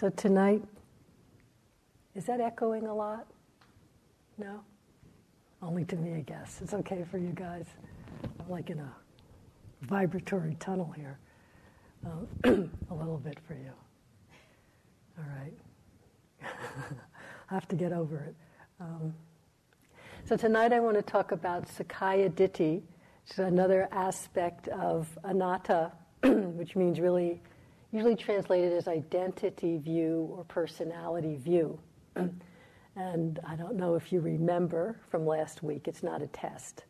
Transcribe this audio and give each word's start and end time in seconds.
So 0.00 0.08
tonight, 0.08 0.62
is 2.14 2.24
that 2.24 2.40
echoing 2.40 2.86
a 2.86 2.94
lot? 2.94 3.26
No? 4.38 4.62
Only 5.60 5.84
to 5.84 5.96
me, 5.96 6.14
I 6.14 6.20
guess. 6.20 6.60
It's 6.62 6.72
okay 6.72 7.04
for 7.10 7.18
you 7.18 7.32
guys. 7.34 7.66
I'm 8.24 8.48
like 8.48 8.70
in 8.70 8.78
a 8.78 8.90
vibratory 9.82 10.56
tunnel 10.58 10.90
here. 10.96 11.18
Um, 12.06 12.70
a 12.90 12.94
little 12.94 13.18
bit 13.18 13.40
for 13.46 13.52
you. 13.52 13.72
All 15.18 15.24
right. 15.36 16.48
I 17.50 17.54
have 17.54 17.68
to 17.68 17.76
get 17.76 17.92
over 17.92 18.20
it. 18.20 18.34
Um, 18.80 19.12
so 20.24 20.34
tonight 20.34 20.72
I 20.72 20.80
want 20.80 20.96
to 20.96 21.02
talk 21.02 21.32
about 21.32 21.68
Sakkaya 21.68 22.30
Ditthi, 22.30 22.76
which 22.76 23.32
is 23.32 23.38
another 23.38 23.86
aspect 23.92 24.68
of 24.68 25.18
anatta, 25.24 25.92
which 26.22 26.74
means 26.74 27.00
really 27.00 27.42
usually 27.92 28.16
translated 28.16 28.72
as 28.72 28.88
identity 28.88 29.78
view 29.78 30.32
or 30.36 30.44
personality 30.44 31.36
view. 31.36 31.78
and 32.96 33.40
I 33.46 33.56
don't 33.56 33.76
know 33.76 33.94
if 33.94 34.12
you 34.12 34.20
remember 34.20 34.96
from 35.10 35.26
last 35.26 35.62
week, 35.62 35.88
it's 35.88 36.02
not 36.02 36.22
a 36.22 36.26
test, 36.28 36.84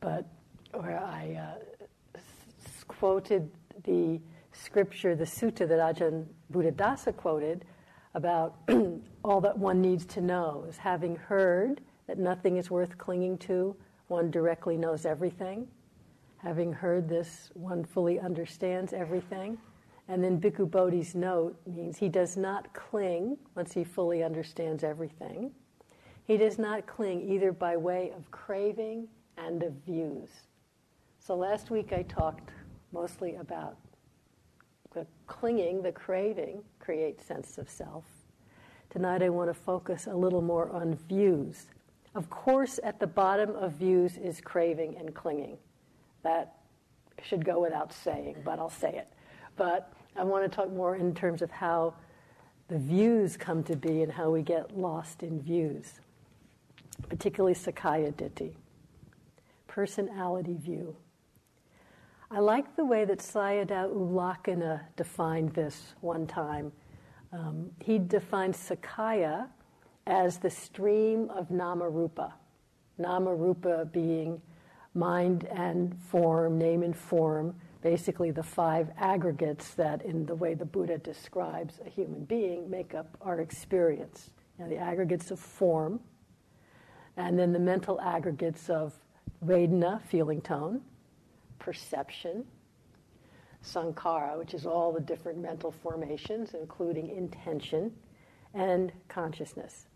but 0.00 0.26
where 0.72 0.98
I 0.98 1.38
uh, 1.40 2.16
s- 2.16 2.84
quoted 2.88 3.50
the 3.84 4.20
scripture, 4.52 5.14
the 5.14 5.24
sutta 5.24 5.68
that 5.68 5.78
Ajahn 5.78 6.26
Buddhadasa 6.52 7.16
quoted 7.16 7.64
about 8.14 8.56
all 9.24 9.40
that 9.40 9.56
one 9.56 9.80
needs 9.80 10.04
to 10.06 10.20
know 10.20 10.64
is 10.68 10.76
having 10.76 11.16
heard 11.16 11.80
that 12.06 12.18
nothing 12.18 12.56
is 12.56 12.70
worth 12.70 12.98
clinging 12.98 13.38
to, 13.38 13.74
one 14.08 14.30
directly 14.30 14.76
knows 14.76 15.06
everything. 15.06 15.66
Having 16.38 16.72
heard 16.72 17.08
this, 17.08 17.50
one 17.54 17.84
fully 17.84 18.18
understands 18.18 18.92
everything. 18.92 19.56
And 20.08 20.22
then 20.22 20.40
Bhikkhu 20.40 20.70
Bodhi's 20.70 21.14
note 21.14 21.56
means 21.66 21.98
he 21.98 22.08
does 22.08 22.36
not 22.36 22.72
cling 22.74 23.36
once 23.54 23.72
he 23.72 23.84
fully 23.84 24.22
understands 24.22 24.84
everything. 24.84 25.52
He 26.26 26.36
does 26.36 26.58
not 26.58 26.86
cling 26.86 27.28
either 27.30 27.52
by 27.52 27.76
way 27.76 28.12
of 28.16 28.30
craving 28.30 29.08
and 29.36 29.62
of 29.62 29.72
views. 29.86 30.28
So 31.18 31.34
last 31.36 31.70
week 31.70 31.92
I 31.92 32.02
talked 32.02 32.50
mostly 32.92 33.36
about 33.36 33.76
the 34.92 35.06
clinging, 35.26 35.82
the 35.82 35.92
craving, 35.92 36.62
creates 36.78 37.24
sense 37.24 37.58
of 37.58 37.70
self. 37.70 38.04
Tonight 38.90 39.22
I 39.22 39.30
want 39.30 39.48
to 39.48 39.54
focus 39.54 40.06
a 40.06 40.14
little 40.14 40.42
more 40.42 40.68
on 40.70 40.94
views. 41.08 41.66
Of 42.14 42.28
course, 42.28 42.78
at 42.84 43.00
the 43.00 43.06
bottom 43.06 43.56
of 43.56 43.72
views 43.72 44.18
is 44.18 44.40
craving 44.40 44.96
and 44.98 45.14
clinging. 45.14 45.56
That 46.22 46.56
should 47.22 47.44
go 47.44 47.60
without 47.60 47.92
saying, 47.92 48.42
but 48.44 48.58
I'll 48.58 48.68
say 48.68 48.94
it. 48.94 49.08
But 49.56 49.92
I 50.16 50.24
want 50.24 50.50
to 50.50 50.54
talk 50.54 50.70
more 50.72 50.96
in 50.96 51.14
terms 51.14 51.42
of 51.42 51.50
how 51.50 51.94
the 52.68 52.78
views 52.78 53.36
come 53.36 53.62
to 53.64 53.76
be 53.76 54.02
and 54.02 54.12
how 54.12 54.30
we 54.30 54.42
get 54.42 54.76
lost 54.76 55.22
in 55.22 55.40
views, 55.40 56.00
particularly 57.08 57.54
Sakkaya 57.54 58.12
Ditthi, 58.12 58.52
personality 59.66 60.54
view. 60.54 60.96
I 62.30 62.38
like 62.38 62.76
the 62.76 62.84
way 62.84 63.04
that 63.04 63.18
Sayadaw 63.18 63.92
U 63.92 64.10
Lakkhana 64.10 64.80
defined 64.96 65.52
this 65.52 65.94
one 66.00 66.26
time. 66.26 66.72
Um, 67.30 67.70
he 67.78 67.98
defined 67.98 68.54
Sakkaya 68.54 69.48
as 70.06 70.38
the 70.38 70.48
stream 70.48 71.28
of 71.28 71.50
Namarupa. 71.50 72.32
Namarupa 72.98 73.92
being 73.92 74.40
mind 74.94 75.44
and 75.44 75.94
form, 76.10 76.58
name 76.58 76.82
and 76.82 76.96
form, 76.96 77.54
basically 77.82 78.30
the 78.30 78.42
five 78.42 78.90
aggregates 78.96 79.74
that, 79.74 80.02
in 80.02 80.24
the 80.24 80.34
way 80.34 80.54
the 80.54 80.64
Buddha 80.64 80.98
describes 80.98 81.80
a 81.84 81.90
human 81.90 82.24
being, 82.24 82.70
make 82.70 82.94
up 82.94 83.16
our 83.20 83.40
experience. 83.40 84.30
You 84.58 84.64
know, 84.64 84.70
the 84.70 84.78
aggregates 84.78 85.30
of 85.30 85.40
form, 85.40 86.00
and 87.16 87.38
then 87.38 87.52
the 87.52 87.58
mental 87.58 88.00
aggregates 88.00 88.70
of 88.70 88.94
Vedana, 89.44 90.00
feeling 90.02 90.40
tone, 90.40 90.80
perception, 91.58 92.44
sankhara, 93.64 94.38
which 94.38 94.54
is 94.54 94.66
all 94.66 94.92
the 94.92 95.00
different 95.00 95.38
mental 95.38 95.72
formations, 95.72 96.54
including 96.54 97.10
intention, 97.10 97.92
and 98.54 98.92
consciousness. 99.08 99.86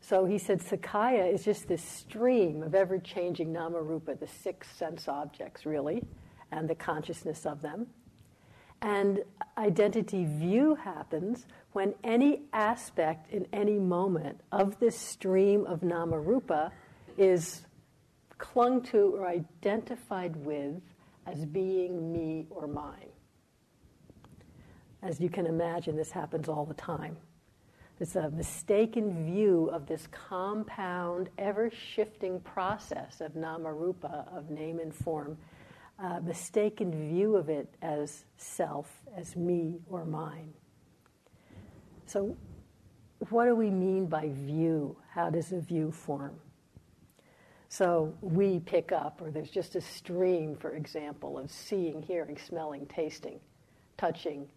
So 0.00 0.24
he 0.24 0.38
said 0.38 0.60
Sakkaya 0.60 1.32
is 1.32 1.44
just 1.44 1.66
this 1.66 1.82
stream 1.82 2.62
of 2.62 2.74
ever 2.74 2.98
changing 2.98 3.52
Namarupa, 3.52 4.20
the 4.20 4.28
six 4.28 4.68
sense 4.70 5.08
objects, 5.08 5.66
really, 5.66 6.04
and 6.50 6.68
the 6.68 6.74
consciousness 6.74 7.46
of 7.46 7.62
them. 7.62 7.86
And 8.82 9.20
identity 9.56 10.24
view 10.24 10.74
happens 10.74 11.46
when 11.72 11.94
any 12.04 12.42
aspect 12.52 13.30
in 13.30 13.46
any 13.52 13.78
moment 13.78 14.40
of 14.52 14.78
this 14.78 14.98
stream 14.98 15.64
of 15.66 15.80
Namarupa 15.80 16.70
is 17.16 17.66
clung 18.38 18.82
to 18.82 19.16
or 19.16 19.26
identified 19.26 20.36
with 20.36 20.80
as 21.26 21.44
being 21.46 22.12
me 22.12 22.46
or 22.50 22.66
mine. 22.66 23.08
As 25.02 25.20
you 25.20 25.28
can 25.28 25.46
imagine, 25.46 25.96
this 25.96 26.10
happens 26.10 26.48
all 26.48 26.64
the 26.64 26.74
time. 26.74 27.16
It's 27.98 28.14
a 28.14 28.30
mistaken 28.30 29.24
view 29.24 29.70
of 29.72 29.86
this 29.86 30.06
compound, 30.08 31.30
ever 31.38 31.70
shifting 31.70 32.40
process 32.40 33.22
of 33.22 33.32
namarupa, 33.32 34.36
of 34.36 34.50
name 34.50 34.80
and 34.80 34.94
form, 34.94 35.38
a 35.98 36.20
mistaken 36.20 36.92
view 36.92 37.36
of 37.36 37.48
it 37.48 37.74
as 37.82 38.24
self, 38.36 39.02
as 39.16 39.36
me 39.36 39.80
or 39.88 40.04
mine. 40.04 40.52
So, 42.06 42.36
what 43.30 43.46
do 43.46 43.56
we 43.56 43.70
mean 43.70 44.06
by 44.06 44.28
view? 44.28 44.96
How 45.10 45.30
does 45.30 45.52
a 45.52 45.60
view 45.60 45.90
form? 45.90 46.36
So, 47.68 48.14
we 48.20 48.60
pick 48.60 48.92
up, 48.92 49.20
or 49.22 49.30
there's 49.30 49.50
just 49.50 49.74
a 49.74 49.80
stream, 49.80 50.54
for 50.54 50.72
example, 50.74 51.38
of 51.38 51.50
seeing, 51.50 52.02
hearing, 52.02 52.36
smelling, 52.36 52.86
tasting, 52.86 53.40
touching, 53.96 54.48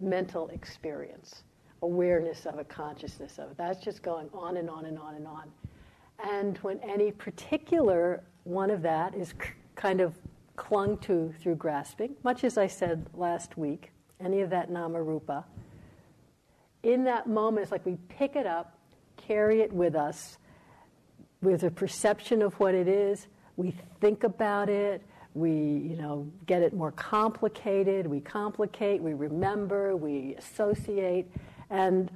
mental 0.00 0.48
experience 0.48 1.44
awareness 1.82 2.46
of 2.46 2.58
a 2.58 2.64
consciousness 2.64 3.38
of 3.38 3.50
it. 3.50 3.56
That's 3.56 3.82
just 3.82 4.02
going 4.02 4.28
on 4.32 4.56
and 4.56 4.68
on 4.68 4.86
and 4.86 4.98
on 4.98 5.14
and 5.14 5.26
on. 5.26 5.50
And 6.24 6.58
when 6.58 6.80
any 6.80 7.12
particular 7.12 8.24
one 8.44 8.70
of 8.70 8.82
that 8.82 9.14
is 9.14 9.34
kind 9.76 10.00
of 10.00 10.14
clung 10.58 10.98
to 10.98 11.32
through 11.40 11.54
grasping, 11.54 12.14
much 12.22 12.44
as 12.44 12.58
I 12.58 12.66
said 12.66 13.06
last 13.14 13.56
week, 13.56 13.92
any 14.20 14.42
of 14.42 14.50
that 14.50 14.70
nama 14.70 15.00
rupa, 15.00 15.46
in 16.82 17.04
that 17.04 17.26
moment, 17.26 17.62
it's 17.62 17.72
like 17.72 17.86
we 17.86 17.96
pick 18.08 18.36
it 18.36 18.46
up, 18.46 18.76
carry 19.16 19.62
it 19.62 19.72
with 19.72 19.94
us, 19.94 20.36
with 21.40 21.62
a 21.62 21.70
perception 21.70 22.42
of 22.42 22.52
what 22.54 22.74
it 22.74 22.88
is, 22.88 23.28
we 23.56 23.74
think 24.00 24.24
about 24.24 24.68
it, 24.68 25.02
we 25.34 25.50
you 25.50 25.96
know 25.96 26.30
get 26.46 26.62
it 26.62 26.74
more 26.74 26.92
complicated. 26.92 28.06
We 28.06 28.20
complicate. 28.20 29.00
We 29.00 29.14
remember. 29.14 29.96
We 29.96 30.34
associate. 30.36 31.30
And 31.70 32.10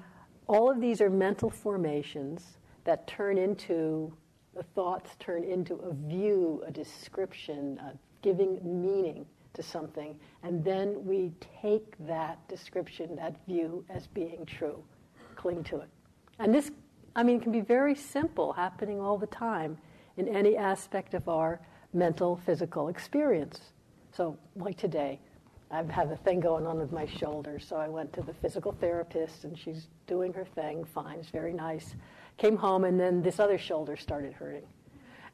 all 0.49 0.71
of 0.71 0.81
these 0.81 1.01
are 1.01 1.11
mental 1.11 1.51
formations 1.51 2.59
that 2.85 3.07
turn 3.07 3.39
into, 3.39 4.13
the 4.55 4.63
thoughts 4.63 5.11
turn 5.19 5.45
into 5.45 5.75
a 5.77 5.93
view, 5.93 6.65
a 6.67 6.71
description, 6.71 7.79
a 7.79 7.93
giving 8.23 8.59
meaning 8.63 9.27
to 9.55 9.63
something. 9.63 10.19
And 10.43 10.65
then 10.65 11.05
we 11.05 11.33
take 11.61 11.95
that 12.07 12.47
description, 12.49 13.17
that 13.17 13.37
view, 13.47 13.85
as 13.91 14.07
being 14.07 14.47
true, 14.47 14.83
cling 15.37 15.65
to 15.65 15.81
it. 15.81 15.89
And 16.39 16.55
this, 16.55 16.71
I 17.15 17.23
mean, 17.23 17.41
can 17.41 17.53
be 17.53 17.61
very 17.61 17.95
simple, 17.95 18.53
happening 18.53 19.01
all 19.01 19.19
the 19.19 19.27
time 19.27 19.77
in 20.17 20.29
any 20.29 20.57
aspect 20.57 21.15
of 21.15 21.29
our 21.29 21.61
mental, 21.93 22.41
physical 22.47 22.89
experience. 22.89 23.61
So, 24.13 24.39
like 24.57 24.77
today, 24.77 25.21
I 25.71 25.77
have 25.77 25.89
had 25.89 26.11
a 26.11 26.17
thing 26.17 26.41
going 26.41 26.67
on 26.67 26.79
with 26.79 26.93
my 26.93 27.07
shoulder, 27.07 27.59
so 27.59 27.77
I 27.77 27.89
went 27.89 28.13
to 28.15 28.23
the 28.23 28.35
physical 28.35 28.73
therapist, 28.73 29.45
and 29.45 29.59
she's 29.59 29.89
doing 30.07 30.33
her 30.35 30.45
thing. 30.45 30.85
Fine, 30.85 31.21
it's 31.21 31.31
very 31.31 31.55
nice. 31.55 31.95
Came 32.37 32.57
home, 32.57 32.85
and 32.85 33.01
then 33.01 33.23
this 33.23 33.41
other 33.41 33.57
shoulder 33.57 33.97
started 33.97 34.35
hurting, 34.35 34.67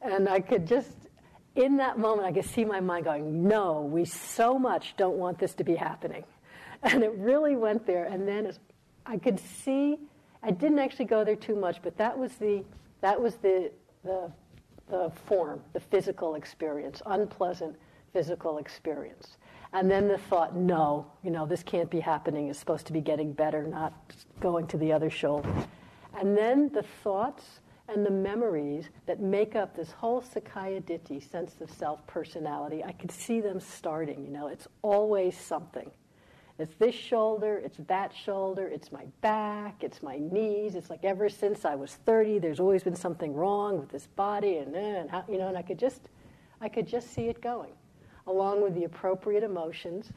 and 0.01 0.29
I 0.29 0.39
could 0.39 0.65
just, 0.65 0.95
in 1.55 1.77
that 1.77 1.97
moment, 1.97 2.27
I 2.27 2.31
could 2.31 2.45
see 2.45 2.65
my 2.65 2.79
mind 2.79 3.05
going, 3.05 3.47
"No, 3.47 3.81
we 3.81 4.05
so 4.05 4.57
much 4.57 4.95
don't 4.97 5.17
want 5.17 5.39
this 5.39 5.53
to 5.55 5.63
be 5.63 5.75
happening," 5.75 6.23
and 6.83 7.03
it 7.03 7.13
really 7.13 7.55
went 7.55 7.85
there. 7.85 8.05
And 8.05 8.27
then 8.27 8.51
I 9.05 9.17
could 9.17 9.39
see, 9.39 9.99
I 10.43 10.51
didn't 10.51 10.79
actually 10.79 11.05
go 11.05 11.23
there 11.23 11.35
too 11.35 11.55
much, 11.55 11.81
but 11.81 11.97
that 11.97 12.17
was 12.17 12.35
the 12.35 12.63
that 13.01 13.19
was 13.19 13.35
the 13.35 13.71
the 14.03 14.31
the 14.89 15.11
form, 15.25 15.61
the 15.73 15.79
physical 15.79 16.35
experience, 16.35 17.01
unpleasant 17.05 17.75
physical 18.11 18.57
experience. 18.57 19.37
And 19.71 19.89
then 19.89 20.07
the 20.07 20.17
thought, 20.17 20.55
no, 20.55 21.05
you 21.23 21.29
know, 21.29 21.45
this 21.45 21.61
can't 21.61 21.89
be 21.89 21.99
happening. 21.99 22.47
It's 22.47 22.57
supposed 22.57 22.87
to 22.87 22.93
be 22.93 23.01
getting 23.01 23.33
better, 23.33 23.63
not 23.63 23.93
going 24.39 24.65
to 24.67 24.77
the 24.77 24.91
other 24.91 25.11
shoulder. 25.11 25.53
And 26.19 26.35
then 26.35 26.69
the 26.69 26.81
thoughts 26.81 27.59
and 27.89 28.05
the 28.05 28.11
memories 28.11 28.89
that 29.05 29.19
make 29.19 29.55
up 29.55 29.75
this 29.75 29.91
whole 29.91 30.21
Sakkaya 30.21 30.81
Ditthi, 30.81 31.29
sense 31.29 31.55
of 31.61 31.71
self 31.71 32.05
personality, 32.07 32.83
I 32.83 32.91
could 32.91 33.11
see 33.11 33.41
them 33.41 33.59
starting, 33.59 34.23
you 34.23 34.31
know, 34.31 34.47
it's 34.47 34.67
always 34.81 35.37
something. 35.37 35.89
It's 36.59 36.75
this 36.75 36.93
shoulder, 36.93 37.61
it's 37.63 37.77
that 37.87 38.13
shoulder, 38.13 38.67
it's 38.67 38.91
my 38.91 39.05
back, 39.21 39.81
it's 39.81 40.03
my 40.03 40.17
knees. 40.17 40.75
It's 40.75 40.89
like 40.89 41.05
ever 41.05 41.29
since 41.29 41.63
I 41.63 41.75
was 41.75 41.95
30, 42.05 42.39
there's 42.39 42.59
always 42.59 42.83
been 42.83 42.97
something 42.97 43.33
wrong 43.33 43.79
with 43.79 43.89
this 43.89 44.07
body, 44.07 44.57
and, 44.57 44.75
uh, 44.75 44.79
and 44.79 45.09
how, 45.09 45.23
you 45.29 45.37
know, 45.37 45.47
and 45.47 45.57
I 45.57 45.61
could 45.61 45.79
just, 45.79 46.09
I 46.59 46.67
could 46.67 46.85
just 46.85 47.13
see 47.13 47.29
it 47.29 47.41
going, 47.41 47.71
along 48.27 48.61
with 48.61 48.75
the 48.75 48.83
appropriate 48.83 49.43
emotions. 49.43 50.11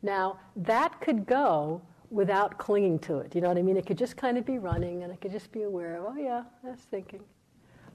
Now 0.00 0.38
that 0.54 1.00
could 1.00 1.26
go 1.26 1.82
without 2.12 2.58
clinging 2.58 2.98
to 3.00 3.18
it. 3.18 3.34
You 3.34 3.40
know 3.40 3.48
what 3.48 3.58
I 3.58 3.62
mean? 3.62 3.76
It 3.76 3.86
could 3.86 3.98
just 3.98 4.16
kind 4.16 4.38
of 4.38 4.46
be 4.46 4.58
running, 4.58 5.02
and 5.02 5.12
I 5.12 5.16
could 5.16 5.32
just 5.32 5.50
be 5.50 5.62
aware 5.62 5.96
of, 5.96 6.04
oh 6.08 6.16
yeah, 6.16 6.44
that's 6.62 6.82
thinking. 6.82 7.24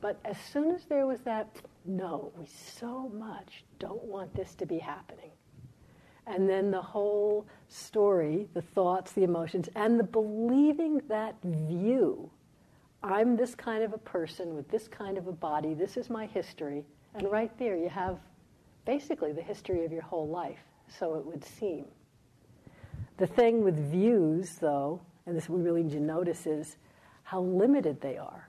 But 0.01 0.19
as 0.25 0.37
soon 0.51 0.71
as 0.71 0.85
there 0.85 1.07
was 1.07 1.21
that, 1.21 1.47
no, 1.85 2.31
we 2.37 2.45
so 2.45 3.09
much 3.09 3.63
don't 3.79 4.03
want 4.03 4.33
this 4.35 4.53
to 4.55 4.65
be 4.65 4.77
happening 4.77 5.31
and 6.27 6.47
then 6.47 6.69
the 6.69 6.81
whole 6.81 7.47
story, 7.69 8.47
the 8.53 8.61
thoughts, 8.61 9.13
the 9.13 9.23
emotions, 9.23 9.69
and 9.75 9.99
the 9.99 10.03
believing 10.03 11.01
that 11.07 11.35
view. 11.43 12.29
I'm 13.01 13.37
this 13.37 13.55
kind 13.55 13.83
of 13.83 13.93
a 13.93 13.97
person 13.97 14.53
with 14.53 14.69
this 14.69 14.87
kind 14.87 15.17
of 15.17 15.27
a 15.27 15.31
body, 15.31 15.73
this 15.73 15.95
is 15.95 16.09
my 16.09 16.25
history, 16.25 16.83
and 17.15 17.31
right 17.31 17.57
there 17.57 17.77
you 17.77 17.89
have 17.89 18.19
basically 18.85 19.31
the 19.31 19.41
history 19.41 19.85
of 19.85 19.91
your 19.91 20.01
whole 20.01 20.27
life, 20.27 20.59
so 20.87 21.15
it 21.15 21.25
would 21.25 21.43
seem. 21.43 21.85
The 23.17 23.27
thing 23.27 23.63
with 23.63 23.91
views, 23.91 24.55
though, 24.55 25.01
and 25.25 25.35
this 25.35 25.49
we 25.49 25.61
really 25.61 25.83
need 25.83 25.93
to 25.93 25.99
notice, 25.99 26.45
is 26.45 26.77
how 27.23 27.41
limited 27.41 27.99
they 27.99 28.17
are. 28.17 28.47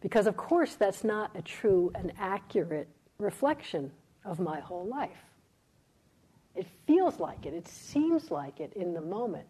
Because, 0.00 0.26
of 0.26 0.36
course, 0.36 0.74
that's 0.74 1.02
not 1.04 1.30
a 1.34 1.42
true 1.42 1.90
and 1.94 2.12
accurate 2.18 2.88
reflection 3.18 3.90
of 4.24 4.38
my 4.38 4.60
whole 4.60 4.86
life. 4.86 5.24
It 6.54 6.66
feels 6.86 7.20
like 7.20 7.46
it, 7.46 7.54
it 7.54 7.68
seems 7.68 8.30
like 8.30 8.60
it 8.60 8.72
in 8.74 8.92
the 8.92 9.00
moment. 9.00 9.46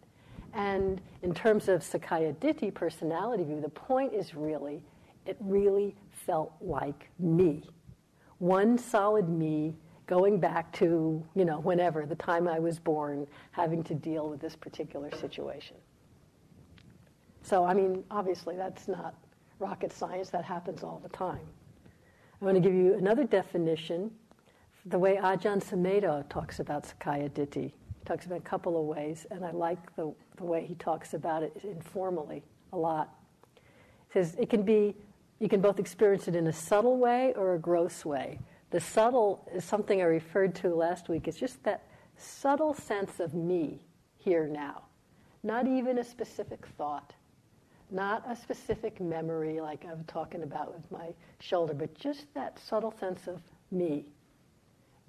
And 0.53 1.00
in 1.23 1.35
terms 1.35 1.69
of 1.69 1.82
Sakkaya 1.82 2.35
Ditthi 2.37 2.73
personality 2.73 3.44
view, 3.44 3.61
the 3.61 3.69
point 3.69 4.12
is 4.12 4.35
really, 4.35 4.82
it 5.27 5.37
really 5.41 5.94
felt 6.11 6.53
like 6.61 7.09
me. 7.19 7.62
One 8.38 8.79
solid 8.79 9.29
me 9.29 9.77
going 10.11 10.41
back 10.41 10.73
to, 10.73 11.25
you 11.37 11.45
know, 11.45 11.61
whenever, 11.61 12.05
the 12.05 12.17
time 12.17 12.49
I 12.49 12.59
was 12.59 12.81
born, 12.81 13.29
having 13.53 13.85
to 13.85 13.95
deal 13.95 14.29
with 14.29 14.41
this 14.41 14.57
particular 14.57 15.09
situation. 15.12 15.77
So, 17.43 17.65
I 17.65 17.75
mean, 17.75 18.03
obviously 18.11 18.57
that's 18.57 18.89
not 18.89 19.15
rocket 19.61 19.93
science, 19.93 20.29
that 20.31 20.45
happens 20.45 20.83
all 20.83 21.01
the 21.01 21.09
time. 21.11 21.47
I'm 21.87 22.41
going 22.45 22.61
to 22.61 22.61
give 22.61 22.75
you 22.75 22.95
another 22.95 23.23
definition 23.23 24.11
the 24.87 24.99
way 24.99 25.15
Ajahn 25.15 25.62
Sumedho 25.62 26.29
talks 26.29 26.59
about 26.59 26.83
Sakkaya 26.83 27.31
Ditthi. 27.31 27.71
He 27.71 28.05
talks 28.05 28.27
about 28.27 28.39
a 28.39 28.43
couple 28.43 28.81
of 28.81 28.87
ways, 28.87 29.27
and 29.31 29.45
I 29.45 29.53
like 29.53 29.95
the, 29.95 30.13
the 30.39 30.45
way 30.45 30.67
he 30.67 30.75
talks 30.75 31.15
about 31.15 31.45
it 31.45 31.53
informally 31.63 32.43
a 32.73 32.77
lot. 32.77 33.15
He 33.55 34.15
says 34.15 34.35
it 34.41 34.51
can 34.51 34.63
be, 34.63 34.97
you 35.39 35.49
can 35.49 35.61
both 35.61 35.79
experience 35.79 36.27
it 36.27 36.35
in 36.35 36.49
a 36.49 36.53
subtle 36.53 36.99
way 36.99 37.33
or 37.37 37.55
a 37.55 37.61
gross 37.61 38.05
way. 38.05 38.41
The 38.70 38.81
subtle 38.81 39.49
is 39.52 39.64
something 39.64 40.00
I 40.00 40.05
referred 40.05 40.55
to 40.56 40.75
last 40.75 41.08
week. 41.08 41.26
It's 41.26 41.38
just 41.38 41.62
that 41.64 41.84
subtle 42.17 42.75
sense 42.75 43.20
of 43.20 43.34
me 43.34 43.81
here 44.19 44.46
now. 44.46 44.82
Not 45.43 45.67
even 45.67 45.99
a 45.99 46.05
specific 46.05 46.67
thought, 46.78 47.14
not 47.90 48.22
a 48.28 48.37
specific 48.37 49.00
memory 49.00 49.61
like 49.61 49.84
I'm 49.90 50.05
talking 50.05 50.43
about 50.43 50.72
with 50.72 50.90
my 50.90 51.08
shoulder, 51.40 51.75
but 51.75 51.94
just 51.94 52.32
that 52.34 52.58
subtle 52.58 52.94
sense 52.99 53.26
of 53.26 53.40
me 53.70 54.05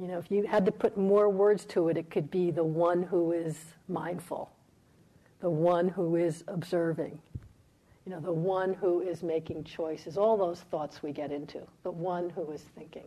you 0.02 0.08
know, 0.08 0.18
if 0.18 0.32
you 0.32 0.48
had 0.48 0.66
to 0.66 0.72
put 0.72 0.98
more 0.98 1.30
words 1.30 1.64
to 1.66 1.90
it, 1.90 1.96
it 1.98 2.10
could 2.10 2.32
be 2.32 2.50
the 2.50 2.64
one 2.64 3.04
who 3.04 3.34
is 3.34 3.66
mindful, 3.88 4.52
the 5.42 5.50
one 5.50 5.88
who 5.88 6.16
is 6.16 6.44
observing, 6.48 7.20
you 8.06 8.12
know, 8.12 8.20
the 8.20 8.34
one 8.34 8.74
who 8.74 9.02
is 9.02 9.22
making 9.22 9.64
choices, 9.64 10.18
all 10.18 10.38
those 10.38 10.62
thoughts 10.72 11.04
we 11.04 11.12
get 11.12 11.32
into, 11.32 11.60
the 11.84 11.92
one 11.92 12.32
who 12.32 12.50
is 12.52 12.64
thinking. 12.76 13.04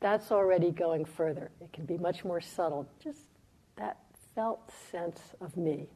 That's 0.00 0.30
already 0.30 0.70
going 0.70 1.04
further. 1.04 1.50
It 1.60 1.72
can 1.72 1.84
be 1.84 1.98
much 1.98 2.24
more 2.24 2.40
subtle, 2.40 2.88
just 3.02 3.26
that 3.76 3.98
felt 4.34 4.70
sense 4.90 5.20
of 5.40 5.56
me. 5.56 5.88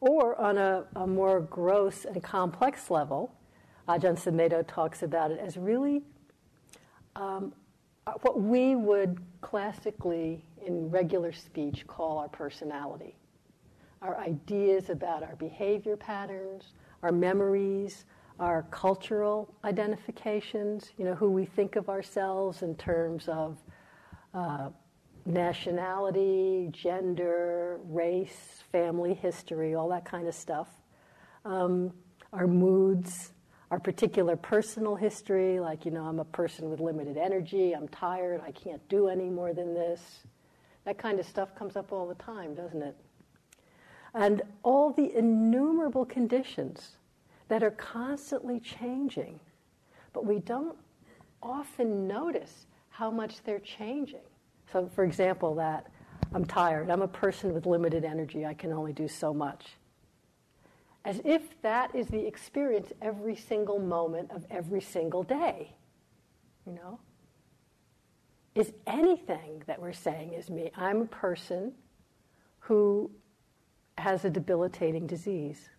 Or 0.00 0.40
on 0.40 0.56
a, 0.58 0.84
a 0.96 1.06
more 1.06 1.40
gross 1.40 2.04
and 2.04 2.22
complex 2.22 2.90
level, 2.90 3.34
Ajahn 3.88 4.18
Sumedho 4.18 4.66
talks 4.66 5.02
about 5.02 5.30
it 5.30 5.38
as 5.38 5.56
really 5.56 6.02
um, 7.16 7.52
uh, 8.06 8.12
what 8.22 8.40
we 8.40 8.76
would 8.76 9.18
classically, 9.40 10.44
in 10.64 10.90
regular 10.90 11.32
speech, 11.32 11.86
call 11.86 12.18
our 12.18 12.28
personality. 12.28 13.16
Our 14.00 14.18
ideas 14.18 14.88
about 14.88 15.22
our 15.22 15.36
behavior 15.36 15.96
patterns, 15.96 16.72
our 17.02 17.12
memories, 17.12 18.04
our 18.38 18.62
cultural 18.70 19.52
identifications, 19.64 20.92
you 20.96 21.04
know, 21.04 21.14
who 21.14 21.30
we 21.30 21.44
think 21.44 21.76
of 21.76 21.88
ourselves 21.88 22.62
in 22.62 22.74
terms 22.76 23.28
of 23.28 23.58
uh, 24.32 24.68
nationality, 25.26 26.68
gender, 26.70 27.80
race, 27.84 28.62
family 28.70 29.14
history, 29.14 29.74
all 29.74 29.88
that 29.88 30.04
kind 30.04 30.28
of 30.28 30.34
stuff. 30.34 30.68
Um, 31.44 31.92
our 32.32 32.46
moods, 32.46 33.32
our 33.70 33.80
particular 33.80 34.36
personal 34.36 34.94
history, 34.94 35.58
like, 35.60 35.84
you 35.84 35.90
know, 35.90 36.04
I'm 36.04 36.20
a 36.20 36.24
person 36.24 36.70
with 36.70 36.80
limited 36.80 37.16
energy, 37.16 37.72
I'm 37.72 37.88
tired, 37.88 38.40
I 38.46 38.52
can't 38.52 38.86
do 38.88 39.08
any 39.08 39.28
more 39.28 39.52
than 39.52 39.74
this. 39.74 40.20
That 40.84 40.96
kind 40.96 41.18
of 41.18 41.26
stuff 41.26 41.54
comes 41.54 41.76
up 41.76 41.92
all 41.92 42.06
the 42.06 42.14
time, 42.14 42.54
doesn't 42.54 42.82
it? 42.82 42.96
And 44.14 44.42
all 44.62 44.92
the 44.92 45.14
innumerable 45.14 46.06
conditions 46.06 46.96
that 47.48 47.62
are 47.62 47.70
constantly 47.72 48.60
changing, 48.60 49.40
but 50.12 50.24
we 50.24 50.38
don't 50.40 50.76
often 51.42 52.06
notice 52.06 52.66
how 52.90 53.10
much 53.10 53.42
they're 53.42 53.58
changing. 53.60 54.20
So, 54.72 54.90
for 54.94 55.04
example, 55.04 55.54
that 55.56 55.90
I'm 56.34 56.44
tired, 56.44 56.90
I'm 56.90 57.02
a 57.02 57.08
person 57.08 57.54
with 57.54 57.64
limited 57.64 58.04
energy, 58.04 58.44
I 58.44 58.54
can 58.54 58.72
only 58.72 58.92
do 58.92 59.08
so 59.08 59.32
much 59.32 59.78
as 61.08 61.22
if 61.24 61.60
that 61.62 61.94
is 61.94 62.06
the 62.08 62.26
experience 62.26 62.92
every 63.00 63.34
single 63.34 63.78
moment 63.78 64.30
of 64.30 64.44
every 64.50 64.80
single 64.82 65.22
day. 65.22 65.74
You 66.66 66.74
know? 66.74 67.00
Is 68.54 68.74
anything 68.86 69.62
that 69.66 69.80
we're 69.80 69.94
saying 69.94 70.34
is 70.34 70.50
me? 70.50 70.70
I'm 70.76 71.00
a 71.00 71.06
person 71.06 71.72
who 72.58 73.10
has 73.96 74.26
a 74.26 74.30
debilitating 74.30 75.06
disease. 75.06 75.70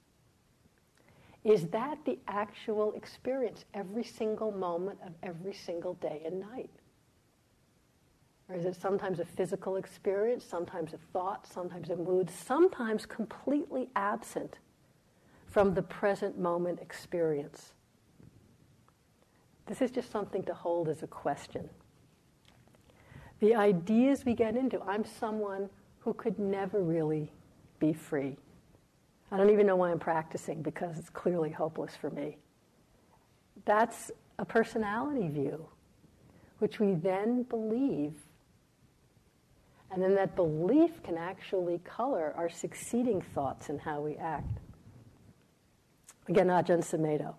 Is 1.44 1.68
that 1.68 2.00
the 2.06 2.20
actual 2.28 2.94
experience 2.94 3.66
every 3.74 4.04
single 4.04 4.52
moment 4.52 5.00
of 5.06 5.14
every 5.24 5.54
single 5.54 5.94
day 5.96 6.22
and 6.26 6.40
night? 6.40 6.70
Or 8.50 8.56
is 8.56 8.66
it 8.66 8.76
sometimes 8.76 9.20
a 9.20 9.26
physical 9.26 9.76
experience, 9.76 10.44
sometimes 10.44 10.94
a 10.94 10.98
thought, 11.14 11.48
sometimes 11.48 11.90
a 11.90 11.96
mood, 11.96 12.30
sometimes 12.30 13.06
completely 13.06 13.90
absent 13.96 14.58
from 15.46 15.74
the 15.74 15.82
present 15.82 16.38
moment 16.38 16.80
experience. 16.80 17.74
This 19.66 19.82
is 19.82 19.92
just 19.92 20.12
something 20.12 20.44
to 20.44 20.54
hold 20.54 20.90
as 20.90 21.04
a 21.04 21.08
question. 21.08 21.70
The 23.40 23.56
ideas 23.56 24.26
we 24.26 24.34
get 24.34 24.56
into, 24.56 24.82
I'm 24.82 25.06
someone 25.06 25.70
who 26.00 26.14
could 26.14 26.40
never 26.40 26.82
really 26.82 27.32
be 27.80 27.94
free. 27.94 28.38
I 29.32 29.38
don't 29.38 29.52
even 29.52 29.68
know 29.68 29.76
why 29.76 29.92
I'm 29.92 30.00
practicing 30.00 30.62
because 30.62 30.98
it's 30.98 31.10
clearly 31.10 31.52
hopeless 31.52 31.96
for 31.96 32.10
me. 32.10 32.38
That's 33.66 34.12
a 34.40 34.46
personality 34.46 35.28
view, 35.28 35.68
which 36.60 36.80
we 36.80 36.94
then 36.94 37.44
believe. 37.44 38.14
And 39.92 40.02
then 40.02 40.16
that 40.16 40.36
belief 40.36 41.04
can 41.04 41.18
actually 41.18 41.80
color 41.80 42.34
our 42.36 42.50
succeeding 42.50 43.22
thoughts 43.22 43.70
and 43.70 43.80
how 43.80 44.02
we 44.02 44.16
act. 44.16 44.60
Again, 46.28 46.48
Ajahn 46.48 46.84
Sumedho, 46.84 47.36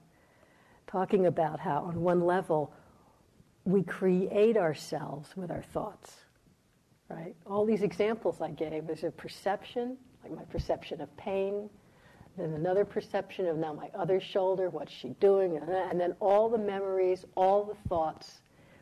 talking 0.86 1.26
about 1.26 1.60
how, 1.60 1.84
on 1.84 2.00
one 2.00 2.20
level, 2.20 2.72
we 3.64 3.82
create 3.82 4.56
ourselves 4.56 5.36
with 5.36 5.50
our 5.50 5.62
thoughts, 5.62 6.16
right? 7.08 7.34
All 7.46 7.64
these 7.64 7.82
examples 7.82 8.40
I 8.40 8.50
gave, 8.50 8.86
there's 8.86 9.04
a 9.04 9.10
perception, 9.10 9.96
like 10.22 10.34
my 10.34 10.44
perception 10.44 11.00
of 11.00 11.14
pain, 11.16 11.68
then 12.36 12.52
another 12.52 12.84
perception 12.84 13.46
of 13.46 13.56
now 13.56 13.72
my 13.72 13.90
other 13.94 14.20
shoulder, 14.20 14.70
what's 14.70 14.92
she 14.92 15.10
doing, 15.20 15.56
and 15.56 16.00
then 16.00 16.14
all 16.20 16.48
the 16.48 16.58
memories, 16.58 17.24
all 17.34 17.64
the 17.64 17.88
thoughts. 17.88 18.40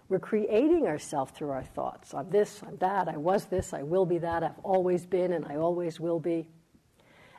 We're 0.09 0.19
creating 0.19 0.87
ourselves 0.87 1.33
through 1.33 1.51
our 1.51 1.65
thoughts. 1.65 2.15
I'm 2.15 2.31
this, 2.31 2.63
I'm 2.67 2.77
that, 2.79 3.09
I 3.09 3.17
was 3.17 3.47
this, 3.47 3.75
I 3.75 3.83
will 3.83 4.07
be 4.07 4.19
that, 4.19 4.43
I've 4.43 4.59
always 4.63 5.07
been, 5.07 5.33
and 5.33 5.45
I 5.47 5.57
always 5.57 6.01
will 6.01 6.21
be. 6.21 6.49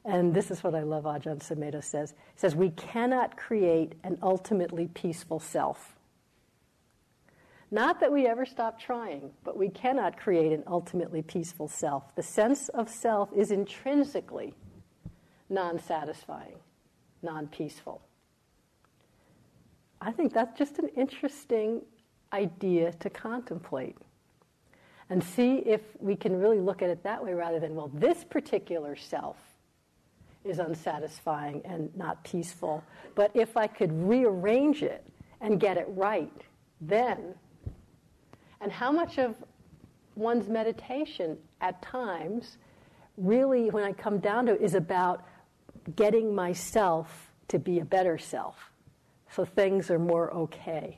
And 0.05 0.33
this 0.33 0.49
is 0.49 0.63
what 0.63 0.75
I 0.75 0.81
love 0.81 1.03
Ajahn 1.03 1.39
Sumedho 1.39 1.83
says. 1.83 2.13
He 2.33 2.39
says, 2.39 2.55
We 2.55 2.69
cannot 2.71 3.37
create 3.37 3.93
an 4.03 4.17
ultimately 4.21 4.87
peaceful 4.87 5.39
self. 5.39 5.98
Not 7.71 7.99
that 7.99 8.11
we 8.11 8.25
ever 8.25 8.45
stop 8.45 8.79
trying, 8.79 9.29
but 9.43 9.57
we 9.57 9.69
cannot 9.69 10.17
create 10.17 10.51
an 10.51 10.63
ultimately 10.65 11.21
peaceful 11.21 11.67
self. 11.67 12.15
The 12.15 12.23
sense 12.23 12.69
of 12.69 12.89
self 12.89 13.29
is 13.35 13.51
intrinsically 13.51 14.53
non 15.49 15.79
satisfying, 15.79 16.57
non 17.21 17.47
peaceful. 17.47 18.01
I 20.01 20.11
think 20.11 20.33
that's 20.33 20.57
just 20.57 20.79
an 20.79 20.89
interesting 20.95 21.81
idea 22.33 22.93
to 22.93 23.09
contemplate 23.09 23.97
and 25.09 25.23
see 25.23 25.57
if 25.57 25.81
we 25.99 26.15
can 26.15 26.39
really 26.39 26.59
look 26.59 26.81
at 26.81 26.89
it 26.89 27.03
that 27.03 27.23
way 27.23 27.33
rather 27.33 27.59
than, 27.59 27.75
well, 27.75 27.91
this 27.93 28.23
particular 28.23 28.95
self 28.95 29.37
is 30.45 30.59
unsatisfying 30.59 31.61
and 31.65 31.95
not 31.97 32.23
peaceful. 32.23 32.83
But 33.15 33.31
if 33.33 33.57
I 33.57 33.67
could 33.67 33.91
rearrange 33.91 34.83
it 34.83 35.05
and 35.41 35.59
get 35.59 35.77
it 35.77 35.87
right, 35.89 36.31
then. 36.79 37.35
And 38.61 38.71
how 38.71 38.91
much 38.91 39.17
of 39.17 39.35
one's 40.15 40.49
meditation 40.49 41.37
at 41.61 41.81
times 41.81 42.57
really, 43.17 43.69
when 43.69 43.83
I 43.83 43.93
come 43.93 44.19
down 44.19 44.45
to 44.47 44.53
it, 44.53 44.61
is 44.61 44.75
about 44.75 45.25
getting 45.95 46.33
myself 46.33 47.31
to 47.49 47.59
be 47.59 47.79
a 47.79 47.85
better 47.85 48.17
self 48.17 48.71
so 49.31 49.45
things 49.45 49.91
are 49.91 49.99
more 49.99 50.31
okay. 50.31 50.97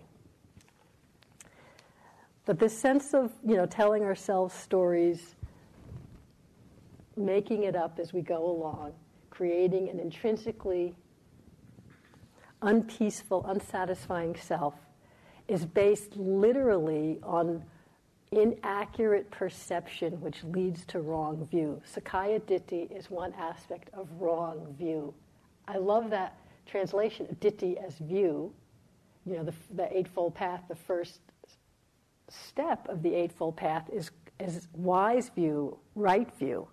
But 2.46 2.60
this 2.60 2.78
sense 2.78 3.14
of, 3.14 3.32
you 3.46 3.56
know, 3.56 3.66
telling 3.66 4.04
ourselves 4.04 4.54
stories, 4.54 5.36
making 7.16 7.64
it 7.64 7.76
up 7.76 8.00
as 8.00 8.14
we 8.14 8.22
go 8.22 8.50
along, 8.50 8.94
creating 9.30 9.90
an 9.90 10.00
intrinsically 10.00 10.96
unpeaceful, 12.62 13.46
unsatisfying 13.48 14.36
self 14.36 14.76
is 15.52 15.66
based 15.66 16.16
literally 16.16 17.20
on 17.24 17.64
inaccurate 18.32 19.30
perception 19.30 20.22
which 20.22 20.44
leads 20.46 20.86
to 20.86 21.02
wrong 21.02 21.46
view. 21.46 21.82
Sakkaya 21.94 22.40
ditthi 22.40 22.90
is 22.90 23.12
one 23.12 23.34
aspect 23.34 23.90
of 23.94 24.08
wrong 24.20 24.74
view. 24.78 25.14
I 25.68 25.78
love 25.78 26.10
that 26.12 26.38
translation 26.66 27.28
of 27.30 27.40
Ditthi 27.40 27.76
as 27.86 27.98
view. 27.98 28.54
You 29.26 29.38
know, 29.38 29.44
the, 29.44 29.54
the 29.76 29.98
Eightfold 29.98 30.34
Path, 30.34 30.64
the 30.68 30.76
first 30.76 31.20
step 32.30 32.88
of 32.88 33.04
the 33.04 33.14
Eightfold 33.14 33.58
Path 33.58 33.90
is, 33.92 34.12
is 34.40 34.68
wise 34.74 35.30
view, 35.30 35.78
right 35.96 36.34
view. 36.38 36.68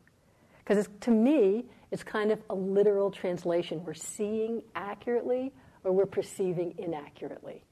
Because 0.58 0.88
to 1.00 1.11
me, 1.11 1.66
it's 1.90 2.04
kind 2.04 2.30
of 2.30 2.40
a 2.50 2.54
literal 2.54 3.11
translation. 3.11 3.85
We're 3.85 3.94
seeing 3.94 4.62
accurately 4.75 5.52
or 5.85 5.92
we're 5.92 6.06
perceiving 6.06 6.75
inaccurately. 6.78 7.62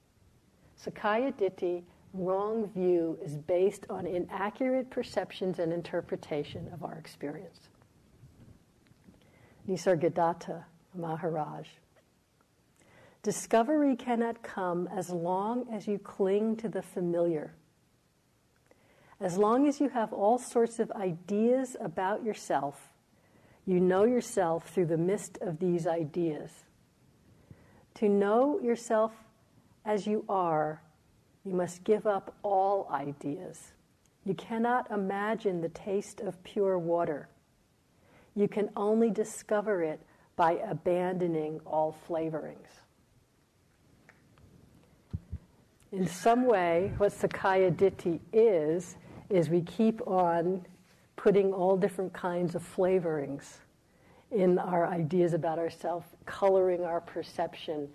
Sakkaya 0.84 1.32
Ditthi, 1.32 1.82
wrong 2.12 2.68
view, 2.68 3.18
is 3.22 3.36
based 3.36 3.86
on 3.88 4.06
inaccurate 4.06 4.90
perceptions 4.90 5.58
and 5.58 5.72
interpretation 5.72 6.68
of 6.72 6.84
our 6.84 6.94
experience. 6.94 7.68
Nisargadatta 9.68 10.64
Maharaj. 10.94 11.66
Discovery 13.22 13.96
cannot 13.96 14.42
come 14.42 14.88
as 14.94 15.10
long 15.10 15.66
as 15.72 15.88
you 15.88 15.98
cling 15.98 16.56
to 16.56 16.68
the 16.68 16.82
familiar. 16.82 17.54
As 19.20 19.36
long 19.36 19.66
as 19.66 19.80
you 19.80 19.88
have 19.88 20.12
all 20.12 20.38
sorts 20.38 20.78
of 20.78 20.92
ideas 20.92 21.76
about 21.80 22.22
yourself, 22.22 22.90
you 23.64 23.80
know 23.80 24.04
yourself 24.04 24.68
through 24.68 24.86
the 24.86 24.96
mist 24.96 25.38
of 25.40 25.58
these 25.58 25.86
ideas. 25.86 26.50
To 27.94 28.08
know 28.08 28.60
yourself 28.60 29.12
as 29.86 30.06
you 30.06 30.24
are, 30.28 30.82
you 31.44 31.54
must 31.54 31.84
give 31.84 32.06
up 32.06 32.34
all 32.42 32.88
ideas. 32.90 33.72
You 34.24 34.34
cannot 34.34 34.90
imagine 34.90 35.60
the 35.60 35.68
taste 35.68 36.20
of 36.20 36.42
pure 36.42 36.76
water. 36.76 37.28
You 38.34 38.48
can 38.48 38.68
only 38.76 39.10
discover 39.10 39.82
it 39.82 40.00
by 40.34 40.54
abandoning 40.68 41.60
all 41.64 41.96
flavorings. 42.08 42.82
In 45.92 46.06
some 46.06 46.44
way, 46.46 46.92
what 46.98 47.12
Sakkaya 47.12 47.74
Ditthi 47.74 48.18
is, 48.32 48.96
is 49.30 49.48
we 49.48 49.62
keep 49.62 50.06
on 50.06 50.66
putting 51.14 51.52
all 51.52 51.76
different 51.76 52.12
kinds 52.12 52.54
of 52.54 52.76
flavorings 52.76 53.58
in 54.32 54.58
our 54.58 54.86
ideas 54.88 55.32
about 55.32 55.58
ourselves, 55.58 56.06
coloring 56.26 56.84
our 56.84 57.00
perception, 57.00 57.88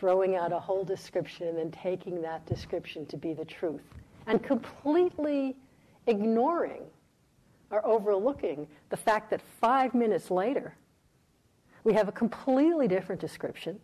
throwing 0.00 0.34
out 0.34 0.50
a 0.50 0.58
whole 0.58 0.82
description, 0.82 1.46
and 1.46 1.58
then 1.58 1.70
taking 1.70 2.22
that 2.22 2.44
description 2.46 3.04
to 3.04 3.18
be 3.18 3.34
the 3.34 3.44
truth, 3.44 3.82
and 4.26 4.42
completely 4.42 5.54
ignoring 6.06 6.82
or 7.70 7.86
overlooking 7.86 8.66
the 8.88 8.96
fact 8.96 9.28
that 9.28 9.42
five 9.60 9.94
minutes 9.94 10.30
later, 10.30 10.74
we 11.84 11.92
have 11.92 12.08
a 12.08 12.12
completely 12.12 12.88
different 12.88 13.20
description, 13.20 13.78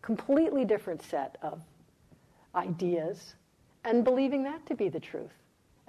completely 0.00 0.64
different 0.64 1.02
set 1.02 1.36
of 1.42 1.60
ideas, 2.54 3.34
and 3.84 4.02
believing 4.02 4.42
that 4.42 4.64
to 4.64 4.74
be 4.74 4.88
the 4.88 4.98
truth 4.98 5.30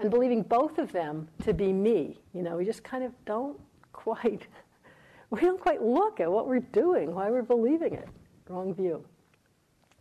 and 0.01 0.09
believing 0.09 0.41
both 0.41 0.79
of 0.79 0.91
them 0.91 1.27
to 1.43 1.53
be 1.53 1.71
me. 1.71 2.19
You 2.33 2.41
know, 2.41 2.57
we 2.57 2.65
just 2.65 2.83
kind 2.83 3.03
of 3.03 3.13
don't 3.25 3.59
quite, 3.93 4.47
we 5.29 5.39
don't 5.39 5.59
quite 5.59 5.81
look 5.81 6.19
at 6.19 6.29
what 6.29 6.47
we're 6.47 6.59
doing, 6.59 7.13
why 7.13 7.29
we're 7.29 7.43
believing 7.43 7.93
it. 7.93 8.09
Wrong 8.49 8.73
view. 8.73 9.05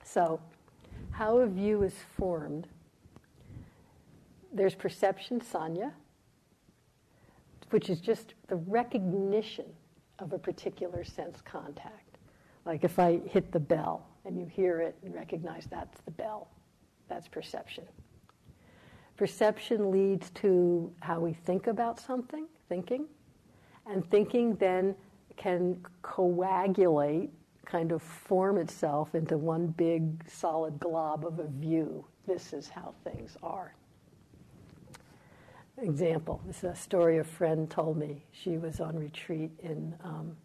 So, 0.04 0.40
how 1.10 1.38
a 1.38 1.46
view 1.46 1.82
is 1.82 1.94
formed. 2.16 2.66
There's 4.52 4.74
perception, 4.74 5.40
sanya, 5.40 5.92
which 7.70 7.88
is 7.88 8.00
just 8.00 8.34
the 8.48 8.56
recognition 8.56 9.66
of 10.18 10.32
a 10.32 10.38
particular 10.38 11.04
sense 11.04 11.40
contact. 11.40 12.18
Like 12.64 12.84
if 12.84 12.98
I 12.98 13.20
hit 13.26 13.52
the 13.52 13.60
bell 13.60 14.06
and 14.24 14.38
you 14.38 14.46
hear 14.46 14.80
it 14.80 14.96
and 15.04 15.14
recognize 15.14 15.66
that's 15.70 16.00
the 16.02 16.10
bell, 16.10 16.48
that's 17.08 17.28
perception. 17.28 17.84
Perception 19.16 19.90
leads 19.90 20.30
to 20.30 20.92
how 21.00 21.20
we 21.20 21.32
think 21.32 21.66
about 21.66 22.00
something, 22.00 22.46
thinking, 22.68 23.06
and 23.86 24.08
thinking 24.10 24.54
then 24.56 24.94
can 25.36 25.84
coagulate, 26.02 27.30
kind 27.70 27.92
of 27.92 28.02
form 28.02 28.58
itself 28.58 29.14
into 29.14 29.38
one 29.38 29.68
big 29.68 30.28
solid 30.28 30.78
glob 30.80 31.24
of 31.24 31.38
a 31.38 31.46
view. 31.46 32.04
This 32.26 32.52
is 32.52 32.68
how 32.68 32.94
things 33.04 33.36
are. 33.42 33.74
Example 35.78 36.42
this 36.46 36.58
is 36.58 36.64
a 36.64 36.74
story 36.74 37.18
a 37.18 37.24
friend 37.24 37.70
told 37.70 37.96
me. 37.96 38.24
She 38.32 38.58
was 38.58 38.80
on 38.80 38.98
retreat 38.98 39.50
in 39.60 39.94
um, 40.04 40.36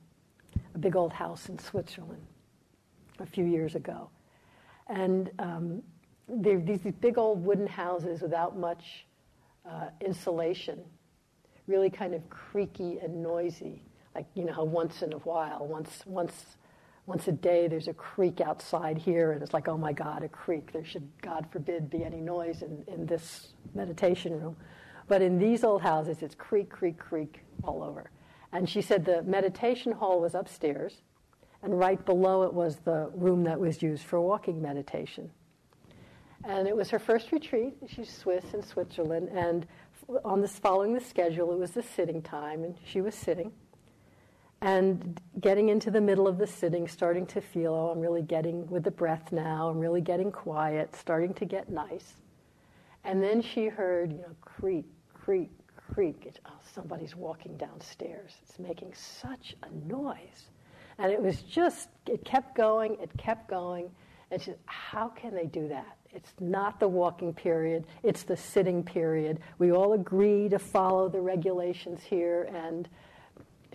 a 0.76 0.78
big 0.78 0.96
old 0.96 1.12
house 1.12 1.50
in 1.50 1.58
Switzerland 1.58 2.26
a 3.20 3.26
few 3.26 3.46
years 3.46 3.76
ago. 3.76 4.10
And 4.88 5.32
um, 5.40 5.82
they're 6.30 6.60
these 6.60 6.80
big 7.02 7.18
old 7.18 7.44
wooden 7.44 7.68
houses 7.68 8.22
without 8.22 8.58
much 8.58 9.06
uh, 9.70 9.88
insulation, 10.00 10.80
really 11.68 11.90
kind 11.90 12.14
of 12.14 12.30
creaky 12.30 13.00
and 13.00 13.22
noisy. 13.22 13.82
Like 14.14 14.28
you 14.36 14.46
know 14.46 14.64
once 14.64 15.02
in 15.02 15.12
a 15.12 15.18
while, 15.18 15.68
once 15.68 16.04
once 16.06 16.56
once 17.06 17.28
a 17.28 17.32
day, 17.32 17.68
there's 17.68 17.88
a 17.88 17.94
creak 17.94 18.42
outside 18.42 18.98
here, 18.98 19.32
and 19.34 19.44
it's 19.44 19.54
like, 19.54 19.68
oh 19.68 19.78
my 19.78 19.94
God, 19.94 20.24
a 20.24 20.30
creak. 20.30 20.72
There 20.72 20.84
should, 20.84 21.08
God 21.22 21.48
forbid, 21.52 21.90
be 21.90 22.04
any 22.04 22.20
noise 22.20 22.64
in, 22.64 22.84
in 22.88 23.06
this 23.06 23.54
meditation 23.76 24.40
room. 24.40 24.56
But 25.08 25.22
in 25.22 25.38
these 25.38 25.64
old 25.64 25.84
houses, 25.84 26.24
it's 26.24 26.34
creak, 26.34 26.70
creak, 26.70 26.98
creak 26.98 27.42
all 27.64 27.84
over. 27.84 28.10
And 28.52 28.68
she 28.68 28.82
said 28.82 29.06
the 29.06 29.22
meditation 29.24 29.92
hall 29.92 30.20
was 30.20 30.34
upstairs, 30.34 31.02
and 31.62 31.78
right 31.78 32.04
below 32.06 32.44
it 32.44 32.54
was 32.54 32.78
the 32.78 33.12
room 33.14 33.44
that 33.44 33.60
was 33.60 33.84
used 33.84 34.04
for 34.04 34.20
walking 34.20 34.62
meditation. 34.62 35.30
And 36.44 36.68
it 36.68 36.76
was 36.76 36.90
her 36.90 37.00
first 37.00 37.32
retreat. 37.32 37.76
She's 37.88 38.10
Swiss 38.10 38.54
in 38.54 38.64
Switzerland. 38.64 39.30
And 39.32 39.66
on 40.24 40.42
this, 40.42 40.58
following 40.58 40.94
the 40.94 41.00
schedule, 41.00 41.52
it 41.52 41.58
was 41.58 41.72
the 41.72 41.84
sitting 41.84 42.22
time, 42.22 42.64
and 42.64 42.76
she 42.84 43.02
was 43.02 43.16
sitting. 43.16 43.52
And 44.62 45.20
getting 45.42 45.70
into 45.70 45.92
the 45.92 46.02
middle 46.02 46.28
of 46.28 46.38
the 46.38 46.48
sitting, 46.48 46.88
starting 46.88 47.26
to 47.28 47.42
feel, 47.42 47.74
oh, 47.74 47.90
I'm 47.90 48.00
really 48.00 48.22
getting 48.22 48.68
with 48.68 48.84
the 48.84 48.92
breath 48.92 49.32
now, 49.32 49.70
I'm 49.70 49.80
really 49.80 50.02
getting 50.02 50.32
quiet, 50.32 50.96
starting 50.96 51.34
to 51.36 51.46
get 51.46 51.70
nice. 51.70 52.16
And 53.04 53.22
then 53.22 53.42
she 53.42 53.68
heard, 53.68 54.12
you 54.12 54.20
know, 54.20 54.36
creak, 54.42 54.86
creak, 55.14 55.52
creak. 55.76 56.24
It's, 56.26 56.40
oh, 56.46 56.60
somebody's 56.74 57.16
walking 57.16 57.58
downstairs. 57.58 58.32
It's 58.44 58.58
making 58.58 58.94
such 58.94 59.56
a 59.62 59.88
noise. 59.88 60.50
And 60.98 61.12
it 61.12 61.22
was 61.22 61.42
just, 61.42 61.90
it 62.08 62.24
kept 62.26 62.56
going, 62.56 62.98
it 63.02 63.12
kept 63.18 63.48
going. 63.50 63.92
And 64.32 64.42
she 64.42 64.52
said, 64.52 64.60
how 64.66 65.10
can 65.10 65.36
they 65.36 65.46
do 65.46 65.68
that? 65.68 65.98
It's 66.12 66.34
not 66.40 66.80
the 66.80 66.88
walking 66.88 67.34
period, 67.34 67.86
it's 68.02 68.24
the 68.24 68.38
sitting 68.38 68.84
period. 68.84 69.40
We 69.60 69.72
all 69.72 69.94
agree 69.94 70.48
to 70.50 70.58
follow 70.58 71.10
the 71.10 71.20
regulations 71.20 72.02
here, 72.02 72.50
and 72.54 72.88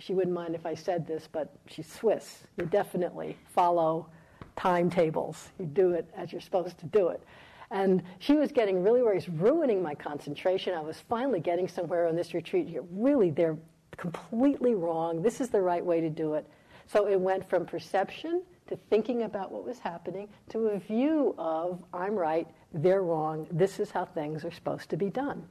she 0.01 0.13
wouldn't 0.13 0.33
mind 0.33 0.55
if 0.55 0.65
I 0.65 0.73
said 0.73 1.07
this, 1.07 1.27
but 1.31 1.53
she's 1.67 1.91
Swiss. 1.91 2.43
You 2.57 2.65
definitely 2.65 3.37
follow 3.53 4.07
timetables. 4.55 5.49
You 5.59 5.65
do 5.65 5.91
it 5.91 6.09
as 6.15 6.31
you're 6.31 6.41
supposed 6.41 6.77
to 6.79 6.85
do 6.87 7.09
it. 7.09 7.23
And 7.69 8.03
she 8.19 8.33
was 8.33 8.51
getting 8.51 8.83
really 8.83 9.01
worried, 9.01 9.25
ruining 9.37 9.81
my 9.81 9.95
concentration. 9.95 10.73
I 10.73 10.81
was 10.81 10.99
finally 11.07 11.39
getting 11.39 11.67
somewhere 11.67 12.07
on 12.07 12.15
this 12.15 12.33
retreat. 12.33 12.75
Really, 12.91 13.29
they're 13.29 13.57
completely 13.95 14.75
wrong. 14.75 15.21
This 15.21 15.39
is 15.39 15.49
the 15.49 15.61
right 15.61 15.85
way 15.85 16.01
to 16.01 16.09
do 16.09 16.33
it. 16.33 16.45
So 16.87 17.07
it 17.07 17.19
went 17.19 17.47
from 17.49 17.65
perception 17.65 18.41
to 18.67 18.77
thinking 18.89 19.23
about 19.23 19.51
what 19.51 19.65
was 19.65 19.79
happening 19.79 20.27
to 20.49 20.67
a 20.69 20.79
view 20.79 21.35
of, 21.37 21.83
I'm 21.93 22.15
right, 22.15 22.47
they're 22.73 23.03
wrong, 23.03 23.47
this 23.51 23.79
is 23.79 23.91
how 23.91 24.05
things 24.05 24.43
are 24.43 24.51
supposed 24.51 24.89
to 24.89 24.97
be 24.97 25.09
done. 25.09 25.45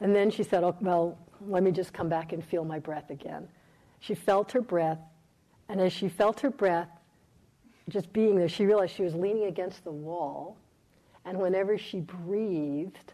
And 0.00 0.14
then 0.14 0.30
she 0.30 0.42
said, 0.42 0.64
oh, 0.64 0.76
Well, 0.80 1.18
let 1.46 1.62
me 1.62 1.70
just 1.70 1.92
come 1.92 2.08
back 2.08 2.32
and 2.32 2.44
feel 2.44 2.64
my 2.64 2.78
breath 2.78 3.10
again. 3.10 3.48
She 4.00 4.14
felt 4.14 4.52
her 4.52 4.60
breath, 4.60 4.98
and 5.68 5.80
as 5.80 5.92
she 5.92 6.08
felt 6.08 6.40
her 6.40 6.50
breath, 6.50 6.88
just 7.88 8.12
being 8.12 8.36
there, 8.36 8.48
she 8.48 8.64
realized 8.64 8.94
she 8.94 9.02
was 9.02 9.14
leaning 9.14 9.46
against 9.46 9.84
the 9.84 9.92
wall, 9.92 10.56
and 11.24 11.38
whenever 11.38 11.78
she 11.78 12.00
breathed, 12.00 13.12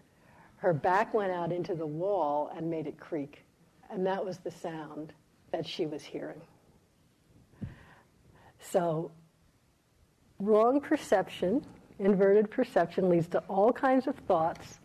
her 0.57 0.73
back 0.73 1.15
went 1.15 1.31
out 1.33 1.53
into 1.53 1.75
the 1.75 1.87
wall 1.87 2.51
and 2.57 2.69
made 2.69 2.87
it 2.87 2.99
creak. 2.99 3.45
And 3.91 4.07
that 4.07 4.25
was 4.25 4.39
the 4.39 4.51
sound 4.51 5.13
that 5.53 5.67
she 5.67 5.87
was 5.87 6.03
hearing. 6.03 6.41
So, 8.61 9.11
wrong 10.41 10.81
perception, 10.81 11.65
inverted 11.99 12.51
perception, 12.51 13.09
leads 13.09 13.29
to 13.29 13.39
all 13.49 13.73
kinds 13.73 14.07
of 14.07 14.17
thoughts 14.27 14.81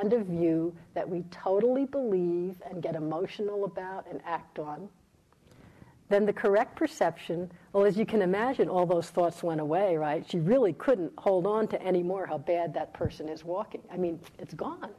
and 0.00 0.12
a 0.12 0.22
view 0.22 0.74
that 0.94 1.08
we 1.08 1.22
totally 1.30 1.84
believe 1.84 2.56
and 2.68 2.82
get 2.82 2.94
emotional 2.94 3.64
about 3.64 4.06
and 4.10 4.20
act 4.24 4.58
on. 4.58 4.88
Then 6.08 6.24
the 6.24 6.32
correct 6.32 6.74
perception, 6.74 7.50
well, 7.72 7.84
as 7.84 7.98
you 7.98 8.06
can 8.06 8.22
imagine, 8.22 8.68
all 8.68 8.86
those 8.86 9.10
thoughts 9.10 9.42
went 9.42 9.60
away, 9.60 9.96
right? 9.96 10.24
She 10.28 10.38
really 10.38 10.72
couldn't 10.72 11.12
hold 11.18 11.46
on 11.46 11.68
to 11.68 11.82
any 11.82 12.02
more 12.02 12.26
how 12.26 12.38
bad 12.38 12.72
that 12.74 12.94
person 12.94 13.28
is 13.28 13.44
walking. 13.44 13.82
I 13.92 13.98
mean, 13.98 14.18
it's 14.38 14.54
gone. 14.54 14.90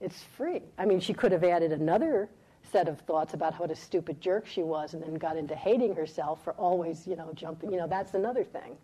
It's 0.00 0.22
free. 0.36 0.62
I 0.76 0.84
mean, 0.84 1.00
she 1.00 1.14
could 1.14 1.32
have 1.32 1.44
added 1.44 1.72
another 1.72 2.28
set 2.70 2.88
of 2.88 3.00
thoughts 3.00 3.32
about 3.32 3.58
what 3.58 3.70
a 3.70 3.74
stupid 3.74 4.20
jerk 4.20 4.46
she 4.46 4.62
was 4.62 4.92
and 4.92 5.02
then 5.02 5.14
got 5.14 5.36
into 5.38 5.54
hating 5.54 5.94
herself 5.94 6.44
for 6.44 6.52
always, 6.54 7.06
you 7.06 7.16
know, 7.16 7.30
jumping. 7.34 7.72
You 7.72 7.78
know, 7.78 7.88
that's 7.88 8.12
another 8.12 8.44
thing, 8.44 8.76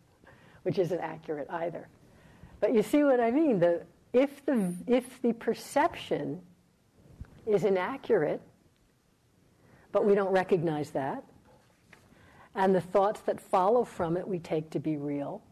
which 0.62 0.78
isn't 0.78 1.00
accurate 1.00 1.48
either. 1.50 1.88
But 2.60 2.74
you 2.74 2.82
see 2.82 3.04
what 3.04 3.20
I 3.20 3.30
mean? 3.30 3.58
The, 3.58 3.82
if, 4.14 4.46
the, 4.46 4.74
if 4.86 5.20
the 5.20 5.34
perception 5.34 6.40
is 7.46 7.64
inaccurate, 7.64 8.40
but 9.92 10.06
we 10.06 10.14
don't 10.14 10.32
recognize 10.32 10.90
that, 10.90 11.22
and 12.54 12.74
the 12.74 12.80
thoughts 12.80 13.20
that 13.22 13.40
follow 13.40 13.84
from 13.84 14.16
it 14.16 14.26
we 14.26 14.38
take 14.38 14.70
to 14.70 14.78
be 14.78 14.96
real, 14.96 15.42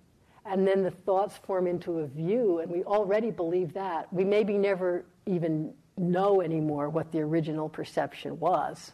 and 0.47 0.67
then 0.67 0.83
the 0.83 0.91
thoughts 0.91 1.37
form 1.37 1.67
into 1.67 1.99
a 1.99 2.07
view, 2.07 2.61
and 2.61 2.71
we 2.71 2.83
already 2.85 3.31
believe 3.31 3.75
that, 3.75 4.11
we 4.13 4.25
maybe 4.25 4.57
never 4.57 5.05
even 5.27 5.75
know 5.99 6.41
anymore 6.41 6.89
what 6.89 7.11
the 7.13 7.21
original 7.21 7.69
perception 7.69 8.39
was. 8.39 8.93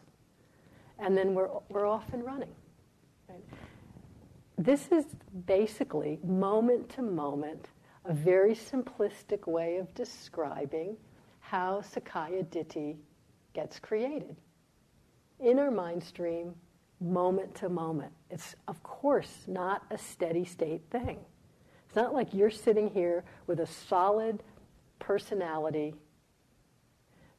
And 0.98 1.16
then 1.16 1.34
we're, 1.34 1.48
we're 1.68 1.86
off 1.86 2.12
and 2.12 2.24
running. 2.24 2.54
Right? 3.28 3.44
This 4.56 4.88
is 4.90 5.04
basically 5.46 6.18
moment 6.24 6.88
to 6.90 7.02
moment 7.02 7.68
a 8.08 8.14
very 8.14 8.54
simplistic 8.54 9.46
way 9.46 9.76
of 9.76 9.94
describing 9.94 10.96
how 11.40 11.82
Sakkaya 11.82 12.44
Ditthi 12.46 12.96
gets 13.52 13.78
created. 13.78 14.34
In 15.40 15.58
our 15.58 15.70
mind 15.70 16.02
stream, 16.02 16.54
moment 17.00 17.54
to 17.56 17.68
moment. 17.68 18.12
It's, 18.30 18.56
of 18.66 18.82
course, 18.82 19.44
not 19.46 19.82
a 19.90 19.98
steady 19.98 20.46
state 20.46 20.80
thing. 20.90 21.18
It's 21.86 21.96
not 21.96 22.14
like 22.14 22.32
you're 22.32 22.50
sitting 22.50 22.88
here 22.88 23.24
with 23.46 23.60
a 23.60 23.66
solid 23.66 24.42
personality 24.98 25.94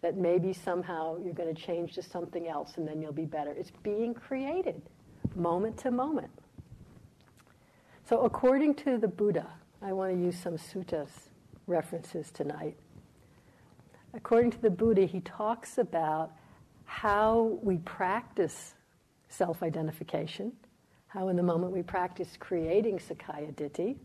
that 0.01 0.17
maybe 0.17 0.53
somehow 0.53 1.17
you're 1.17 1.33
going 1.33 1.53
to 1.53 1.61
change 1.61 1.93
to 1.95 2.03
something 2.03 2.47
else 2.47 2.77
and 2.77 2.87
then 2.87 3.01
you'll 3.01 3.11
be 3.11 3.25
better. 3.25 3.51
It's 3.51 3.71
being 3.83 4.13
created 4.13 4.81
moment 5.35 5.77
to 5.79 5.91
moment. 5.91 6.31
So, 8.07 8.21
according 8.21 8.75
to 8.75 8.97
the 8.97 9.07
Buddha, 9.07 9.47
I 9.81 9.93
want 9.93 10.13
to 10.13 10.19
use 10.19 10.37
some 10.37 10.57
suttas 10.57 11.09
references 11.65 12.31
tonight. 12.31 12.75
According 14.13 14.51
to 14.51 14.61
the 14.61 14.69
Buddha, 14.69 15.05
he 15.05 15.21
talks 15.21 15.77
about 15.77 16.31
how 16.85 17.59
we 17.61 17.77
practice 17.77 18.73
self 19.29 19.63
identification, 19.63 20.51
how 21.07 21.29
in 21.29 21.35
the 21.35 21.43
moment 21.43 21.71
we 21.71 21.83
practice 21.83 22.35
creating 22.37 22.97
Sakkaya 22.97 23.53
Ditthi, 23.53 23.95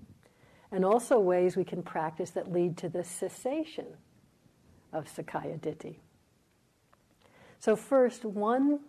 and 0.70 0.84
also 0.84 1.18
ways 1.18 1.56
we 1.56 1.64
can 1.64 1.82
practice 1.82 2.30
that 2.30 2.52
lead 2.52 2.76
to 2.76 2.88
the 2.88 3.02
cessation 3.02 3.86
of 4.92 5.06
Sakkaya 5.06 5.58
Ditthi. 5.58 5.96
So, 7.58 7.74
first, 7.74 8.24
one, 8.24 8.80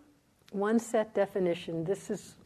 one 0.52 0.78
set 0.78 1.14
definition. 1.14 1.82
This 1.84 2.10
is, 2.10 2.36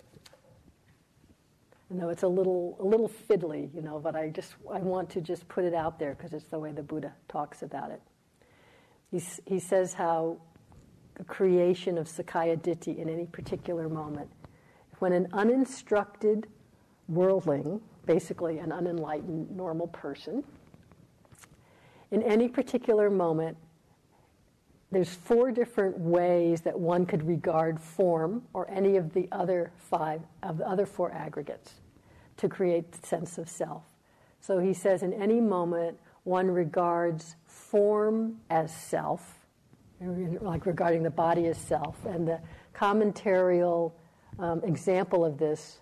you 1.90 1.96
know, 1.96 2.08
it's 2.08 2.22
a 2.22 2.28
little, 2.28 2.76
a 2.78 2.84
little 2.84 3.10
fiddly, 3.28 3.74
you 3.74 3.82
know, 3.82 3.98
but 3.98 4.14
I 4.14 4.28
just 4.28 4.54
I 4.72 4.78
want 4.78 5.10
to 5.10 5.20
just 5.20 5.48
put 5.48 5.64
it 5.64 5.74
out 5.74 5.98
there 5.98 6.14
because 6.14 6.32
it's 6.32 6.48
the 6.48 6.58
way 6.58 6.70
the 6.70 6.82
Buddha 6.82 7.12
talks 7.28 7.62
about 7.62 7.90
it. 7.90 8.00
He, 9.10 9.20
he 9.46 9.58
says 9.58 9.92
how 9.92 10.38
the 11.16 11.24
creation 11.24 11.98
of 11.98 12.06
Sakkaya 12.06 12.56
Ditthi 12.56 12.96
in 12.96 13.08
any 13.08 13.26
particular 13.26 13.88
moment, 13.88 14.30
when 15.00 15.12
an 15.12 15.26
uninstructed 15.32 16.46
worldling, 17.08 17.80
basically 18.06 18.58
an 18.58 18.70
unenlightened 18.70 19.50
normal 19.50 19.88
person, 19.88 20.44
in 22.12 22.22
any 22.22 22.48
particular 22.48 23.10
moment, 23.10 23.56
there's 24.92 25.14
four 25.14 25.52
different 25.52 25.98
ways 25.98 26.62
that 26.62 26.78
one 26.78 27.06
could 27.06 27.26
regard 27.26 27.80
form 27.80 28.42
or 28.52 28.68
any 28.70 28.96
of 28.96 29.12
the 29.12 29.28
other 29.30 29.72
five 29.76 30.20
of 30.42 30.58
the 30.58 30.68
other 30.68 30.84
four 30.84 31.12
aggregates 31.12 31.74
to 32.36 32.48
create 32.48 32.90
the 32.92 33.06
sense 33.06 33.38
of 33.38 33.48
self. 33.48 33.84
So 34.40 34.58
he 34.58 34.72
says 34.72 35.02
in 35.02 35.12
any 35.12 35.40
moment 35.40 35.98
one 36.24 36.50
regards 36.50 37.36
form 37.46 38.40
as 38.50 38.74
self, 38.74 39.46
like 40.00 40.66
regarding 40.66 41.02
the 41.02 41.10
body 41.10 41.46
as 41.46 41.58
self, 41.58 42.04
and 42.04 42.26
the 42.26 42.40
commentarial 42.74 43.92
um, 44.38 44.62
example 44.64 45.24
of 45.24 45.38
this 45.38 45.80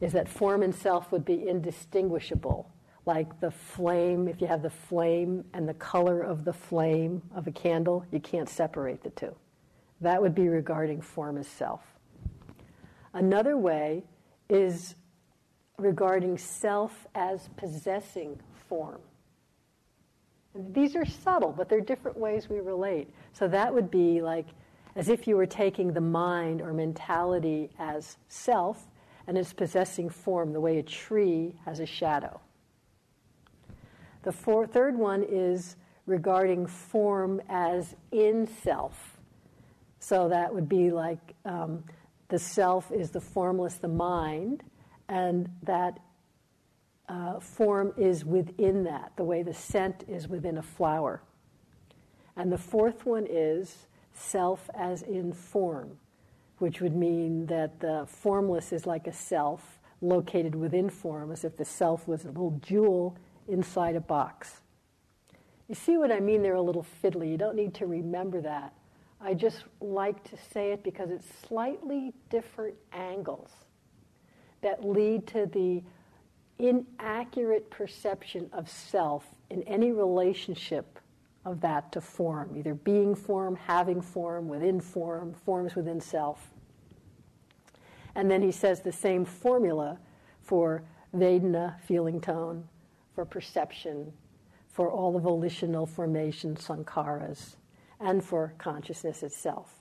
is 0.00 0.12
that 0.12 0.28
form 0.28 0.62
and 0.62 0.74
self 0.74 1.10
would 1.10 1.24
be 1.24 1.48
indistinguishable 1.48 2.70
like 3.06 3.38
the 3.40 3.50
flame, 3.50 4.28
if 4.28 4.40
you 4.40 4.46
have 4.46 4.62
the 4.62 4.70
flame 4.70 5.44
and 5.52 5.68
the 5.68 5.74
color 5.74 6.20
of 6.20 6.44
the 6.44 6.52
flame 6.52 7.22
of 7.34 7.46
a 7.46 7.52
candle, 7.52 8.04
you 8.10 8.20
can't 8.20 8.48
separate 8.48 9.02
the 9.02 9.10
two. 9.10 9.34
That 10.00 10.20
would 10.20 10.34
be 10.34 10.48
regarding 10.48 11.00
form 11.00 11.36
as 11.36 11.46
self. 11.46 11.82
Another 13.12 13.56
way 13.56 14.04
is 14.48 14.96
regarding 15.78 16.38
self 16.38 17.06
as 17.14 17.48
possessing 17.56 18.40
form. 18.68 19.00
These 20.54 20.94
are 20.94 21.04
subtle, 21.04 21.52
but 21.52 21.68
they're 21.68 21.80
different 21.80 22.16
ways 22.16 22.48
we 22.48 22.60
relate. 22.60 23.10
So 23.32 23.48
that 23.48 23.74
would 23.74 23.90
be 23.90 24.22
like 24.22 24.46
as 24.96 25.08
if 25.08 25.26
you 25.26 25.36
were 25.36 25.46
taking 25.46 25.92
the 25.92 26.00
mind 26.00 26.62
or 26.62 26.72
mentality 26.72 27.70
as 27.78 28.16
self 28.28 28.86
and 29.26 29.36
it's 29.36 29.52
possessing 29.52 30.08
form 30.08 30.52
the 30.52 30.60
way 30.60 30.78
a 30.78 30.82
tree 30.82 31.54
has 31.64 31.80
a 31.80 31.86
shadow. 31.86 32.40
The 34.24 34.32
four, 34.32 34.66
third 34.66 34.98
one 34.98 35.22
is 35.22 35.76
regarding 36.06 36.66
form 36.66 37.42
as 37.48 37.94
in 38.10 38.46
self. 38.46 39.18
So 39.98 40.28
that 40.30 40.52
would 40.52 40.68
be 40.68 40.90
like 40.90 41.34
um, 41.44 41.84
the 42.28 42.38
self 42.38 42.90
is 42.90 43.10
the 43.10 43.20
formless, 43.20 43.74
the 43.74 43.88
mind, 43.88 44.62
and 45.10 45.50
that 45.62 46.00
uh, 47.06 47.38
form 47.38 47.92
is 47.98 48.24
within 48.24 48.84
that, 48.84 49.12
the 49.16 49.24
way 49.24 49.42
the 49.42 49.52
scent 49.52 50.04
is 50.08 50.26
within 50.26 50.56
a 50.56 50.62
flower. 50.62 51.22
And 52.34 52.50
the 52.50 52.58
fourth 52.58 53.04
one 53.04 53.26
is 53.28 53.86
self 54.14 54.70
as 54.74 55.02
in 55.02 55.34
form, 55.34 55.98
which 56.58 56.80
would 56.80 56.96
mean 56.96 57.44
that 57.46 57.78
the 57.80 58.06
formless 58.08 58.72
is 58.72 58.86
like 58.86 59.06
a 59.06 59.12
self 59.12 59.78
located 60.00 60.54
within 60.54 60.88
form, 60.88 61.30
as 61.30 61.44
if 61.44 61.58
the 61.58 61.64
self 61.64 62.08
was 62.08 62.24
a 62.24 62.28
little 62.28 62.58
jewel 62.62 63.18
inside 63.48 63.96
a 63.96 64.00
box. 64.00 64.60
You 65.68 65.74
see 65.74 65.96
what 65.96 66.12
I 66.12 66.20
mean? 66.20 66.42
They're 66.42 66.54
a 66.54 66.62
little 66.62 66.86
fiddly. 67.02 67.30
You 67.30 67.38
don't 67.38 67.56
need 67.56 67.74
to 67.74 67.86
remember 67.86 68.40
that. 68.42 68.74
I 69.20 69.32
just 69.32 69.64
like 69.80 70.22
to 70.24 70.36
say 70.52 70.72
it 70.72 70.82
because 70.82 71.10
it's 71.10 71.26
slightly 71.48 72.12
different 72.28 72.74
angles 72.92 73.50
that 74.60 74.84
lead 74.84 75.26
to 75.28 75.46
the 75.46 75.82
inaccurate 76.58 77.70
perception 77.70 78.48
of 78.52 78.68
self 78.68 79.24
in 79.50 79.62
any 79.62 79.92
relationship 79.92 80.98
of 81.44 81.60
that 81.60 81.92
to 81.92 82.00
form, 82.00 82.54
either 82.56 82.74
being 82.74 83.14
form, 83.14 83.56
having 83.56 84.00
form, 84.00 84.48
within 84.48 84.80
form, 84.80 85.34
forms 85.34 85.74
within 85.74 86.00
self. 86.00 86.50
And 88.14 88.30
then 88.30 88.42
he 88.42 88.52
says 88.52 88.80
the 88.80 88.92
same 88.92 89.24
formula 89.24 89.98
for 90.42 90.84
Vedana, 91.14 91.80
feeling 91.80 92.20
tone, 92.20 92.68
for 93.14 93.24
perception, 93.24 94.12
for 94.68 94.90
all 94.90 95.12
the 95.12 95.18
volitional 95.18 95.86
formation 95.86 96.56
sankharas, 96.56 97.56
and 98.00 98.24
for 98.24 98.54
consciousness 98.58 99.22
itself. 99.22 99.72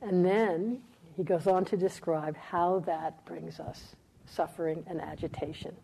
And 0.00 0.24
then 0.24 0.80
he 1.16 1.24
goes 1.24 1.46
on 1.46 1.64
to 1.66 1.76
describe 1.76 2.36
how 2.36 2.80
that 2.80 3.24
brings 3.24 3.58
us 3.58 3.96
suffering 4.26 4.84
and 4.86 5.00
agitation. 5.00 5.74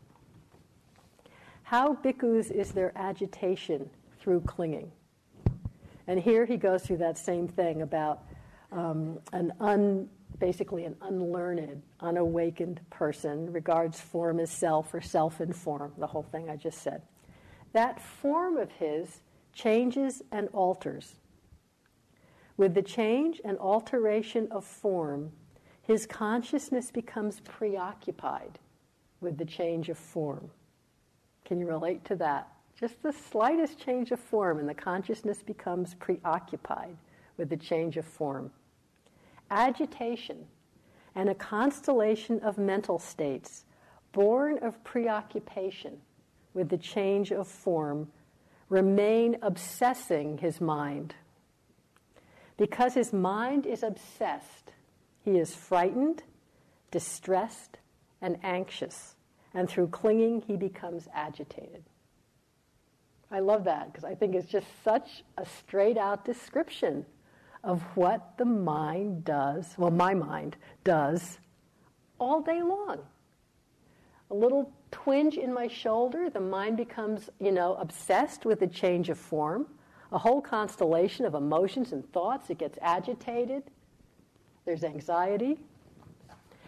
How 1.64 1.94
bhikkhus 1.94 2.50
is 2.50 2.72
their 2.72 2.92
agitation 2.96 3.90
through 4.20 4.42
clinging? 4.42 4.92
And 6.06 6.20
here 6.20 6.44
he 6.44 6.56
goes 6.56 6.82
through 6.84 6.98
that 6.98 7.18
same 7.18 7.48
thing 7.48 7.82
about 7.82 8.22
um, 8.70 9.18
an 9.32 9.52
un, 9.60 10.08
basically 10.38 10.84
an 10.84 10.96
unlearned, 11.00 11.82
unawakened 12.00 12.80
person 12.90 13.52
regards 13.52 14.00
form 14.00 14.40
as 14.40 14.50
self 14.50 14.92
or 14.92 15.00
self 15.00 15.40
in 15.40 15.52
form, 15.52 15.92
the 15.98 16.06
whole 16.06 16.22
thing 16.22 16.50
I 16.50 16.56
just 16.56 16.82
said. 16.82 17.02
That 17.72 18.00
form 18.00 18.56
of 18.56 18.70
his 18.72 19.20
changes 19.52 20.22
and 20.32 20.48
alters. 20.52 21.14
With 22.56 22.74
the 22.74 22.82
change 22.82 23.40
and 23.44 23.58
alteration 23.58 24.48
of 24.50 24.64
form, 24.64 25.32
his 25.82 26.06
consciousness 26.06 26.90
becomes 26.90 27.40
preoccupied 27.40 28.58
with 29.20 29.38
the 29.38 29.44
change 29.44 29.88
of 29.88 29.98
form. 29.98 30.50
Can 31.44 31.58
you 31.58 31.66
relate 31.66 32.04
to 32.06 32.16
that? 32.16 32.48
Just 32.78 33.02
the 33.02 33.12
slightest 33.12 33.78
change 33.78 34.10
of 34.10 34.20
form, 34.20 34.58
and 34.58 34.68
the 34.68 34.74
consciousness 34.74 35.42
becomes 35.42 35.94
preoccupied 35.94 36.96
with 37.36 37.48
the 37.48 37.56
change 37.56 37.96
of 37.96 38.04
form. 38.04 38.50
Agitation 39.54 40.46
and 41.14 41.28
a 41.28 41.34
constellation 41.34 42.40
of 42.40 42.58
mental 42.58 42.98
states 42.98 43.64
born 44.10 44.58
of 44.58 44.82
preoccupation 44.82 45.98
with 46.54 46.70
the 46.70 46.76
change 46.76 47.30
of 47.30 47.46
form 47.46 48.08
remain 48.68 49.36
obsessing 49.42 50.38
his 50.38 50.60
mind. 50.60 51.14
Because 52.56 52.94
his 52.94 53.12
mind 53.12 53.64
is 53.64 53.84
obsessed, 53.84 54.72
he 55.24 55.38
is 55.38 55.54
frightened, 55.54 56.24
distressed, 56.90 57.78
and 58.20 58.38
anxious, 58.42 59.14
and 59.54 59.70
through 59.70 59.86
clinging, 59.88 60.42
he 60.42 60.56
becomes 60.56 61.06
agitated. 61.14 61.84
I 63.30 63.38
love 63.38 63.62
that 63.64 63.92
because 63.92 64.04
I 64.04 64.16
think 64.16 64.34
it's 64.34 64.50
just 64.50 64.66
such 64.82 65.22
a 65.38 65.46
straight 65.46 65.96
out 65.96 66.24
description 66.24 67.06
of 67.64 67.82
what 67.94 68.36
the 68.36 68.44
mind 68.44 69.24
does, 69.24 69.74
well, 69.76 69.90
my 69.90 70.14
mind 70.14 70.56
does 70.84 71.38
all 72.18 72.40
day 72.40 72.62
long. 72.62 73.00
A 74.30 74.34
little 74.34 74.72
twinge 74.90 75.36
in 75.36 75.52
my 75.52 75.66
shoulder, 75.66 76.30
the 76.30 76.40
mind 76.40 76.76
becomes, 76.76 77.30
you 77.40 77.52
know, 77.52 77.74
obsessed 77.74 78.44
with 78.44 78.60
the 78.60 78.66
change 78.66 79.08
of 79.08 79.18
form. 79.18 79.66
A 80.12 80.18
whole 80.18 80.40
constellation 80.40 81.24
of 81.24 81.34
emotions 81.34 81.92
and 81.92 82.10
thoughts, 82.12 82.50
it 82.50 82.58
gets 82.58 82.78
agitated. 82.80 83.64
There's 84.64 84.84
anxiety. 84.84 85.58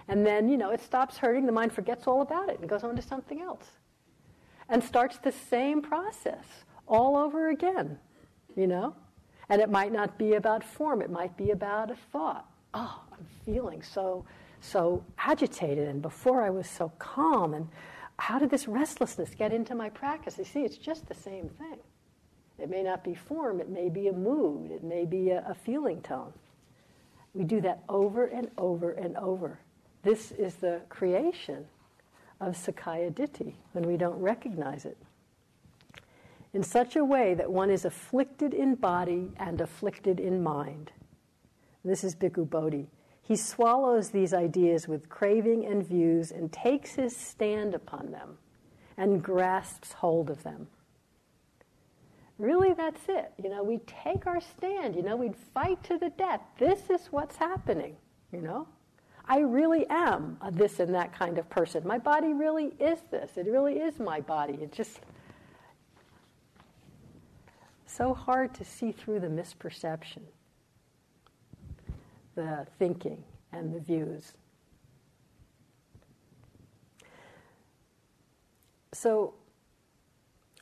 And 0.08 0.24
then, 0.24 0.48
you 0.48 0.56
know, 0.56 0.70
it 0.70 0.80
stops 0.80 1.18
hurting, 1.18 1.46
the 1.46 1.52
mind 1.52 1.72
forgets 1.72 2.06
all 2.06 2.22
about 2.22 2.48
it 2.48 2.60
and 2.60 2.68
goes 2.68 2.84
on 2.84 2.96
to 2.96 3.02
something 3.02 3.40
else. 3.40 3.66
And 4.68 4.82
starts 4.82 5.18
the 5.18 5.32
same 5.32 5.82
process 5.82 6.44
all 6.88 7.16
over 7.16 7.50
again, 7.50 7.98
you 8.56 8.66
know? 8.66 8.94
And 9.48 9.62
it 9.62 9.70
might 9.70 9.92
not 9.92 10.18
be 10.18 10.34
about 10.34 10.64
form, 10.64 11.00
it 11.02 11.10
might 11.10 11.36
be 11.36 11.50
about 11.50 11.90
a 11.90 11.96
thought. 12.12 12.50
Oh, 12.74 13.02
I'm 13.12 13.26
feeling 13.44 13.82
so 13.82 14.24
so 14.60 15.04
agitated 15.18 15.86
and 15.88 16.02
before 16.02 16.42
I 16.42 16.50
was 16.50 16.68
so 16.68 16.90
calm 16.98 17.54
and 17.54 17.68
how 18.18 18.38
did 18.38 18.50
this 18.50 18.66
restlessness 18.66 19.30
get 19.36 19.52
into 19.52 19.74
my 19.74 19.90
practice? 19.90 20.38
You 20.38 20.44
see, 20.44 20.60
it's 20.62 20.78
just 20.78 21.06
the 21.06 21.14
same 21.14 21.48
thing. 21.48 21.78
It 22.58 22.70
may 22.70 22.82
not 22.82 23.04
be 23.04 23.14
form, 23.14 23.60
it 23.60 23.68
may 23.68 23.90
be 23.90 24.08
a 24.08 24.12
mood, 24.12 24.70
it 24.70 24.82
may 24.82 25.04
be 25.04 25.30
a, 25.30 25.44
a 25.46 25.54
feeling 25.54 26.00
tone. 26.00 26.32
We 27.34 27.44
do 27.44 27.60
that 27.60 27.82
over 27.88 28.26
and 28.26 28.50
over 28.56 28.92
and 28.92 29.16
over. 29.18 29.58
This 30.02 30.32
is 30.32 30.54
the 30.54 30.80
creation 30.88 31.66
of 32.40 32.54
Sakkaya 32.54 33.12
Ditthi 33.12 33.52
when 33.72 33.86
we 33.86 33.98
don't 33.98 34.18
recognize 34.18 34.86
it. 34.86 34.96
In 36.56 36.62
such 36.62 36.96
a 36.96 37.04
way 37.04 37.34
that 37.34 37.52
one 37.52 37.68
is 37.68 37.84
afflicted 37.84 38.54
in 38.54 38.76
body 38.76 39.30
and 39.36 39.60
afflicted 39.60 40.18
in 40.18 40.42
mind. 40.42 40.90
This 41.84 42.02
is 42.02 42.16
Bhikkhu 42.16 42.48
Bodhi. 42.48 42.88
He 43.20 43.36
swallows 43.36 44.08
these 44.08 44.32
ideas 44.32 44.88
with 44.88 45.10
craving 45.10 45.66
and 45.66 45.86
views 45.86 46.30
and 46.30 46.50
takes 46.50 46.94
his 46.94 47.14
stand 47.14 47.74
upon 47.74 48.10
them 48.10 48.38
and 48.96 49.22
grasps 49.22 49.92
hold 49.92 50.30
of 50.30 50.44
them. 50.44 50.68
Really, 52.38 52.72
that's 52.72 53.02
it. 53.06 53.34
You 53.36 53.50
know, 53.50 53.62
we 53.62 53.76
take 53.80 54.26
our 54.26 54.40
stand. 54.40 54.96
You 54.96 55.02
know, 55.02 55.16
we'd 55.16 55.36
fight 55.36 55.84
to 55.84 55.98
the 55.98 56.08
death. 56.08 56.40
This 56.58 56.88
is 56.88 57.08
what's 57.10 57.36
happening, 57.36 57.96
you 58.32 58.40
know? 58.40 58.66
I 59.28 59.40
really 59.40 59.86
am 59.90 60.38
a 60.40 60.50
this 60.50 60.80
and 60.80 60.94
that 60.94 61.12
kind 61.12 61.36
of 61.36 61.50
person. 61.50 61.86
My 61.86 61.98
body 61.98 62.32
really 62.32 62.72
is 62.80 63.00
this. 63.10 63.36
It 63.36 63.44
really 63.44 63.74
is 63.74 63.98
my 63.98 64.22
body. 64.22 64.56
It's 64.62 64.74
just 64.74 65.00
so 67.96 68.12
hard 68.12 68.54
to 68.54 68.64
see 68.64 68.92
through 68.92 69.20
the 69.20 69.28
misperception 69.28 70.20
the 72.34 72.66
thinking 72.78 73.24
and 73.52 73.74
the 73.74 73.80
views. 73.80 74.34
So, 78.92 79.32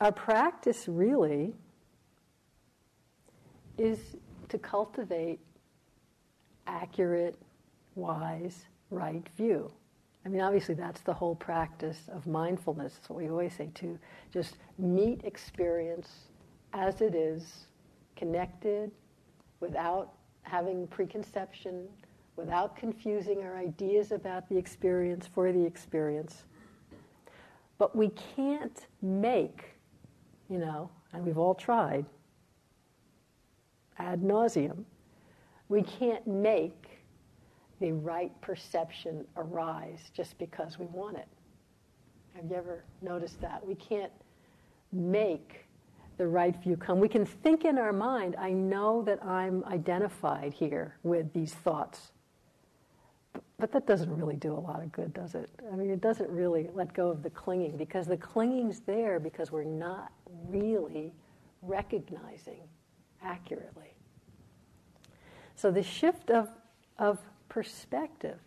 our 0.01 0.13
practice 0.13 0.87
really 0.87 1.55
is 3.79 3.99
to 4.49 4.59
cultivate 4.59 5.41
accurate, 6.69 7.37
wise, 7.97 8.67
right 8.91 9.29
view. 9.37 9.73
I 10.25 10.29
mean, 10.29 10.41
obviously, 10.41 10.75
that's 10.75 11.01
the 11.01 11.13
whole 11.13 11.35
practice 11.35 12.09
of 12.13 12.27
mindfulness. 12.29 12.95
It's 12.99 13.09
what 13.09 13.19
we 13.19 13.29
always 13.29 13.55
say 13.55 13.71
to 13.75 13.99
just 14.33 14.57
meet 14.79 15.23
experience 15.25 16.29
as 16.75 17.01
it 17.01 17.15
is, 17.15 17.67
connected, 18.17 18.91
without 19.61 20.13
having 20.43 20.87
preconception, 20.89 21.89
without 22.37 22.77
confusing 22.77 23.43
our 23.43 23.57
ideas 23.57 24.13
about 24.13 24.49
the 24.49 24.59
experience 24.59 25.27
for 25.27 25.53
the 25.53 25.65
experience. 25.65 26.45
But 27.79 27.97
we 27.97 28.11
can't 28.37 28.87
make, 29.01 29.77
you 30.51 30.59
know, 30.59 30.91
and 31.13 31.25
we've 31.25 31.39
all 31.39 31.55
tried 31.55 32.05
ad 33.99 34.23
nauseum, 34.23 34.85
we 35.69 35.83
can't 35.83 36.27
make 36.27 37.03
the 37.81 37.93
right 37.93 38.33
perception 38.41 39.25
arise 39.37 40.11
just 40.13 40.37
because 40.39 40.79
we 40.79 40.87
want 40.87 41.17
it. 41.17 41.29
Have 42.35 42.51
you 42.51 42.57
ever 42.57 42.85
noticed 43.03 43.41
that? 43.41 43.65
We 43.65 43.77
can't 43.77 44.13
make 44.93 45.64
the 46.17 46.27
right 46.27 46.55
view 46.63 46.77
come. 46.77 47.01
We 47.01 47.09
can 47.09 47.27
think 47.27 47.65
in 47.65 47.79
our 47.79 47.93
mind, 47.93 48.37
I 48.39 48.51
know 48.51 49.03
that 49.03 49.25
I'm 49.25 49.65
identified 49.65 50.53
here 50.53 50.97
with 51.03 51.33
these 51.33 51.55
thoughts. 51.55 52.13
But 53.59 53.73
that 53.73 53.87
doesn't 53.87 54.15
really 54.15 54.37
do 54.37 54.53
a 54.53 54.59
lot 54.59 54.83
of 54.83 54.93
good, 54.93 55.15
does 55.15 55.35
it? 55.35 55.49
I 55.73 55.77
mean, 55.77 55.91
it 55.91 56.01
doesn't 56.01 56.31
really 56.31 56.69
let 56.75 56.93
go 56.93 57.09
of 57.09 57.23
the 57.23 57.31
clinging 57.31 57.77
because 57.77 58.07
the 58.07 58.17
clinging's 58.17 58.81
there 58.81 59.21
because 59.21 59.53
we're 59.53 59.65
not 59.65 60.13
really 60.49 61.13
recognizing 61.63 62.61
accurately. 63.23 63.95
So 65.55 65.71
the 65.71 65.83
shift 65.83 66.31
of, 66.31 66.49
of 66.99 67.19
perspective, 67.49 68.39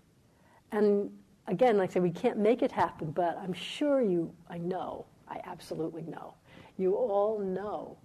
and 0.72 1.10
again, 1.48 1.78
like 1.78 1.92
I 1.92 1.94
say, 1.96 2.00
we 2.02 2.12
can't 2.12 2.38
make 2.38 2.62
it 2.62 2.72
happen, 2.72 3.12
but 3.12 3.38
I'm 3.42 3.54
sure 3.54 4.02
you, 4.02 4.34
I 4.50 4.58
know, 4.58 5.06
I 5.30 5.40
absolutely 5.46 6.04
know 6.04 6.34
you 6.78 6.96
all 6.96 7.40
know 7.40 7.98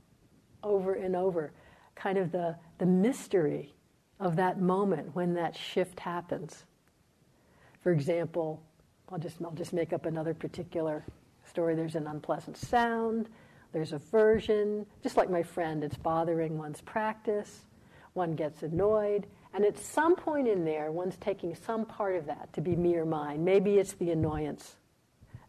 over 0.63 0.95
and 0.95 1.15
over 1.15 1.53
kind 1.95 2.19
of 2.19 2.33
the, 2.33 2.57
the 2.79 2.87
mystery 2.87 3.75
of 4.19 4.37
that 4.37 4.61
moment 4.61 5.15
when 5.15 5.35
that 5.35 5.57
shift 5.57 6.01
happens. 6.01 6.65
For 7.81 7.93
example, 7.93 8.63
I'll 9.11 9.19
just, 9.19 9.37
I'll 9.43 9.51
just 9.53 9.73
make 9.73 9.93
up 9.93 10.07
another 10.07 10.35
particular 10.35 11.05
story. 11.45 11.75
There's 11.75 11.97
an 11.97 12.07
unpleasant 12.07 12.57
sound, 12.57 13.29
there's 13.73 13.93
aversion, 13.93 14.87
just 15.03 15.17
like 15.17 15.31
my 15.31 15.43
friend, 15.43 15.83
it's 15.83 15.97
bothering 15.97 16.57
one's 16.57 16.81
practice, 16.81 17.67
one 18.13 18.35
gets 18.35 18.63
annoyed, 18.63 19.27
and 19.55 19.65
at 19.65 19.79
some 19.79 20.15
point 20.15 20.49
in 20.49 20.65
there, 20.65 20.93
one's 20.93 21.17
taking 21.17 21.55
some 21.55 21.85
part 21.85 22.17
of 22.17 22.27
that 22.27 22.53
to 22.55 22.61
be 22.61 22.77
me 22.77 22.97
or 22.97 23.05
mine. 23.05 23.45
Maybe 23.45 23.79
it's 23.79 23.93
the 23.95 24.11
annoyance, 24.11 24.77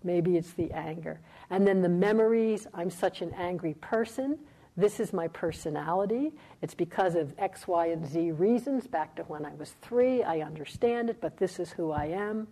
maybe 0.03 0.35
it's 0.35 0.53
the 0.53 0.71
anger. 0.71 1.19
And 1.49 1.67
then 1.67 1.81
the 1.81 1.89
memories 1.89 2.67
I'm 2.73 2.89
such 2.89 3.21
an 3.21 3.33
angry 3.33 3.75
person. 3.75 4.39
This 4.75 4.99
is 4.99 5.13
my 5.13 5.27
personality. 5.27 6.31
It's 6.61 6.73
because 6.73 7.15
of 7.15 7.33
X, 7.37 7.67
Y, 7.67 7.87
and 7.87 8.05
Z 8.05 8.31
reasons. 8.31 8.87
Back 8.87 9.15
to 9.17 9.23
when 9.23 9.45
I 9.45 9.53
was 9.53 9.75
three, 9.81 10.23
I 10.23 10.41
understand 10.41 11.09
it, 11.09 11.21
but 11.21 11.37
this 11.37 11.59
is 11.59 11.71
who 11.71 11.91
I 11.91 12.05
am. 12.05 12.47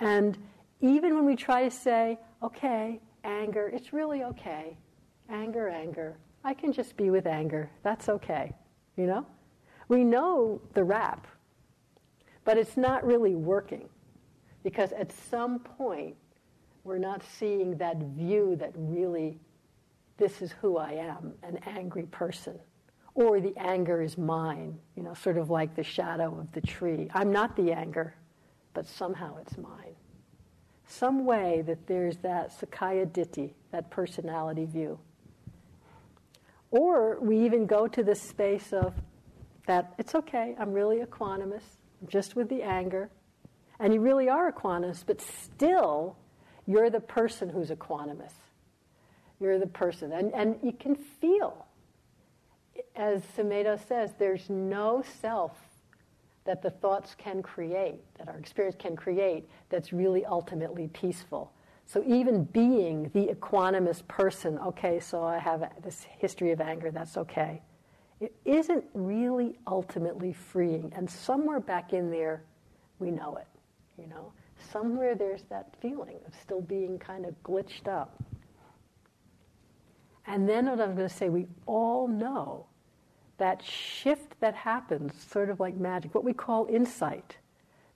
And 0.00 0.36
even 0.80 1.14
when 1.14 1.24
we 1.24 1.36
try 1.36 1.64
to 1.64 1.70
say, 1.70 2.18
okay, 2.42 3.00
anger, 3.24 3.70
it's 3.72 3.92
really 3.92 4.22
okay. 4.24 4.76
Anger, 5.30 5.68
anger. 5.68 6.16
I 6.44 6.52
can 6.52 6.72
just 6.72 6.96
be 6.96 7.10
with 7.10 7.26
anger. 7.26 7.70
That's 7.82 8.08
okay. 8.08 8.52
You 8.96 9.06
know? 9.06 9.26
We 9.88 10.04
know 10.04 10.60
the 10.74 10.84
rap, 10.84 11.26
but 12.44 12.58
it's 12.58 12.76
not 12.76 13.04
really 13.06 13.34
working 13.34 13.88
because 14.62 14.92
at 14.92 15.12
some 15.30 15.60
point 15.60 16.16
we're 16.86 16.98
not 16.98 17.22
seeing 17.38 17.76
that 17.78 17.96
view 17.98 18.54
that 18.60 18.70
really 18.76 19.40
this 20.18 20.40
is 20.40 20.52
who 20.62 20.76
I 20.76 20.92
am, 20.92 21.34
an 21.42 21.58
angry 21.66 22.04
person. 22.04 22.58
Or 23.14 23.40
the 23.40 23.54
anger 23.56 24.00
is 24.02 24.16
mine, 24.16 24.78
you 24.94 25.02
know, 25.02 25.12
sort 25.14 25.36
of 25.36 25.50
like 25.50 25.74
the 25.74 25.82
shadow 25.82 26.38
of 26.38 26.52
the 26.52 26.60
tree. 26.60 27.10
I'm 27.12 27.32
not 27.32 27.56
the 27.56 27.72
anger, 27.72 28.14
but 28.72 28.86
somehow 28.86 29.36
it's 29.38 29.58
mine. 29.58 29.96
Some 30.86 31.24
way 31.24 31.62
that 31.66 31.86
there's 31.86 32.18
that 32.18 32.52
Sakkaya 32.58 33.06
Ditthi, 33.06 33.52
that 33.72 33.90
personality 33.90 34.64
view. 34.64 34.98
Or 36.70 37.18
we 37.20 37.44
even 37.44 37.66
go 37.66 37.88
to 37.88 38.02
this 38.02 38.22
space 38.22 38.72
of 38.72 38.94
that 39.66 39.94
it's 39.98 40.14
okay, 40.14 40.54
I'm 40.58 40.72
really 40.72 40.98
equanimous, 40.98 41.64
just 42.06 42.36
with 42.36 42.48
the 42.48 42.62
anger. 42.62 43.10
And 43.80 43.92
you 43.92 44.00
really 44.00 44.28
are 44.28 44.52
equanimous, 44.52 45.04
but 45.04 45.20
still 45.20 46.16
you're 46.66 46.90
the 46.90 47.00
person 47.00 47.48
who's 47.48 47.70
equanimous. 47.70 48.32
You're 49.40 49.58
the 49.58 49.66
person. 49.66 50.12
And, 50.12 50.32
and 50.34 50.56
you 50.62 50.72
can 50.72 50.96
feel, 50.96 51.66
as 52.94 53.22
Sumedho 53.36 53.78
says, 53.86 54.14
there's 54.18 54.48
no 54.48 55.04
self 55.20 55.52
that 56.44 56.62
the 56.62 56.70
thoughts 56.70 57.14
can 57.18 57.42
create, 57.42 58.00
that 58.18 58.28
our 58.28 58.38
experience 58.38 58.76
can 58.78 58.96
create, 58.96 59.48
that's 59.68 59.92
really 59.92 60.24
ultimately 60.24 60.88
peaceful. 60.88 61.52
So 61.84 62.02
even 62.06 62.44
being 62.44 63.10
the 63.14 63.26
equanimous 63.26 64.06
person, 64.08 64.58
okay, 64.58 64.98
so 64.98 65.22
I 65.22 65.38
have 65.38 65.70
this 65.82 66.06
history 66.18 66.52
of 66.52 66.60
anger, 66.60 66.90
that's 66.90 67.16
okay. 67.16 67.62
It 68.20 68.34
isn't 68.44 68.84
really 68.94 69.58
ultimately 69.66 70.32
freeing. 70.32 70.92
And 70.96 71.08
somewhere 71.08 71.60
back 71.60 71.92
in 71.92 72.10
there, 72.10 72.42
we 72.98 73.10
know 73.10 73.36
it, 73.36 73.46
you 74.00 74.08
know. 74.08 74.32
Somewhere 74.70 75.14
there's 75.14 75.42
that 75.50 75.74
feeling 75.80 76.16
of 76.26 76.34
still 76.40 76.60
being 76.60 76.98
kind 76.98 77.24
of 77.24 77.40
glitched 77.42 77.88
up. 77.88 78.22
And 80.26 80.48
then 80.48 80.66
what 80.66 80.80
I'm 80.80 80.96
going 80.96 81.08
to 81.08 81.14
say, 81.14 81.28
we 81.28 81.46
all 81.66 82.08
know 82.08 82.66
that 83.38 83.62
shift 83.62 84.40
that 84.40 84.54
happens, 84.54 85.12
sort 85.30 85.50
of 85.50 85.60
like 85.60 85.76
magic, 85.76 86.14
what 86.14 86.24
we 86.24 86.32
call 86.32 86.66
insight, 86.66 87.36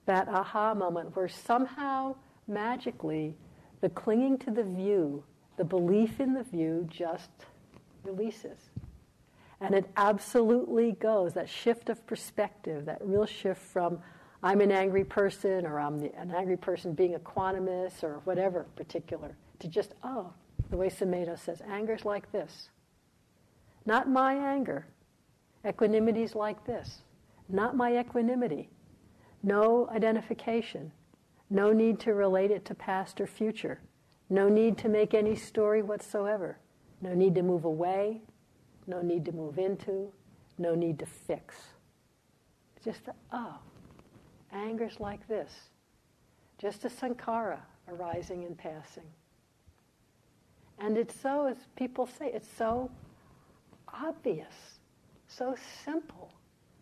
that 0.06 0.28
aha 0.28 0.74
moment 0.74 1.16
where 1.16 1.28
somehow 1.28 2.14
magically 2.46 3.34
the 3.80 3.88
clinging 3.88 4.38
to 4.38 4.50
the 4.50 4.62
view, 4.62 5.24
the 5.56 5.64
belief 5.64 6.20
in 6.20 6.34
the 6.34 6.42
view 6.42 6.86
just 6.90 7.30
releases. 8.04 8.70
And 9.60 9.74
it 9.74 9.90
absolutely 9.96 10.92
goes, 10.92 11.34
that 11.34 11.48
shift 11.48 11.88
of 11.90 12.06
perspective, 12.06 12.86
that 12.86 12.98
real 13.02 13.26
shift 13.26 13.60
from 13.60 13.98
I'm 14.42 14.60
an 14.60 14.72
angry 14.72 15.04
person 15.04 15.66
or 15.66 15.78
I'm 15.78 15.98
the, 15.98 16.14
an 16.16 16.30
angry 16.34 16.56
person 16.56 16.94
being 16.94 17.14
a 17.14 17.18
equanimous 17.18 18.02
or 18.02 18.20
whatever 18.24 18.64
particular, 18.76 19.36
to 19.58 19.68
just, 19.68 19.94
oh, 20.02 20.32
the 20.70 20.76
way 20.76 20.88
Sumedho 20.88 21.38
says, 21.38 21.60
anger's 21.68 22.04
like 22.04 22.32
this. 22.32 22.70
Not 23.84 24.08
my 24.08 24.34
anger. 24.34 24.86
Equanimity's 25.64 26.34
like 26.34 26.64
this. 26.64 27.02
Not 27.48 27.76
my 27.76 27.98
equanimity. 27.98 28.70
No 29.42 29.88
identification. 29.90 30.92
No 31.50 31.72
need 31.72 31.98
to 32.00 32.14
relate 32.14 32.50
it 32.50 32.64
to 32.66 32.74
past 32.74 33.20
or 33.20 33.26
future. 33.26 33.80
No 34.30 34.48
need 34.48 34.78
to 34.78 34.88
make 34.88 35.12
any 35.12 35.34
story 35.34 35.82
whatsoever. 35.82 36.58
No 37.02 37.14
need 37.14 37.34
to 37.34 37.42
move 37.42 37.64
away. 37.64 38.22
No 38.86 39.02
need 39.02 39.24
to 39.24 39.32
move 39.32 39.58
into. 39.58 40.12
No 40.56 40.74
need 40.74 40.98
to 41.00 41.06
fix. 41.06 41.56
Just, 42.84 43.08
a, 43.08 43.14
oh, 43.32 43.56
anger's 44.52 45.00
like 45.00 45.26
this. 45.28 45.50
Just 46.58 46.84
a 46.84 46.88
sankhara 46.88 47.60
arising 47.88 48.44
and 48.44 48.56
passing. 48.56 49.06
And 50.78 50.96
it's 50.96 51.14
so, 51.20 51.46
as 51.46 51.56
people 51.76 52.06
say, 52.06 52.30
it's 52.32 52.48
so 52.56 52.90
obvious, 53.92 54.78
so 55.28 55.54
simple, 55.84 56.32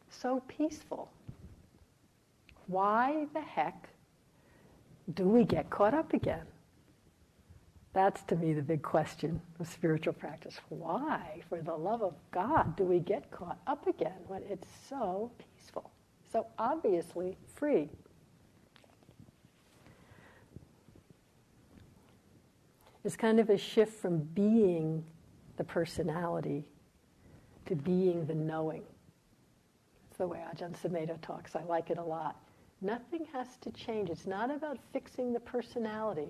so 0.09 0.43
peaceful. 0.47 1.11
Why 2.67 3.27
the 3.33 3.41
heck 3.41 3.89
do 5.15 5.25
we 5.25 5.45
get 5.45 5.71
caught 5.71 5.95
up 5.95 6.13
again? 6.13 6.47
That's 7.93 8.23
to 8.25 8.37
me 8.37 8.53
the 8.53 8.63
big 8.63 8.83
question 8.83 9.41
of 9.59 9.67
spiritual 9.67 10.13
practice. 10.13 10.61
Why, 10.69 11.41
for 11.49 11.61
the 11.61 11.75
love 11.75 12.03
of 12.03 12.15
God, 12.31 12.77
do 12.77 12.85
we 12.85 13.01
get 13.01 13.31
caught 13.31 13.59
up 13.67 13.87
again 13.87 14.21
when 14.29 14.43
it's 14.49 14.69
so 14.89 15.33
peaceful, 15.39 15.91
so 16.31 16.47
obviously 16.59 17.37
free? 17.55 17.89
It's 23.05 23.17
kind 23.17 23.41
of 23.41 23.49
a 23.49 23.57
shift 23.57 24.01
from 24.01 24.19
being 24.19 25.05
the 25.57 25.65
personality 25.65 26.65
to 27.67 27.75
being 27.75 28.27
the 28.27 28.35
knowing. 28.35 28.83
That's 30.09 30.19
the 30.19 30.27
way 30.27 30.43
Ajahn 30.55 30.77
Sumedho 30.79 31.21
talks. 31.21 31.57
I 31.57 31.63
like 31.65 31.91
it 31.91 31.99
a 31.99 32.03
lot. 32.03 32.37
Nothing 32.81 33.27
has 33.33 33.57
to 33.63 33.71
change. 33.71 34.11
It's 34.11 34.27
not 34.27 34.51
about 34.51 34.79
fixing 34.93 35.33
the 35.33 35.41
personality, 35.41 36.29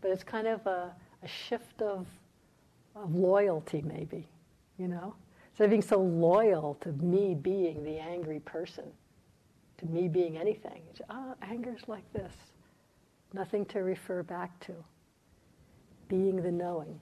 but 0.00 0.10
it's 0.10 0.24
kind 0.24 0.46
of 0.46 0.66
a, 0.66 0.92
a 1.22 1.28
shift 1.28 1.80
of, 1.82 2.06
of 2.94 3.14
loyalty, 3.14 3.82
maybe, 3.82 4.26
you 4.78 4.88
know? 4.88 5.14
Of 5.60 5.70
being 5.70 5.82
so 5.82 6.00
loyal 6.00 6.76
to 6.80 6.90
me 6.92 7.36
being 7.36 7.84
the 7.84 7.98
angry 7.98 8.40
person, 8.40 8.84
to 9.82 9.92
me 9.92 10.08
being 10.08 10.38
anything, 10.38 10.82
ah, 11.10 11.32
oh, 11.32 11.46
anger's 11.46 11.82
like 11.88 12.10
this. 12.12 12.32
Nothing 13.32 13.64
to 13.66 13.80
refer 13.80 14.22
back 14.22 14.58
to 14.66 14.72
being 16.08 16.42
the 16.42 16.52
knowing. 16.52 16.98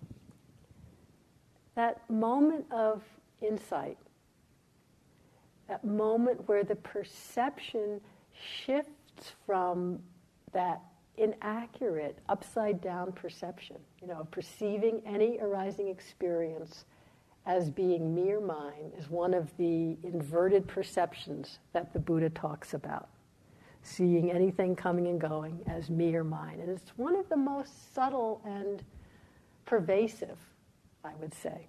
That 1.75 2.09
moment 2.09 2.65
of 2.71 3.03
insight, 3.43 3.99
that 5.69 5.85
moment 5.85 6.49
where 6.49 6.65
the 6.65 6.77
perception 6.77 8.01
shifts 8.65 9.33
from 9.47 9.99
that 10.53 10.81
inaccurate, 11.17 12.19
upside 12.29 12.81
down 12.81 13.13
perception, 13.13 13.77
you 14.01 14.09
know, 14.09 14.27
perceiving 14.31 15.03
any 15.05 15.39
arising 15.41 15.89
experience 15.89 16.85
as 17.47 17.71
being 17.71 18.15
mere 18.15 18.41
mind 18.41 18.93
is 18.99 19.09
one 19.09 19.35
of 19.35 19.57
the 19.57 19.97
inverted 20.03 20.67
perceptions 20.69 21.59
that 21.73 21.93
the 21.93 21.99
Buddha 21.99 22.31
talks 22.31 22.75
about. 22.75 23.09
Seeing 23.83 24.31
anything 24.31 24.77
coming 24.77 25.07
and 25.07 25.19
going 25.21 25.61
as 25.67 25.89
mere 25.89 26.23
mind. 26.23 26.61
And 26.61 26.69
it's 26.69 26.93
one 26.97 27.17
of 27.17 27.29
the 27.31 27.37
most 27.37 27.95
subtle 27.95 28.43
and 28.45 28.85
pervasive, 29.65 30.37
I 31.03 31.13
would 31.19 31.33
say. 31.33 31.67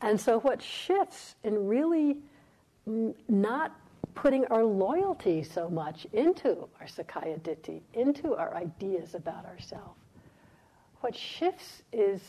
And 0.00 0.20
so, 0.20 0.38
what 0.40 0.62
shifts 0.62 1.34
in 1.42 1.66
really 1.66 2.18
not 3.28 3.74
putting 4.14 4.44
our 4.46 4.64
loyalty 4.64 5.42
so 5.42 5.68
much 5.68 6.06
into 6.12 6.68
our 6.80 6.86
Sakkaya 6.86 7.40
Ditthi, 7.40 7.80
into 7.94 8.34
our 8.34 8.54
ideas 8.54 9.14
about 9.14 9.44
ourselves, 9.44 9.98
what 11.00 11.14
shifts 11.14 11.82
is, 11.92 12.20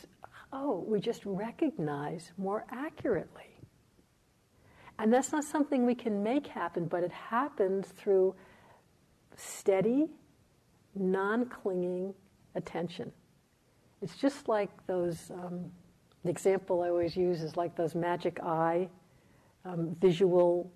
oh, 0.52 0.84
we 0.86 1.00
just 1.00 1.24
recognize 1.24 2.32
more 2.36 2.64
accurately. 2.70 3.44
And 4.98 5.12
that's 5.12 5.32
not 5.32 5.44
something 5.44 5.86
we 5.86 5.94
can 5.94 6.22
make 6.22 6.46
happen, 6.46 6.84
but 6.86 7.02
it 7.02 7.12
happens 7.12 7.88
through 7.88 8.34
steady, 9.36 10.10
non 10.94 11.46
clinging 11.46 12.14
attention. 12.54 13.10
It's 14.02 14.16
just 14.16 14.48
like 14.48 14.70
those, 14.86 15.30
um, 15.30 15.70
the 16.24 16.30
example 16.30 16.82
I 16.82 16.88
always 16.88 17.16
use 17.16 17.42
is 17.42 17.56
like 17.56 17.76
those 17.76 17.94
magic 17.94 18.40
eye 18.42 18.88
um, 19.64 19.96
visual 20.00 20.70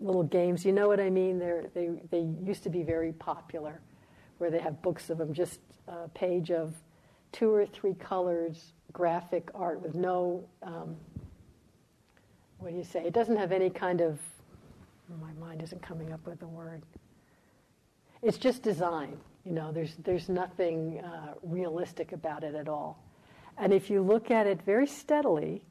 little 0.00 0.22
games. 0.22 0.64
You 0.64 0.72
know 0.72 0.88
what 0.88 1.00
I 1.00 1.10
mean? 1.10 1.38
They're, 1.38 1.66
they, 1.74 1.90
they 2.10 2.26
used 2.44 2.62
to 2.64 2.70
be 2.70 2.82
very 2.82 3.12
popular, 3.12 3.80
where 4.38 4.50
they 4.50 4.60
have 4.60 4.80
books 4.82 5.10
of 5.10 5.18
them, 5.18 5.32
just 5.32 5.60
a 5.88 6.08
page 6.08 6.50
of 6.50 6.74
two 7.32 7.52
or 7.52 7.66
three 7.66 7.94
colors, 7.94 8.72
graphic 8.92 9.50
art 9.54 9.80
with 9.82 9.94
no, 9.94 10.44
um, 10.62 10.96
what 12.58 12.70
do 12.70 12.76
you 12.76 12.84
say? 12.84 13.04
It 13.04 13.12
doesn't 13.12 13.36
have 13.36 13.52
any 13.52 13.70
kind 13.70 14.00
of, 14.00 14.18
my 15.20 15.32
mind 15.40 15.62
isn't 15.62 15.82
coming 15.82 16.12
up 16.12 16.26
with 16.26 16.42
a 16.42 16.46
word. 16.46 16.82
It's 18.22 18.38
just 18.38 18.62
design. 18.62 19.16
You 19.44 19.52
know, 19.52 19.72
there's, 19.72 19.94
there's 20.04 20.28
nothing 20.28 21.00
uh, 21.00 21.34
realistic 21.42 22.12
about 22.12 22.44
it 22.44 22.54
at 22.54 22.68
all. 22.68 23.02
And 23.56 23.72
if 23.72 23.90
you 23.90 24.02
look 24.02 24.30
at 24.30 24.46
it 24.46 24.62
very 24.62 24.86
steadily, 24.86 25.62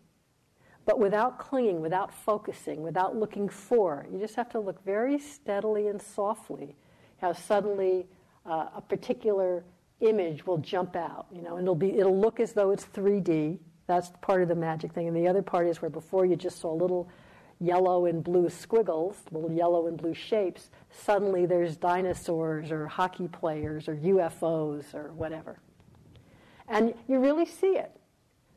but 0.86 1.00
without 1.00 1.38
clinging, 1.38 1.82
without 1.82 2.14
focusing, 2.14 2.82
without 2.82 3.16
looking 3.16 3.50
for, 3.50 4.08
you 4.12 4.20
just 4.20 4.36
have 4.36 4.50
to 4.52 4.60
look 4.60 4.84
very 4.86 5.20
steadily 5.20 5.88
and 5.88 6.02
softly 6.02 6.76
how 7.20 7.34
suddenly 7.34 8.08
uh, 8.46 8.68
a 8.76 8.82
particular 8.82 9.64
image 10.00 10.46
will 10.46 10.58
jump 10.58 10.96
out, 10.96 11.28
you 11.32 11.42
know, 11.42 11.58
and 11.58 11.64
it'll 11.64 11.76
be 11.76 11.98
it'll 11.98 12.20
look 12.20 12.40
as 12.40 12.54
though 12.54 12.72
it's 12.72 12.86
3D. 12.86 13.60
That's 13.88 14.12
part 14.22 14.42
of 14.42 14.48
the 14.48 14.56
magic 14.56 14.92
thing. 14.94 15.08
And 15.08 15.16
the 15.16 15.28
other 15.28 15.42
part 15.42 15.68
is 15.68 15.82
where 15.82 15.90
before 15.90 16.26
you 16.26 16.36
just 16.36 16.60
saw 16.60 16.74
little 16.74 17.10
yellow 17.60 18.06
and 18.06 18.24
blue 18.24 18.50
squiggles, 18.50 19.18
little 19.32 19.52
yellow 19.52 19.88
and 19.88 19.98
blue 19.98 20.14
shapes, 20.14 20.70
suddenly 20.92 21.46
there's 21.46 21.78
dinosaurs 21.78 22.72
or 22.72 22.88
hockey 22.88 23.28
players 23.28 23.88
or 23.88 23.96
UFOs 23.96 24.94
or 24.94 25.14
whatever. 25.14 25.60
And 26.68 26.94
you 27.08 27.20
really 27.20 27.46
see 27.46 27.78
it. 27.78 27.92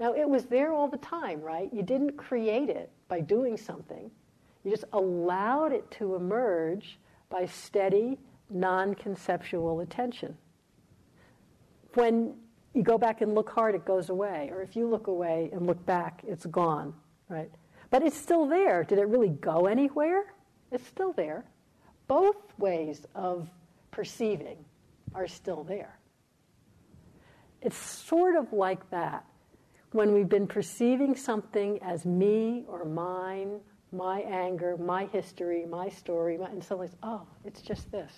Now, 0.00 0.14
it 0.14 0.29
was 0.29 0.46
there 0.46 0.72
all 0.72 0.88
the 0.88 0.98
time, 0.98 1.40
right? 1.40 1.72
You 1.72 1.83
didn't 1.83 2.16
create 2.16 2.70
it 2.70 2.90
by 3.09 3.20
doing 3.20 3.57
something. 3.57 4.11
You 4.64 4.70
just 4.70 4.85
allowed 4.92 5.72
it 5.72 5.90
to 5.92 6.16
emerge 6.16 6.98
by 7.29 7.46
steady, 7.46 8.18
non 8.48 8.94
conceptual 8.94 9.81
attention. 9.81 10.37
When 11.94 12.35
you 12.74 12.83
go 12.83 12.98
back 12.98 13.20
and 13.20 13.35
look 13.35 13.50
hard, 13.50 13.74
it 13.74 13.85
goes 13.85 14.11
away. 14.11 14.50
Or 14.53 14.62
if 14.62 14.76
you 14.76 14.88
look 14.88 15.07
away 15.07 15.50
and 15.53 15.66
look 15.66 15.85
back, 15.87 16.22
it's 16.26 16.46
gone, 16.46 16.94
right? 17.29 17.50
But 17.90 18.03
it's 18.03 18.16
still 18.16 18.46
there. 18.46 18.85
Did 18.85 18.98
it 18.98 19.09
really 19.09 19.31
go 19.31 19.66
anywhere? 19.66 20.35
It's 20.70 20.87
still 20.87 21.12
there. 21.12 21.44
Both 22.07 22.37
ways 22.59 23.07
of 23.14 23.48
perceiving 23.90 24.64
are 25.14 25.26
still 25.26 25.64
there. 25.64 25.98
It's 27.62 27.76
sort 27.76 28.37
of 28.37 28.53
like 28.53 28.88
that. 28.90 29.24
When 29.92 30.12
we've 30.12 30.29
been 30.29 30.46
perceiving 30.46 31.16
something 31.16 31.83
as 31.83 32.07
me 32.07 32.64
or 32.68 32.85
mine, 32.85 33.61
my 33.92 34.20
anger, 34.20 34.76
my 34.76 35.07
history, 35.07 35.66
my 35.66 35.88
story, 35.88 36.38
my, 36.38 36.48
and 36.48 36.62
suddenly, 36.62 36.90
oh, 37.03 37.26
it's 37.44 37.61
just 37.61 37.90
this. 37.90 38.12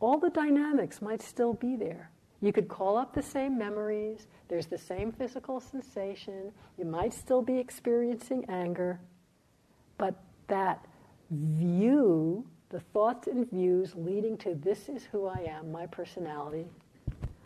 All 0.00 0.18
the 0.18 0.30
dynamics 0.30 1.02
might 1.02 1.22
still 1.22 1.54
be 1.54 1.76
there. 1.76 2.10
You 2.40 2.52
could 2.52 2.68
call 2.68 2.96
up 2.96 3.12
the 3.12 3.22
same 3.22 3.58
memories, 3.58 4.26
there's 4.48 4.66
the 4.66 4.78
same 4.78 5.12
physical 5.12 5.60
sensation, 5.60 6.52
you 6.78 6.86
might 6.86 7.12
still 7.12 7.42
be 7.42 7.58
experiencing 7.58 8.46
anger, 8.48 8.98
but 9.98 10.14
that 10.48 10.86
view, 11.30 12.46
the 12.70 12.80
thoughts 12.80 13.28
and 13.28 13.48
views 13.50 13.94
leading 13.94 14.38
to 14.38 14.54
this 14.54 14.88
is 14.88 15.04
who 15.04 15.26
I 15.26 15.46
am, 15.46 15.70
my 15.70 15.86
personality, 15.86 16.66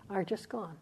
are 0.08 0.22
just 0.22 0.48
gone. 0.48 0.76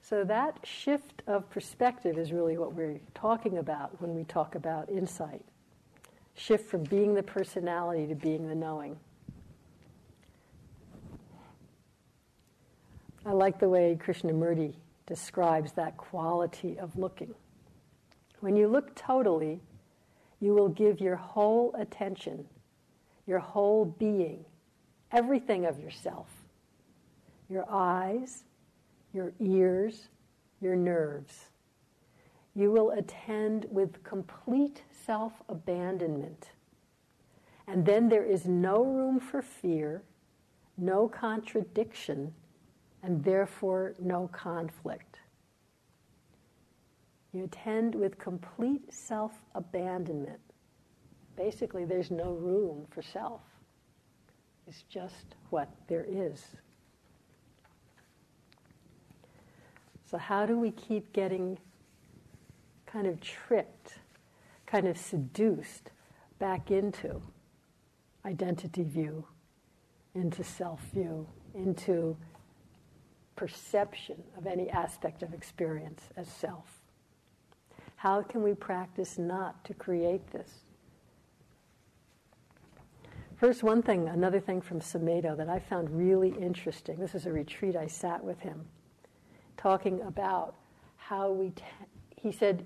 So 0.00 0.24
that 0.24 0.58
shift 0.64 1.22
of 1.26 1.48
perspective 1.50 2.18
is 2.18 2.32
really 2.32 2.58
what 2.58 2.72
we're 2.72 2.98
talking 3.14 3.58
about 3.58 4.00
when 4.00 4.14
we 4.14 4.24
talk 4.24 4.54
about 4.54 4.90
insight. 4.90 5.44
Shift 6.40 6.70
from 6.70 6.84
being 6.84 7.12
the 7.12 7.22
personality 7.22 8.06
to 8.06 8.14
being 8.14 8.48
the 8.48 8.54
knowing. 8.54 8.96
I 13.26 13.32
like 13.32 13.58
the 13.58 13.68
way 13.68 13.98
Krishnamurti 14.02 14.72
describes 15.04 15.72
that 15.72 15.98
quality 15.98 16.78
of 16.78 16.96
looking. 16.96 17.34
When 18.40 18.56
you 18.56 18.68
look 18.68 18.94
totally, 18.94 19.60
you 20.40 20.54
will 20.54 20.70
give 20.70 20.98
your 20.98 21.16
whole 21.16 21.74
attention, 21.78 22.46
your 23.26 23.40
whole 23.40 23.84
being, 23.84 24.42
everything 25.12 25.66
of 25.66 25.78
yourself 25.78 26.28
your 27.50 27.66
eyes, 27.68 28.44
your 29.12 29.32
ears, 29.40 30.08
your 30.60 30.76
nerves. 30.76 31.49
You 32.54 32.70
will 32.70 32.90
attend 32.90 33.66
with 33.70 34.02
complete 34.02 34.82
self 35.06 35.32
abandonment. 35.48 36.50
And 37.66 37.86
then 37.86 38.08
there 38.08 38.24
is 38.24 38.46
no 38.46 38.82
room 38.84 39.20
for 39.20 39.42
fear, 39.42 40.02
no 40.76 41.08
contradiction, 41.08 42.34
and 43.02 43.22
therefore 43.22 43.94
no 44.00 44.28
conflict. 44.32 45.20
You 47.32 47.44
attend 47.44 47.94
with 47.94 48.18
complete 48.18 48.92
self 48.92 49.32
abandonment. 49.54 50.40
Basically, 51.36 51.84
there's 51.84 52.10
no 52.10 52.32
room 52.32 52.86
for 52.90 53.02
self. 53.02 53.42
It's 54.66 54.82
just 54.82 55.36
what 55.50 55.68
there 55.86 56.06
is. 56.08 56.44
So, 60.10 60.18
how 60.18 60.44
do 60.44 60.58
we 60.58 60.72
keep 60.72 61.12
getting 61.12 61.56
kind 62.92 63.06
of 63.06 63.20
tricked, 63.20 63.98
kind 64.66 64.86
of 64.86 64.98
seduced 64.98 65.90
back 66.38 66.70
into 66.70 67.22
identity 68.24 68.82
view, 68.82 69.26
into 70.14 70.42
self 70.42 70.80
view, 70.92 71.26
into 71.54 72.16
perception 73.36 74.22
of 74.36 74.46
any 74.46 74.68
aspect 74.70 75.22
of 75.22 75.32
experience 75.32 76.02
as 76.16 76.28
self. 76.28 76.80
How 77.96 78.22
can 78.22 78.42
we 78.42 78.54
practice 78.54 79.18
not 79.18 79.64
to 79.64 79.74
create 79.74 80.30
this? 80.32 80.50
First, 83.36 83.62
one 83.62 83.82
thing, 83.82 84.08
another 84.08 84.40
thing 84.40 84.60
from 84.60 84.80
Sumedho 84.80 85.36
that 85.36 85.48
I 85.48 85.58
found 85.58 85.88
really 85.90 86.34
interesting. 86.38 86.98
This 86.98 87.14
is 87.14 87.24
a 87.24 87.32
retreat 87.32 87.76
I 87.76 87.86
sat 87.86 88.22
with 88.22 88.40
him, 88.40 88.66
talking 89.56 90.02
about 90.02 90.56
how 90.96 91.30
we. 91.30 91.50
Te- 91.50 91.64
he 92.20 92.32
said, 92.32 92.64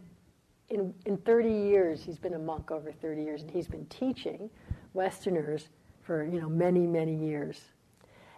in, 0.70 0.94
in 1.06 1.16
30 1.18 1.48
years, 1.48 2.02
he's 2.02 2.18
been 2.18 2.34
a 2.34 2.38
monk 2.38 2.70
over 2.70 2.90
30 2.90 3.22
years, 3.22 3.42
and 3.42 3.50
he's 3.50 3.68
been 3.68 3.86
teaching 3.86 4.50
Westerners 4.92 5.68
for 6.02 6.24
you 6.24 6.40
know 6.40 6.48
many, 6.48 6.86
many 6.86 7.14
years. 7.14 7.60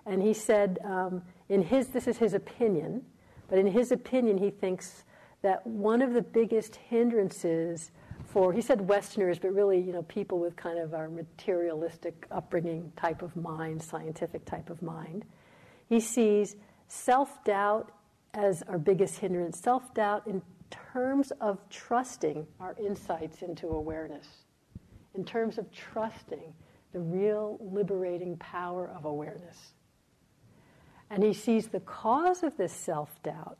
And 0.07 0.23
he 0.23 0.33
said, 0.33 0.79
um, 0.85 1.23
in 1.49 1.62
his, 1.62 1.89
this 1.89 2.07
is 2.07 2.19
his 2.19 2.33
opinion, 2.35 3.03
but 3.49 3.59
in 3.59 3.67
his 3.67 3.91
opinion, 3.91 4.39
he 4.39 4.51
thinks 4.51 5.05
that 5.43 5.67
one 5.67 6.01
of 6.01 6.12
the 6.12 6.23
biggest 6.23 6.77
hindrances 6.77 7.91
for, 8.25 8.53
he 8.53 8.61
said 8.61 8.89
Westerners, 8.89 9.39
but 9.39 9.55
really, 9.55 9.81
you 9.81 9.93
know, 9.93 10.03
people 10.03 10.39
with 10.39 10.57
kind 10.57 10.79
of 10.79 10.95
our 10.95 11.09
materialistic 11.09 12.27
upbringing 12.31 12.93
type 12.97 13.23
of 13.23 13.35
mind, 13.37 13.83
scientific 13.83 14.45
type 14.45 14.71
of 14.71 14.83
mind, 14.83 15.25
he 15.89 16.01
sees 16.01 16.57
self 16.89 17.43
doubt 17.45 17.93
as 18.35 18.62
our 18.65 18.79
biggest 18.79 19.19
hindrance. 19.19 19.59
Self 19.59 19.93
doubt 19.95 20.27
in 20.27 20.43
terms 20.70 21.33
of 21.40 21.59
trusting 21.68 22.46
our 22.61 22.74
insights 22.79 23.42
into 23.42 23.68
awareness, 23.68 24.26
in 25.14 25.24
terms 25.24 25.59
of 25.59 25.70
trusting 25.72 26.52
the 26.92 27.00
real 27.00 27.59
liberating 27.61 28.37
power 28.38 28.90
of 28.96 29.05
awareness. 29.05 29.72
And 31.11 31.22
he 31.22 31.33
sees 31.33 31.68
the 31.68 31.81
cause 31.81 32.42
of 32.42 32.57
this 32.57 32.72
self 32.72 33.22
doubt, 33.22 33.59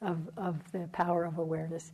of, 0.00 0.28
of 0.36 0.60
the 0.72 0.88
power 0.92 1.24
of 1.24 1.38
awareness, 1.38 1.92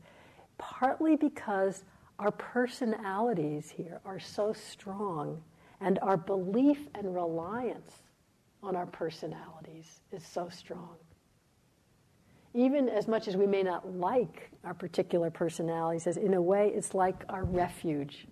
partly 0.59 1.17
because 1.17 1.85
our 2.19 2.31
personalities 2.31 3.71
here 3.71 4.01
are 4.05 4.21
so 4.21 4.53
strong 4.53 5.43
and 5.81 5.99
our 6.01 6.17
belief 6.17 6.87
and 6.95 7.15
reliance 7.15 8.03
on 8.63 8.77
our 8.77 8.87
personalities 8.87 10.01
is 10.13 10.25
so 10.25 10.49
strong. 10.49 10.97
Even 12.55 12.89
as 12.89 13.09
much 13.09 13.29
as 13.29 13.37
we 13.37 13.47
may 13.47 13.63
not 13.63 13.95
like 13.95 14.51
our 14.65 14.75
particular 14.75 15.31
personalities, 15.31 16.07
as 16.07 16.17
in 16.17 16.35
a 16.35 16.43
way 16.43 16.71
it's 16.75 16.95
like 16.95 17.25
our 17.29 17.45
refuge. 17.45 18.27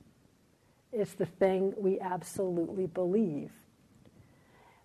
It's 0.93 1.15
the 1.15 1.27
thing 1.27 1.73
we 1.77 2.01
absolutely 2.01 2.87
believe. 2.87 3.53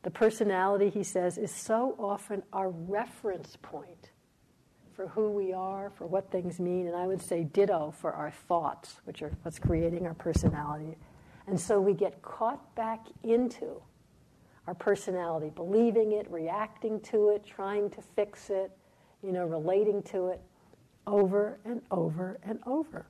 The 0.04 0.12
personality, 0.12 0.90
he 0.90 1.04
says, 1.04 1.38
is 1.38 1.52
so 1.52 1.96
often 1.98 2.44
our 2.54 2.70
reference 2.70 3.58
point 3.62 4.12
for 4.94 5.08
who 5.08 5.32
we 5.32 5.52
are, 5.52 5.90
for 5.90 6.06
what 6.06 6.32
things 6.32 6.60
mean, 6.60 6.88
and 6.88 6.96
I 6.96 7.08
would 7.08 7.22
say 7.22 7.44
ditto 7.44 7.94
for 8.00 8.14
our 8.14 8.32
thoughts, 8.32 9.02
which 9.04 9.22
are 9.22 9.32
what's 9.42 9.60
creating 9.60 10.08
our 10.08 10.14
personality. 10.14 10.96
And 11.48 11.60
so 11.60 11.82
we 11.82 11.94
get 11.94 12.22
caught 12.22 12.74
back 12.76 13.08
into 13.24 13.82
our 14.68 14.74
personality, 14.74 15.52
believing 15.54 16.14
it, 16.14 16.30
reacting 16.32 17.00
to 17.02 17.30
it, 17.30 17.46
trying 17.46 17.90
to 17.90 18.02
fix 18.02 18.50
it, 18.50 18.72
you 19.26 19.32
know, 19.32 19.46
relating 19.46 20.04
to 20.04 20.28
it 20.28 20.42
over 21.08 21.58
and 21.66 21.82
over 21.92 22.40
and 22.44 22.60
over. 22.66 23.06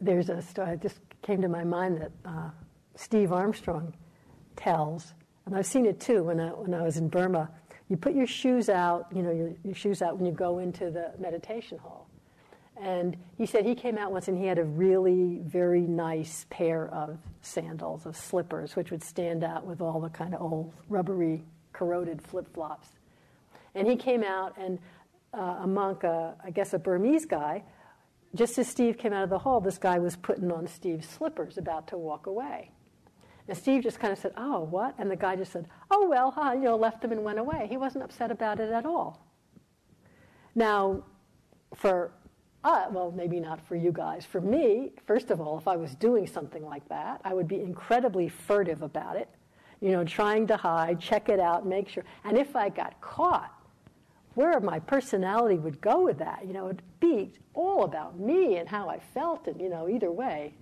There's 0.00 0.28
a 0.28 0.40
story, 0.40 0.74
it 0.74 0.82
just 0.82 1.00
came 1.22 1.42
to 1.42 1.48
my 1.48 1.64
mind 1.64 2.00
that 2.00 2.12
uh, 2.24 2.50
Steve 2.94 3.32
Armstrong 3.32 3.92
tells, 4.56 5.14
and 5.46 5.56
I've 5.56 5.66
seen 5.66 5.86
it 5.86 5.98
too 6.00 6.22
when 6.22 6.38
I, 6.38 6.48
when 6.48 6.74
I 6.74 6.82
was 6.82 6.96
in 6.96 7.08
Burma. 7.08 7.50
You 7.88 7.96
put 7.96 8.14
your 8.14 8.26
shoes 8.26 8.68
out, 8.68 9.06
you 9.14 9.22
know, 9.22 9.32
your, 9.32 9.52
your 9.64 9.74
shoes 9.74 10.02
out 10.02 10.16
when 10.16 10.26
you 10.26 10.32
go 10.32 10.58
into 10.58 10.90
the 10.90 11.12
meditation 11.18 11.78
hall. 11.78 12.08
And 12.80 13.16
he 13.36 13.46
said 13.46 13.64
he 13.66 13.74
came 13.74 13.98
out 13.98 14.12
once 14.12 14.28
and 14.28 14.38
he 14.38 14.44
had 14.46 14.58
a 14.58 14.64
really 14.64 15.40
very 15.44 15.80
nice 15.80 16.46
pair 16.48 16.88
of 16.88 17.18
sandals, 17.40 18.06
of 18.06 18.16
slippers, 18.16 18.76
which 18.76 18.92
would 18.92 19.02
stand 19.02 19.42
out 19.42 19.66
with 19.66 19.80
all 19.80 20.00
the 20.00 20.10
kind 20.10 20.34
of 20.34 20.40
old 20.42 20.72
rubbery, 20.88 21.42
corroded 21.72 22.22
flip 22.22 22.46
flops. 22.54 22.97
And 23.78 23.88
he 23.88 23.96
came 23.96 24.22
out, 24.22 24.54
and 24.58 24.78
uh, 25.32 25.58
a 25.62 25.66
monk, 25.66 26.04
uh, 26.04 26.32
I 26.44 26.50
guess 26.50 26.74
a 26.74 26.78
Burmese 26.78 27.26
guy, 27.26 27.62
just 28.34 28.58
as 28.58 28.68
Steve 28.68 28.98
came 28.98 29.12
out 29.12 29.24
of 29.24 29.30
the 29.30 29.38
hall, 29.38 29.60
this 29.60 29.78
guy 29.78 29.98
was 29.98 30.16
putting 30.16 30.50
on 30.50 30.66
Steve's 30.66 31.08
slippers, 31.08 31.58
about 31.58 31.86
to 31.88 31.96
walk 31.96 32.26
away. 32.26 32.70
And 33.48 33.56
Steve 33.56 33.82
just 33.82 33.98
kind 33.98 34.12
of 34.12 34.18
said, 34.18 34.32
Oh, 34.36 34.60
what? 34.60 34.94
And 34.98 35.10
the 35.10 35.16
guy 35.16 35.36
just 35.36 35.52
said, 35.52 35.66
Oh, 35.90 36.06
well, 36.08 36.30
huh, 36.30 36.52
you 36.52 36.64
know, 36.64 36.76
left 36.76 37.02
him 37.02 37.12
and 37.12 37.24
went 37.24 37.38
away. 37.38 37.66
He 37.68 37.78
wasn't 37.78 38.04
upset 38.04 38.30
about 38.30 38.60
it 38.60 38.70
at 38.70 38.84
all. 38.84 39.26
Now, 40.54 41.04
for 41.74 42.12
uh, 42.64 42.86
well, 42.90 43.12
maybe 43.12 43.38
not 43.38 43.64
for 43.66 43.76
you 43.76 43.92
guys. 43.92 44.26
For 44.26 44.40
me, 44.40 44.92
first 45.06 45.30
of 45.30 45.40
all, 45.40 45.56
if 45.56 45.68
I 45.68 45.76
was 45.76 45.94
doing 45.94 46.26
something 46.26 46.64
like 46.64 46.86
that, 46.88 47.20
I 47.24 47.32
would 47.32 47.46
be 47.46 47.60
incredibly 47.60 48.28
furtive 48.28 48.82
about 48.82 49.16
it, 49.16 49.28
you 49.80 49.92
know, 49.92 50.04
trying 50.04 50.46
to 50.48 50.56
hide, 50.56 51.00
check 51.00 51.28
it 51.28 51.38
out, 51.38 51.64
make 51.64 51.88
sure. 51.88 52.04
And 52.24 52.36
if 52.36 52.56
I 52.56 52.68
got 52.68 53.00
caught, 53.00 53.54
where 54.38 54.60
my 54.60 54.78
personality 54.78 55.56
would 55.56 55.80
go 55.80 56.04
with 56.04 56.16
that, 56.18 56.46
you 56.46 56.52
know, 56.52 56.66
it'd 56.66 56.80
be 57.00 57.32
all 57.54 57.82
about 57.82 58.20
me 58.20 58.58
and 58.58 58.68
how 58.68 58.88
I 58.88 59.00
felt, 59.00 59.48
and, 59.48 59.60
you 59.60 59.68
know, 59.68 59.88
either 59.88 60.12
way. 60.12 60.54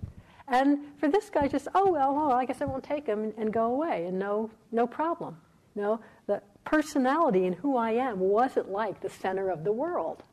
And 0.47 0.79
for 0.99 1.07
this 1.07 1.29
guy, 1.29 1.47
just, 1.47 1.67
oh, 1.75 1.91
well, 1.91 2.15
well 2.15 2.31
I 2.31 2.45
guess 2.45 2.59
I 2.59 2.65
won't 2.65 2.83
take 2.83 3.05
him 3.05 3.35
and, 3.37 3.53
go 3.53 3.65
away, 3.65 4.07
and 4.07 4.17
no, 4.17 4.49
no 4.71 4.87
problem. 4.87 5.37
You 5.75 5.83
know, 5.83 5.99
the 6.25 6.41
personality 6.65 7.45
and 7.45 7.53
who 7.53 7.77
I 7.77 7.91
am 7.91 8.19
wasn't 8.19 8.71
like 8.71 8.99
the 8.99 9.11
center 9.11 9.51
of 9.51 9.63
the 9.63 9.71
world. 9.71 10.23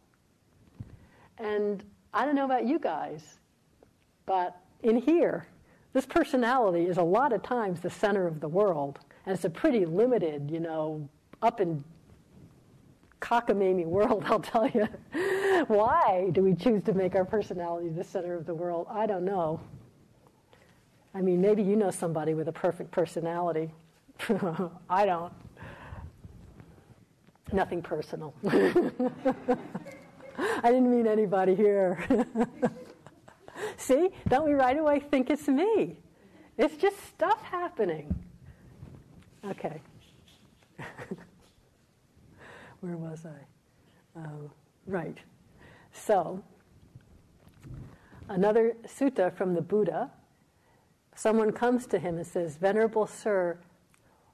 And 1.36 1.84
I 2.14 2.24
don't 2.24 2.36
know 2.36 2.46
about 2.46 2.66
you 2.66 2.78
guys, 2.78 3.40
but 4.24 4.56
in 4.82 4.96
here, 4.96 5.46
this 5.92 6.06
personality 6.06 6.86
is 6.86 6.96
a 6.96 7.02
lot 7.02 7.34
of 7.34 7.42
times 7.42 7.80
the 7.80 7.90
center 7.90 8.26
of 8.26 8.40
the 8.40 8.48
world. 8.48 9.00
And 9.26 9.34
it's 9.34 9.44
a 9.44 9.50
pretty 9.50 9.84
limited, 9.84 10.50
you 10.50 10.60
know, 10.60 11.06
up 11.42 11.60
and 11.60 11.84
cockamamie 13.24 13.86
world, 13.86 14.24
I'll 14.28 14.40
tell 14.40 14.68
you. 14.68 14.86
Why 15.66 16.28
do 16.32 16.42
we 16.42 16.54
choose 16.54 16.82
to 16.84 16.92
make 16.92 17.14
our 17.14 17.24
personality 17.24 17.88
the 17.88 18.04
center 18.04 18.34
of 18.34 18.44
the 18.44 18.54
world? 18.54 18.86
I 18.90 19.06
don't 19.06 19.24
know. 19.24 19.60
I 21.14 21.22
mean, 21.22 21.40
maybe 21.40 21.62
you 21.62 21.76
know 21.76 21.90
somebody 21.90 22.34
with 22.34 22.48
a 22.48 22.52
perfect 22.52 22.90
personality. 22.90 23.70
I 24.90 25.06
don't. 25.06 25.32
Nothing 27.52 27.80
personal. 27.82 28.34
I 28.46 28.62
didn't 30.64 30.90
mean 30.90 31.06
anybody 31.06 31.54
here. 31.54 32.26
See, 33.76 34.08
don't 34.28 34.44
we 34.44 34.54
right 34.54 34.76
away 34.76 35.00
think 35.00 35.30
it's 35.30 35.46
me? 35.46 35.98
It's 36.58 36.76
just 36.76 36.96
stuff 37.06 37.40
happening. 37.42 38.14
Okay. 39.44 39.80
Where 42.84 42.98
was 42.98 43.24
I? 43.24 44.20
Um, 44.20 44.50
right. 44.86 45.16
So, 45.90 46.44
another 48.28 48.76
sutta 48.86 49.34
from 49.34 49.54
the 49.54 49.62
Buddha. 49.62 50.10
Someone 51.14 51.50
comes 51.52 51.86
to 51.86 51.98
him 51.98 52.18
and 52.18 52.26
says, 52.26 52.58
Venerable 52.58 53.06
Sir, 53.06 53.58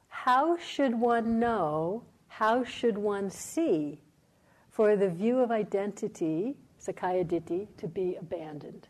how 0.09 0.57
should 0.57 0.99
one 0.99 1.39
know? 1.39 2.03
How 2.27 2.65
should 2.65 2.99
one 2.99 3.31
see 3.31 4.01
for 4.69 4.97
the 4.97 5.09
view 5.09 5.39
of 5.39 5.53
identity, 5.53 6.57
Sakkaya 6.85 7.25
Ditthi, 7.25 7.69
to 7.77 7.87
be 7.87 8.17
abandoned. 8.17 8.89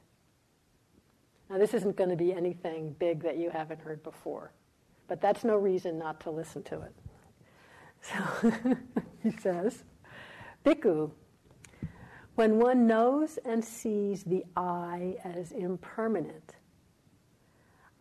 Now, 1.50 1.58
this 1.58 1.74
isn't 1.74 1.96
going 1.98 2.08
to 2.08 2.16
be 2.16 2.32
anything 2.32 2.96
big 2.98 3.22
that 3.24 3.36
you 3.36 3.50
haven't 3.50 3.82
heard 3.82 4.02
before, 4.02 4.52
but 5.06 5.20
that's 5.20 5.44
no 5.44 5.56
reason 5.56 5.98
not 5.98 6.18
to 6.20 6.30
listen 6.30 6.62
to 6.62 6.80
it. 6.80 6.94
So 8.00 8.52
he 9.22 9.30
says, 9.30 9.84
Bhikkhu, 10.64 11.10
when 12.34 12.58
one 12.58 12.86
knows 12.86 13.38
and 13.44 13.64
sees 13.64 14.24
the 14.24 14.44
eye 14.56 15.16
as 15.24 15.52
impermanent, 15.52 16.54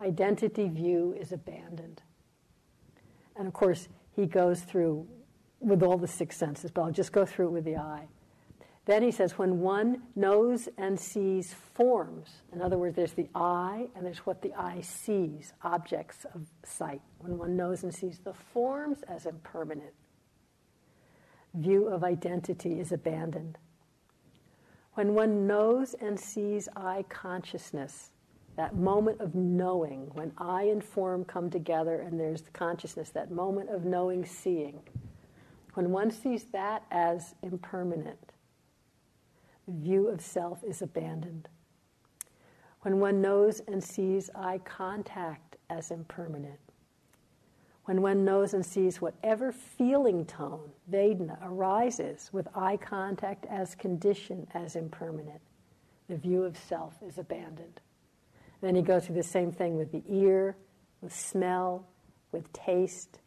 identity 0.02 0.68
view 0.70 1.16
is 1.20 1.32
abandoned. 1.32 2.02
And 3.36 3.48
of 3.48 3.54
course, 3.54 3.88
he 4.16 4.26
goes 4.26 4.62
through 4.62 5.08
with 5.60 5.84
all 5.84 5.98
the 5.98 6.08
six 6.08 6.38
senses, 6.38 6.72
but 6.72 6.82
I'll 6.82 6.92
just 6.92 7.12
go 7.12 7.26
through 7.26 7.48
it 7.48 7.52
with 7.52 7.66
the 7.66 7.78
eye. 7.78 8.08
Then 8.86 9.04
he 9.04 9.12
says, 9.12 9.38
when 9.38 9.60
one 9.60 10.02
knows 10.16 10.68
and 10.78 11.00
sees 11.00 11.54
forms, 11.54 12.30
in 12.52 12.62
other 12.62 12.78
words, 12.78 12.96
there's 12.96 13.14
the 13.14 13.30
eye 13.36 13.88
and 13.96 14.06
there's 14.06 14.26
what 14.26 14.42
the 14.42 14.54
eye 14.56 14.82
sees, 14.82 15.54
objects 15.62 16.26
of 16.34 16.48
sight. 16.64 17.02
When 17.20 17.38
one 17.38 17.56
knows 17.56 17.84
and 17.84 17.94
sees 17.94 18.20
the 18.20 18.34
forms 18.34 19.04
as 19.04 19.26
impermanent, 19.28 19.94
view 21.54 21.88
of 21.88 22.04
identity 22.04 22.80
is 22.80 22.92
abandoned. 22.92 23.58
When 24.94 25.14
one 25.14 25.46
knows 25.46 25.94
and 25.94 26.20
sees 26.20 26.68
eye 26.76 27.06
consciousness, 27.10 28.10
that 28.56 28.76
moment 28.76 29.22
of 29.22 29.36
knowing, 29.36 30.10
when 30.14 30.32
eye 30.38 30.64
and 30.64 30.84
form 30.84 31.24
come 31.24 31.50
together 31.50 32.02
and 32.02 32.20
there's 32.20 32.42
the 32.42 32.52
consciousness, 32.52 33.10
that 33.12 33.32
moment 33.32 33.70
of 33.70 33.86
knowing, 33.86 34.26
seeing, 34.26 34.82
when 35.76 35.92
one 35.92 36.12
sees 36.12 36.46
that 36.46 36.84
as 36.92 37.36
impermanent, 37.44 38.29
view 39.72 40.08
of 40.08 40.22
self 40.22 40.64
is 40.64 40.82
abandoned. 40.82 41.48
When 42.82 43.00
one 43.00 43.22
knows 43.22 43.62
and 43.68 43.84
sees 43.84 44.30
eye 44.36 44.60
contact 44.64 45.58
as 45.70 45.92
impermanent, 45.92 46.60
when 47.86 48.02
one 48.02 48.24
knows 48.24 48.54
and 48.54 48.64
sees 48.64 49.02
whatever 49.02 49.52
feeling 49.52 50.24
tone, 50.26 50.70
Vedana, 50.92 51.40
arises 51.42 52.30
with 52.32 52.48
eye 52.56 52.78
contact 52.78 53.48
as 53.50 53.74
condition, 53.74 54.48
as 54.54 54.76
impermanent, 54.76 55.42
the 56.08 56.16
view 56.16 56.44
of 56.44 56.56
self 56.56 56.94
is 57.02 57.18
abandoned. 57.18 57.82
Then 58.62 58.76
he 58.76 58.82
goes 58.82 59.06
through 59.06 59.16
the 59.16 59.24
same 59.24 59.52
thing 59.52 59.76
with 59.76 59.92
the 59.92 60.04
ear, 60.08 60.56
with 61.02 61.16
smell, 61.16 61.88
with 62.32 62.52
taste, 62.54 63.20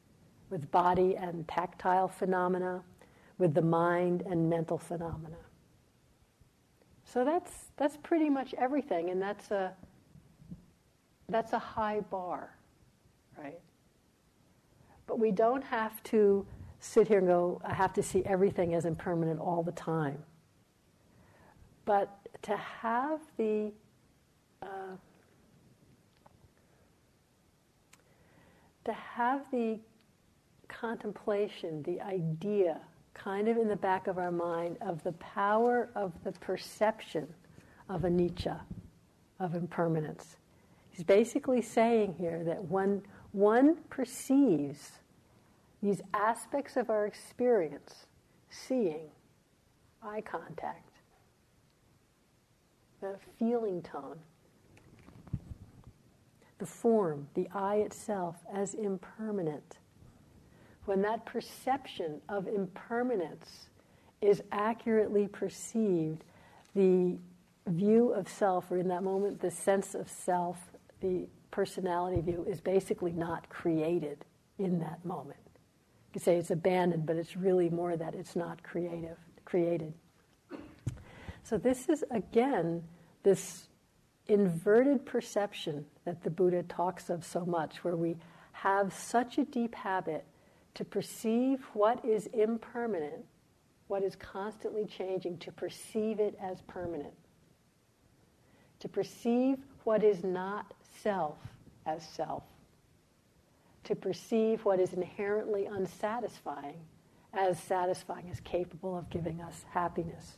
with 0.48 0.70
body 0.70 1.16
and 1.16 1.48
tactile 1.48 2.06
phenomena, 2.06 2.82
with 3.38 3.54
the 3.54 3.62
mind 3.62 4.22
and 4.22 4.48
mental 4.48 4.78
phenomena. 4.78 5.38
So 7.12 7.26
that's, 7.26 7.52
that's 7.76 7.98
pretty 7.98 8.30
much 8.30 8.54
everything, 8.56 9.10
and 9.10 9.20
that's 9.20 9.50
a, 9.50 9.74
that's 11.28 11.52
a 11.52 11.58
high 11.58 12.00
bar, 12.00 12.56
right? 13.36 13.58
But 15.06 15.18
we 15.18 15.30
don't 15.30 15.62
have 15.62 16.02
to 16.04 16.46
sit 16.80 17.08
here 17.08 17.18
and 17.18 17.26
go, 17.26 17.60
I 17.66 17.74
have 17.74 17.92
to 17.94 18.02
see 18.02 18.22
everything 18.24 18.74
as 18.74 18.86
impermanent 18.86 19.40
all 19.40 19.62
the 19.62 19.72
time. 19.72 20.22
But 21.84 22.16
to 22.42 22.56
have 22.56 23.20
the 23.36 23.72
uh, 24.62 24.96
to 28.84 28.92
have 28.92 29.44
the 29.50 29.78
contemplation, 30.68 31.82
the 31.82 32.00
idea, 32.00 32.80
kind 33.14 33.48
of 33.48 33.56
in 33.56 33.68
the 33.68 33.76
back 33.76 34.06
of 34.06 34.18
our 34.18 34.32
mind, 34.32 34.76
of 34.80 35.02
the 35.04 35.12
power 35.12 35.90
of 35.94 36.12
the 36.24 36.32
perception 36.32 37.26
of 37.88 38.02
anicca, 38.02 38.60
of 39.38 39.54
impermanence. 39.54 40.36
He's 40.90 41.04
basically 41.04 41.62
saying 41.62 42.14
here 42.18 42.42
that 42.44 42.64
when 42.64 43.02
one 43.32 43.76
perceives 43.88 44.92
these 45.82 46.00
aspects 46.14 46.76
of 46.76 46.90
our 46.90 47.06
experience, 47.06 48.06
seeing, 48.50 49.08
eye 50.02 50.20
contact, 50.20 50.90
the 53.00 53.16
feeling 53.38 53.82
tone, 53.82 54.18
the 56.58 56.66
form, 56.66 57.26
the 57.34 57.48
eye 57.52 57.76
itself 57.76 58.36
as 58.52 58.74
impermanent, 58.74 59.78
when 60.84 61.02
that 61.02 61.24
perception 61.26 62.20
of 62.28 62.48
impermanence 62.48 63.68
is 64.20 64.42
accurately 64.52 65.28
perceived, 65.28 66.24
the 66.74 67.16
view 67.66 68.12
of 68.12 68.28
self, 68.28 68.70
or 68.70 68.78
in 68.78 68.88
that 68.88 69.02
moment, 69.02 69.40
the 69.40 69.50
sense 69.50 69.94
of 69.94 70.08
self, 70.08 70.58
the 71.00 71.26
personality 71.50 72.20
view, 72.20 72.44
is 72.48 72.60
basically 72.60 73.12
not 73.12 73.48
created 73.48 74.24
in 74.58 74.78
that 74.80 75.04
moment. 75.04 75.38
You 76.14 76.20
say 76.20 76.36
it's 76.36 76.50
abandoned, 76.50 77.06
but 77.06 77.16
it's 77.16 77.36
really 77.36 77.70
more 77.70 77.96
that 77.96 78.14
it's 78.14 78.36
not 78.36 78.62
creative, 78.62 79.16
created. 79.44 79.94
So 81.44 81.58
this 81.58 81.88
is 81.88 82.04
again 82.10 82.82
this 83.22 83.68
inverted 84.28 85.04
perception 85.04 85.84
that 86.04 86.22
the 86.22 86.30
Buddha 86.30 86.62
talks 86.64 87.10
of 87.10 87.24
so 87.24 87.44
much, 87.44 87.82
where 87.82 87.96
we 87.96 88.16
have 88.52 88.92
such 88.92 89.38
a 89.38 89.44
deep 89.44 89.74
habit 89.74 90.24
to 90.74 90.84
perceive 90.84 91.64
what 91.74 92.04
is 92.04 92.26
impermanent, 92.28 93.24
what 93.88 94.02
is 94.02 94.16
constantly 94.16 94.86
changing, 94.86 95.38
to 95.38 95.52
perceive 95.52 96.18
it 96.18 96.36
as 96.40 96.62
permanent. 96.62 97.14
To 98.80 98.88
perceive 98.88 99.58
what 99.84 100.02
is 100.02 100.24
not 100.24 100.72
self 101.02 101.36
as 101.86 102.06
self. 102.06 102.44
To 103.84 103.94
perceive 103.94 104.64
what 104.64 104.80
is 104.80 104.92
inherently 104.92 105.66
unsatisfying 105.66 106.80
as 107.34 107.58
satisfying, 107.58 108.28
as 108.30 108.40
capable 108.40 108.96
of 108.96 109.08
giving 109.10 109.40
us 109.40 109.64
happiness. 109.70 110.36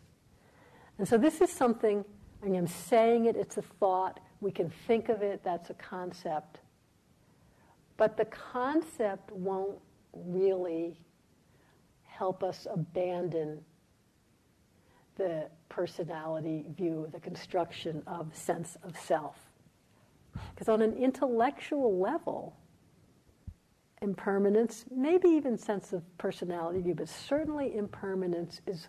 And 0.98 1.08
so 1.08 1.18
this 1.18 1.40
is 1.40 1.50
something, 1.50 2.04
I 2.42 2.48
am 2.48 2.66
saying 2.66 3.26
it, 3.26 3.36
it's 3.36 3.56
a 3.56 3.62
thought, 3.62 4.20
we 4.40 4.52
can 4.52 4.70
think 4.86 5.08
of 5.08 5.22
it, 5.22 5.42
that's 5.42 5.70
a 5.70 5.74
concept. 5.74 6.60
But 7.96 8.16
the 8.16 8.26
concept 8.26 9.32
won't 9.32 9.78
really 10.16 10.98
help 12.02 12.42
us 12.42 12.66
abandon 12.70 13.60
the 15.16 15.48
personality 15.68 16.64
view, 16.76 17.08
the 17.12 17.20
construction 17.20 18.02
of 18.06 18.34
sense 18.36 18.76
of 18.82 18.98
self. 18.98 19.36
Because 20.50 20.68
on 20.68 20.82
an 20.82 20.94
intellectual 20.94 21.98
level, 21.98 22.56
impermanence, 24.02 24.84
maybe 24.94 25.28
even 25.28 25.56
sense 25.56 25.92
of 25.92 26.02
personality 26.18 26.80
view, 26.80 26.94
but 26.94 27.08
certainly 27.08 27.76
impermanence 27.76 28.60
is 28.66 28.88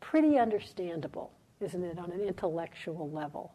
pretty 0.00 0.38
understandable, 0.38 1.32
isn't 1.60 1.82
it, 1.82 1.98
on 1.98 2.10
an 2.12 2.20
intellectual 2.20 3.10
level? 3.10 3.54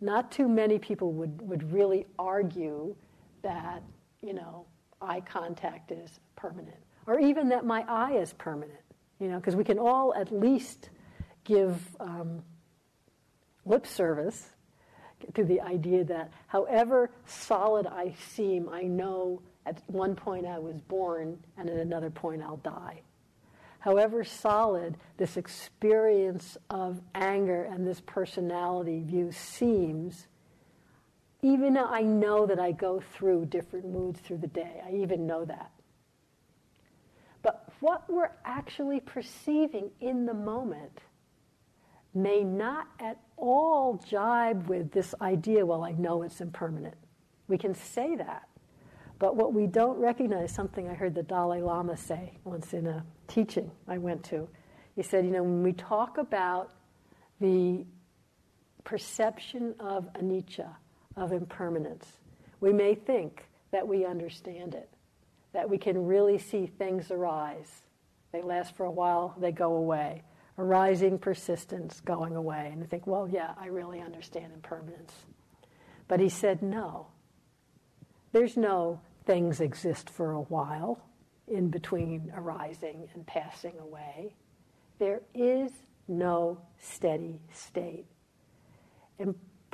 Not 0.00 0.30
too 0.30 0.48
many 0.48 0.78
people 0.78 1.12
would, 1.12 1.40
would 1.42 1.72
really 1.72 2.06
argue 2.18 2.94
that, 3.42 3.82
you 4.20 4.34
know, 4.34 4.66
eye 5.00 5.20
contact 5.20 5.90
is 5.92 6.20
permanent, 6.36 6.76
or 7.06 7.20
even 7.20 7.48
that 7.50 7.64
my 7.64 7.84
eye 7.88 8.14
is 8.14 8.32
permanent, 8.34 8.80
you 9.20 9.28
know, 9.28 9.38
because 9.38 9.56
we 9.56 9.64
can 9.64 9.78
all 9.78 10.14
at 10.14 10.32
least 10.32 10.90
give 11.44 11.80
um, 12.00 12.42
lip 13.64 13.86
service 13.86 14.50
to 15.34 15.44
the 15.44 15.60
idea 15.60 16.04
that 16.04 16.30
however 16.46 17.10
solid 17.24 17.86
I 17.86 18.14
seem, 18.34 18.68
I 18.68 18.82
know 18.82 19.40
at 19.64 19.82
one 19.86 20.14
point 20.14 20.46
I 20.46 20.58
was 20.58 20.80
born 20.82 21.38
and 21.56 21.68
at 21.68 21.76
another 21.76 22.10
point 22.10 22.42
I'll 22.42 22.58
die. 22.58 23.00
However 23.80 24.24
solid 24.24 24.96
this 25.16 25.36
experience 25.36 26.56
of 26.70 27.00
anger 27.14 27.64
and 27.64 27.86
this 27.86 28.00
personality 28.04 29.00
view 29.00 29.30
seems, 29.32 30.26
even 31.46 31.76
I 31.76 32.02
know 32.02 32.44
that 32.46 32.58
I 32.58 32.72
go 32.72 33.00
through 33.14 33.46
different 33.46 33.86
moods 33.86 34.18
through 34.18 34.38
the 34.38 34.48
day. 34.48 34.82
I 34.84 34.96
even 34.96 35.28
know 35.28 35.44
that. 35.44 35.70
But 37.42 37.68
what 37.78 38.02
we're 38.10 38.32
actually 38.44 38.98
perceiving 38.98 39.92
in 40.00 40.26
the 40.26 40.34
moment 40.34 40.98
may 42.12 42.42
not 42.42 42.88
at 42.98 43.20
all 43.36 44.02
jibe 44.08 44.66
with 44.66 44.90
this 44.90 45.14
idea, 45.20 45.64
well, 45.64 45.84
I 45.84 45.92
know 45.92 46.22
it's 46.22 46.40
impermanent. 46.40 46.96
We 47.46 47.58
can 47.58 47.74
say 47.74 48.16
that. 48.16 48.48
But 49.20 49.36
what 49.36 49.54
we 49.54 49.68
don't 49.68 49.98
recognize, 49.98 50.52
something 50.52 50.88
I 50.88 50.94
heard 50.94 51.14
the 51.14 51.22
Dalai 51.22 51.60
Lama 51.62 51.96
say 51.96 52.32
once 52.42 52.72
in 52.72 52.88
a 52.88 53.04
teaching 53.28 53.70
I 53.86 53.98
went 53.98 54.24
to. 54.24 54.48
He 54.96 55.02
said, 55.02 55.24
you 55.24 55.30
know, 55.30 55.44
when 55.44 55.62
we 55.62 55.74
talk 55.74 56.18
about 56.18 56.72
the 57.40 57.84
perception 58.82 59.76
of 59.78 60.12
anicca, 60.14 60.74
of 61.16 61.32
impermanence, 61.32 62.06
we 62.60 62.72
may 62.72 62.94
think 62.94 63.48
that 63.72 63.86
we 63.86 64.04
understand 64.04 64.74
it, 64.74 64.90
that 65.52 65.68
we 65.68 65.78
can 65.78 66.06
really 66.06 66.38
see 66.38 66.66
things 66.66 67.10
arise. 67.10 67.82
They 68.32 68.42
last 68.42 68.76
for 68.76 68.84
a 68.84 68.90
while, 68.90 69.34
they 69.38 69.52
go 69.52 69.74
away 69.74 70.22
arising 70.58 71.18
persistence 71.18 72.00
going 72.00 72.36
away. 72.36 72.70
And 72.72 72.88
think, 72.88 73.06
well, 73.06 73.28
yeah, 73.28 73.52
I 73.58 73.66
really 73.66 74.00
understand 74.00 74.52
impermanence. 74.54 75.12
But 76.08 76.20
he 76.20 76.28
said, 76.28 76.62
no. 76.62 77.08
There's 78.32 78.56
no 78.56 79.00
things 79.24 79.60
exist 79.60 80.08
for 80.08 80.32
a 80.32 80.42
while 80.42 81.02
in 81.48 81.68
between 81.68 82.32
arising 82.34 83.08
and 83.14 83.26
passing 83.26 83.78
away. 83.78 84.34
There 84.98 85.22
is 85.34 85.70
no 86.08 86.60
steady 86.78 87.40
state. 87.52 88.06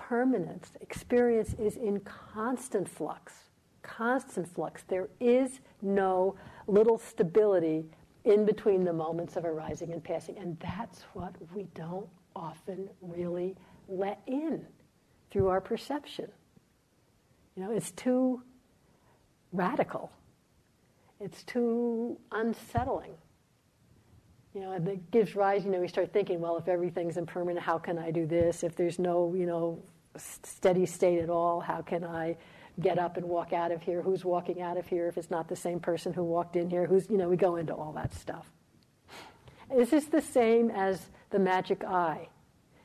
Impermanence, 0.02 0.72
experience 0.80 1.54
is 1.58 1.76
in 1.76 2.00
constant 2.00 2.88
flux. 2.88 3.32
Constant 3.82 4.48
flux. 4.48 4.82
There 4.88 5.08
is 5.20 5.60
no 5.80 6.34
little 6.66 6.98
stability 6.98 7.84
in 8.24 8.44
between 8.44 8.84
the 8.84 8.92
moments 8.92 9.36
of 9.36 9.44
arising 9.44 9.92
and 9.92 10.02
passing. 10.02 10.38
And 10.38 10.58
that's 10.60 11.02
what 11.14 11.34
we 11.54 11.64
don't 11.74 12.08
often 12.34 12.88
really 13.00 13.56
let 13.88 14.20
in 14.26 14.66
through 15.30 15.48
our 15.48 15.60
perception. 15.60 16.28
You 17.56 17.64
know, 17.64 17.70
it's 17.70 17.92
too 17.92 18.42
radical. 19.52 20.10
It's 21.20 21.42
too 21.44 22.18
unsettling. 22.32 23.14
You 24.54 24.60
know, 24.62 24.72
and 24.72 24.86
it 24.86 25.10
gives 25.10 25.34
rise, 25.34 25.64
you 25.64 25.70
know, 25.70 25.80
we 25.80 25.88
start 25.88 26.12
thinking, 26.12 26.40
well, 26.40 26.58
if 26.58 26.68
everything's 26.68 27.16
impermanent, 27.16 27.64
how 27.64 27.78
can 27.78 27.98
I 27.98 28.10
do 28.10 28.26
this? 28.26 28.62
If 28.62 28.76
there's 28.76 28.98
no, 28.98 29.34
you 29.34 29.46
know, 29.46 29.82
steady 30.16 30.86
state 30.86 31.20
at 31.20 31.30
all, 31.30 31.60
how 31.60 31.82
can 31.82 32.04
I 32.04 32.36
get 32.80 32.98
up 32.98 33.16
and 33.16 33.26
walk 33.26 33.52
out 33.52 33.72
of 33.72 33.82
here? 33.82 34.02
Who's 34.02 34.24
walking 34.24 34.60
out 34.60 34.76
of 34.76 34.86
here 34.86 35.08
if 35.08 35.18
it's 35.18 35.30
not 35.30 35.48
the 35.48 35.56
same 35.56 35.80
person 35.80 36.12
who 36.12 36.24
walked 36.24 36.56
in 36.56 36.70
here? 36.70 36.86
Who's, 36.86 37.08
you 37.10 37.18
know, 37.18 37.28
we 37.28 37.36
go 37.36 37.56
into 37.56 37.74
all 37.74 37.92
that 37.92 38.14
stuff. 38.14 38.50
This 39.74 39.92
is 39.92 40.06
the 40.06 40.20
same 40.20 40.70
as 40.70 41.08
the 41.30 41.38
magic 41.38 41.84
eye. 41.84 42.28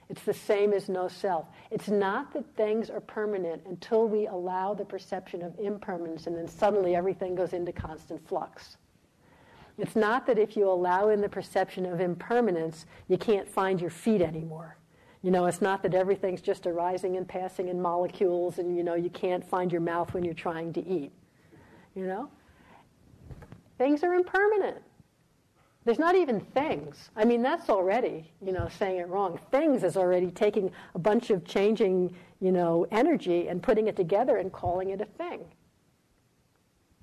It's 0.10 0.24
the 0.24 0.34
same 0.34 0.72
as 0.72 0.88
no 0.88 1.10
self. 1.10 1.48
It's 1.70 1.90
not 1.90 2.32
that 2.34 2.46
things 2.56 2.90
are 2.90 3.02
permanent 3.02 3.64
until 3.66 4.08
we 4.08 4.28
allow 4.28 4.74
the 4.74 4.86
perception 4.86 5.42
of 5.42 5.60
impermanence 5.60 6.28
and 6.28 6.38
then 6.38 6.48
suddenly 6.48 6.96
everything 6.96 7.36
goes 7.36 7.52
into 7.52 7.74
constant 7.74 8.26
flux. 8.26 8.78
It's 9.78 9.96
not 9.96 10.26
that 10.28 10.40
if 10.40 10.56
you 10.56 10.70
allow 10.70 11.10
in 11.10 11.22
the 11.22 11.30
perception 11.30 11.86
of 11.86 12.00
impermanence, 12.00 12.86
you 13.08 13.18
can't 13.18 13.48
find 13.48 13.82
your 13.82 13.90
feet 13.90 14.22
anymore. 14.22 14.78
You 15.24 15.32
know, 15.32 15.46
it's 15.46 15.62
not 15.62 15.82
that 15.84 15.94
everything's 15.94 16.42
just 16.42 16.68
arising 16.68 17.18
and 17.18 17.28
passing 17.28 17.68
in 17.70 17.82
molecules 17.82 18.60
and, 18.60 18.78
you 18.78 18.84
know, 18.84 18.96
you 18.96 19.10
can't 19.10 19.44
find 19.44 19.72
your 19.72 19.82
mouth 19.82 20.14
when 20.14 20.24
you're 20.24 20.34
trying 20.34 20.74
to 20.74 20.88
eat. 20.88 21.12
You 21.96 22.06
know? 22.06 22.30
Things 23.78 24.04
are 24.04 24.14
impermanent. 24.14 24.78
There's 25.86 26.00
not 26.00 26.16
even 26.16 26.42
things. 26.42 27.10
I 27.16 27.24
mean, 27.24 27.42
that's 27.42 27.70
already, 27.70 28.30
you 28.46 28.52
know, 28.52 28.68
saying 28.78 29.00
it 29.00 29.08
wrong. 29.08 29.40
Things 29.52 29.84
is 29.84 29.96
already 29.96 30.32
taking 30.32 30.70
a 30.96 31.00
bunch 31.00 31.30
of 31.30 31.46
changing, 31.46 32.14
you 32.42 32.52
know, 32.52 32.86
energy 32.92 33.48
and 33.48 33.64
putting 33.64 33.88
it 33.88 33.96
together 33.96 34.38
and 34.38 34.52
calling 34.52 34.90
it 34.90 35.00
a 35.00 35.06
thing. 35.06 35.46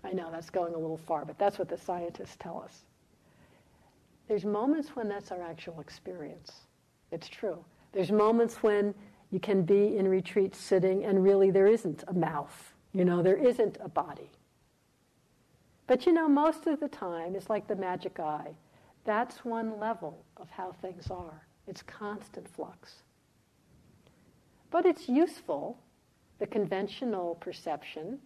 I 0.04 0.12
know 0.12 0.30
that's 0.30 0.50
going 0.50 0.74
a 0.74 0.78
little 0.78 0.98
far, 0.98 1.24
but 1.24 1.38
that's 1.38 1.58
what 1.58 1.68
the 1.68 1.78
scientists 1.78 2.36
tell 2.38 2.62
us. 2.62 2.82
There's 4.28 4.44
moments 4.44 4.94
when 4.94 5.08
that's 5.08 5.32
our 5.32 5.42
actual 5.42 5.80
experience. 5.80 6.52
It's 7.10 7.28
true. 7.28 7.64
There's 7.94 8.10
moments 8.10 8.56
when 8.56 8.92
you 9.30 9.38
can 9.38 9.62
be 9.62 9.96
in 9.96 10.08
retreat 10.08 10.54
sitting 10.54 11.04
and 11.04 11.22
really 11.22 11.50
there 11.50 11.68
isn't 11.68 12.02
a 12.08 12.12
mouth, 12.12 12.74
you 12.92 13.04
know, 13.04 13.22
there 13.22 13.36
isn't 13.36 13.78
a 13.80 13.88
body. 13.88 14.30
But 15.86 16.04
you 16.04 16.12
know, 16.12 16.28
most 16.28 16.66
of 16.66 16.80
the 16.80 16.88
time, 16.88 17.36
it's 17.36 17.48
like 17.48 17.68
the 17.68 17.76
magic 17.76 18.18
eye. 18.18 18.56
That's 19.04 19.44
one 19.44 19.78
level 19.78 20.24
of 20.36 20.50
how 20.50 20.72
things 20.72 21.08
are. 21.10 21.46
It's 21.68 21.82
constant 21.82 22.48
flux. 22.48 23.02
But 24.70 24.86
it's 24.86 25.08
useful, 25.08 25.78
the 26.40 26.46
conventional 26.48 27.36
perception, 27.36 28.18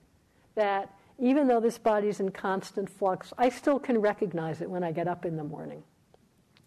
that 0.55 0.95
even 1.19 1.47
though 1.47 1.61
this 1.61 1.79
body's 1.79 2.21
in 2.21 2.31
constant 2.31 2.89
flux, 2.89 3.35
I 3.37 3.51
still 3.51 3.79
can 3.79 4.01
recognize 4.01 4.63
it 4.63 4.71
when 4.71 4.83
I 4.83 4.93
get 4.93 5.09
up 5.09 5.27
in 5.27 5.37
the 5.37 5.45
morning 5.45 5.83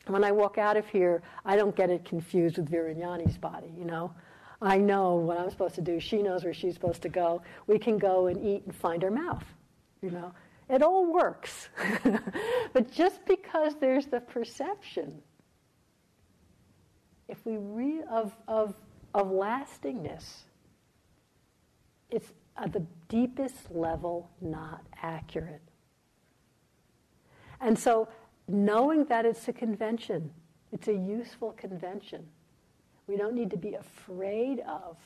when 0.08 0.24
I 0.24 0.32
walk 0.32 0.58
out 0.58 0.78
of 0.78 0.88
here, 0.88 1.22
I 1.45 1.56
don't 1.56 1.76
get 1.76 1.89
it 1.89 2.06
confused 2.06 2.58
with 2.58 2.70
Viragnani's 2.70 3.38
body, 3.38 3.72
you 3.78 3.86
know. 3.86 4.14
I 4.62 4.78
know 4.78 5.16
what 5.16 5.39
I'm 5.39 5.49
supposed 5.49 5.76
to 5.76 5.82
do. 5.82 5.99
She 5.99 6.22
knows 6.22 6.43
where 6.43 6.54
she's 6.54 6.76
supposed 6.76 7.02
to 7.04 7.10
go. 7.10 7.41
We 7.68 7.80
can 7.80 7.97
go 7.97 8.28
and 8.28 8.43
eat 8.45 8.64
and 8.66 8.76
find 8.76 9.04
our 9.04 9.12
mouth, 9.12 9.43
you 10.02 10.12
know. 10.12 10.34
It 10.70 10.84
all 10.84 11.12
works. 11.12 11.70
but 12.74 12.91
just 12.91 13.26
because 13.26 13.76
there's 13.80 14.06
the 14.06 14.22
perception, 14.22 15.22
if 17.28 17.43
we 17.45 17.58
re- 17.58 18.04
of, 18.10 18.36
of, 18.47 18.76
of 19.14 19.32
lastingness, 19.32 20.43
it's 22.12 22.32
at 22.58 22.72
the 22.72 22.86
deepest 23.10 23.72
level 23.72 24.30
not 24.41 24.84
accurate. 25.02 25.62
And 27.60 27.78
so 27.78 28.08
knowing 28.54 29.06
that 29.06 29.26
it's 29.26 29.47
a 29.47 29.54
convention, 29.54 30.32
it's 30.72 30.88
a 30.88 30.93
useful 30.93 31.52
convention. 31.52 32.26
We 33.08 33.18
don't 33.18 33.34
need 33.34 33.52
to 33.52 33.58
be 33.58 33.74
afraid 33.74 34.62
of 34.62 34.97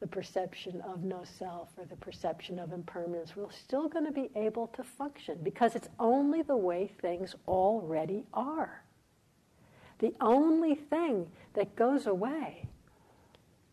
the 0.00 0.06
perception 0.06 0.80
of 0.80 1.04
no 1.04 1.22
self 1.22 1.68
or 1.78 1.84
the 1.84 1.96
perception 1.96 2.58
of 2.58 2.72
impermanence. 2.72 3.36
We're 3.36 3.50
still 3.52 3.88
going 3.88 4.04
to 4.04 4.10
be 4.10 4.30
able 4.34 4.66
to 4.68 4.82
function 4.82 5.38
because 5.42 5.76
it's 5.76 5.88
only 6.00 6.42
the 6.42 6.56
way 6.56 6.90
things 7.00 7.36
already 7.46 8.24
are. 8.34 8.82
The 10.00 10.12
only 10.20 10.74
thing 10.74 11.28
that 11.54 11.76
goes 11.76 12.08
away 12.08 12.66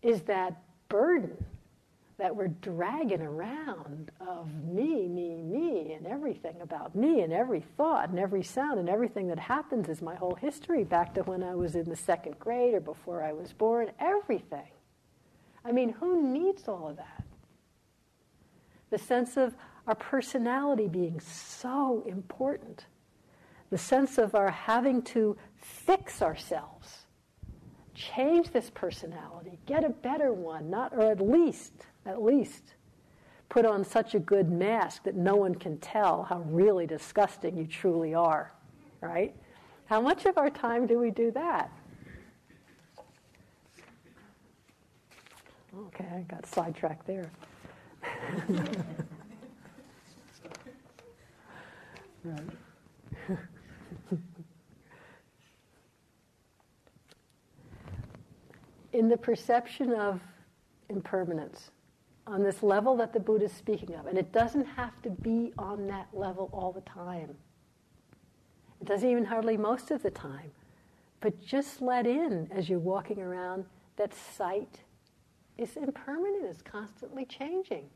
is 0.04 0.22
that 0.24 0.62
burden 0.88 1.46
that 2.20 2.36
we're 2.36 2.50
dragging 2.50 3.22
around 3.22 4.12
of 4.20 4.54
me, 4.64 5.08
me, 5.08 5.42
me, 5.42 5.94
and 5.94 6.06
everything 6.06 6.62
about 6.62 6.96
me, 6.96 7.22
and 7.22 7.34
every 7.34 7.62
thought, 7.76 8.10
and 8.10 8.20
every 8.20 8.44
sound, 8.44 8.80
and 8.80 8.88
everything 8.90 9.28
that 9.28 9.40
happens 9.40 9.90
is 9.90 10.02
my 10.02 10.16
whole 10.16 10.36
history 10.36 10.84
back 10.84 11.14
to 11.16 11.24
when 11.24 11.42
I 11.42 11.56
was 11.56 11.76
in 11.76 11.90
the 11.90 11.96
second 11.96 12.38
grade 12.38 12.76
or 12.76 12.82
before 12.82 13.24
I 13.24 13.34
was 13.34 13.52
born, 13.54 13.90
everything. 14.00 14.70
I 15.66 15.72
mean, 15.72 15.90
who 15.90 16.22
needs 16.32 16.68
all 16.68 16.88
of 16.90 16.98
that? 16.98 17.24
the 18.90 18.98
sense 18.98 19.38
of 19.38 19.56
our 19.88 19.96
personality 19.96 20.88
being 20.88 21.20
so 21.20 22.04
important, 22.08 22.86
the 23.70 23.78
sense 23.78 24.18
of 24.18 24.36
our 24.36 24.52
having 24.52 25.02
to 25.02 25.38
fix 25.56 26.22
ourselves, 26.22 27.06
change 27.94 28.52
this 28.52 28.70
personality, 28.70 29.60
get 29.66 29.84
a 29.84 29.90
better 29.90 30.34
one, 30.34 30.70
not 30.70 30.94
or 30.94 31.12
at 31.12 31.22
least, 31.22 31.74
at 32.06 32.22
least 32.22 32.76
put 33.50 33.66
on 33.66 33.84
such 33.84 34.14
a 34.16 34.20
good 34.20 34.50
mask 34.50 35.04
that 35.04 35.16
no 35.16 35.36
one 35.36 35.56
can 35.56 35.78
tell 35.80 36.24
how 36.24 36.40
really 36.48 36.86
disgusting 36.86 37.58
you 37.58 37.66
truly 37.66 38.14
are, 38.14 38.54
right? 39.02 39.36
How 39.86 40.00
much 40.00 40.26
of 40.26 40.38
our 40.38 40.52
time 40.52 40.86
do 40.86 41.00
we 41.00 41.10
do 41.10 41.32
that? 41.32 41.72
Okay, 45.78 46.06
I 46.14 46.22
got 46.22 46.46
sidetracked 46.46 47.08
there. 47.08 47.32
right. 52.24 52.44
In 58.94 59.08
the 59.10 59.18
perception 59.18 59.94
of 59.94 60.20
impermanence, 60.90 61.72
on 62.30 62.44
this 62.44 62.62
level 62.62 62.96
that 62.98 63.12
the 63.12 63.20
Buddha 63.20 63.46
is 63.46 63.54
speaking 63.54 63.96
of, 63.96 64.06
and 64.06 64.18
it 64.18 64.32
doesn't 64.32 64.66
have 64.66 65.02
to 65.02 65.10
be 65.10 65.52
on 65.58 65.88
that 65.88 66.08
level 66.14 66.50
all 66.54 66.72
the 66.72 66.82
time. 66.82 67.36
It 68.80 68.88
doesn't 68.88 69.10
even 69.10 69.26
hardly 69.26 69.58
most 69.58 69.92
of 69.92 70.04
the 70.04 70.12
time. 70.12 70.52
But 71.22 71.44
just 71.44 71.82
let 71.82 72.08
in 72.08 72.50
as 72.52 72.70
you're 72.70 72.80
walking 72.80 73.20
around 73.20 73.66
that 73.98 74.14
sight 74.14 74.80
is 75.58 75.76
impermanent, 75.76 76.46
it's 76.46 76.62
constantly 76.62 77.26
changing. 77.26 77.90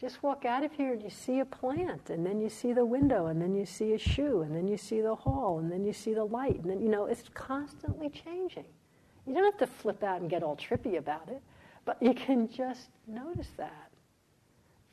Just 0.00 0.22
walk 0.22 0.44
out 0.44 0.62
of 0.62 0.72
here 0.72 0.92
and 0.92 1.02
you 1.02 1.10
see 1.10 1.40
a 1.40 1.44
plant, 1.44 2.08
and 2.08 2.24
then 2.24 2.40
you 2.40 2.48
see 2.48 2.72
the 2.72 2.86
window, 2.86 3.26
and 3.26 3.42
then 3.42 3.54
you 3.54 3.66
see 3.66 3.92
a 3.92 3.98
shoe, 3.98 4.42
and 4.42 4.54
then 4.54 4.68
you 4.68 4.76
see 4.76 5.00
the 5.00 5.14
hall, 5.14 5.58
and 5.58 5.70
then 5.70 5.84
you 5.84 5.92
see 5.92 6.14
the 6.14 6.24
light, 6.24 6.60
and 6.60 6.70
then, 6.70 6.80
you 6.80 6.88
know, 6.88 7.06
it's 7.06 7.24
constantly 7.34 8.08
changing. 8.08 8.64
You 9.26 9.34
don't 9.34 9.44
have 9.44 9.58
to 9.58 9.66
flip 9.66 10.02
out 10.04 10.20
and 10.20 10.30
get 10.30 10.42
all 10.42 10.56
trippy 10.56 10.96
about 10.96 11.28
it, 11.28 11.42
but 11.88 12.02
you 12.02 12.12
can 12.12 12.46
just 12.46 12.90
notice 13.06 13.48
that. 13.56 13.90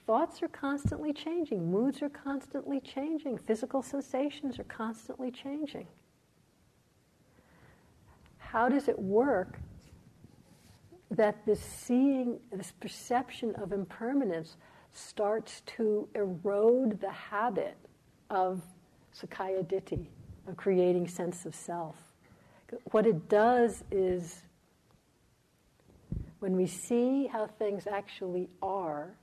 Thoughts 0.08 0.42
are 0.42 0.48
constantly 0.48 1.12
changing, 1.12 1.70
moods 1.70 2.02
are 2.02 2.08
constantly 2.08 2.80
changing, 2.80 3.38
physical 3.38 3.82
sensations 3.82 4.58
are 4.60 4.64
constantly 4.64 5.30
changing. 5.30 5.88
How 8.38 8.70
does 8.70 8.88
it 8.88 8.98
work 8.98 9.60
that 11.12 11.46
this 11.46 11.60
seeing, 11.60 12.40
this 12.54 12.72
perception 12.80 13.54
of 13.56 13.74
impermanence 13.74 14.56
starts 14.94 15.64
to 15.66 16.08
erode 16.16 17.02
the 17.02 17.12
habit 17.12 17.76
of 18.30 18.62
Sakkaya 19.14 19.66
Ditthi, 19.66 20.06
of 20.48 20.56
creating 20.56 21.10
sense 21.10 21.46
of 21.46 21.54
self. 21.54 21.98
What 22.92 23.06
it 23.06 23.28
does 23.28 23.84
is, 23.92 24.44
when 26.40 26.56
we 26.56 26.68
see 26.68 27.28
how 27.28 27.48
things 27.48 27.88
actually 27.88 28.50
are, 28.62 29.18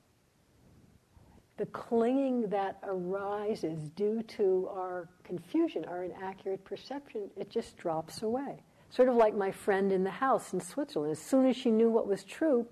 the 1.56 1.66
clinging 1.66 2.48
that 2.48 2.78
arises 2.82 3.90
due 3.90 4.22
to 4.22 4.68
our 4.72 5.08
confusion, 5.22 5.84
our 5.84 6.04
inaccurate 6.04 6.64
perception, 6.64 7.30
it 7.36 7.50
just 7.50 7.76
drops 7.76 8.22
away. 8.22 8.62
Sort 8.90 9.08
of 9.08 9.16
like 9.16 9.34
my 9.34 9.50
friend 9.50 9.92
in 9.92 10.04
the 10.04 10.10
house 10.10 10.52
in 10.52 10.60
Switzerland. 10.60 11.12
As 11.12 11.18
soon 11.18 11.46
as 11.46 11.56
she 11.56 11.70
knew 11.70 11.90
what 11.90 12.06
was 12.06 12.24
true, 12.24 12.66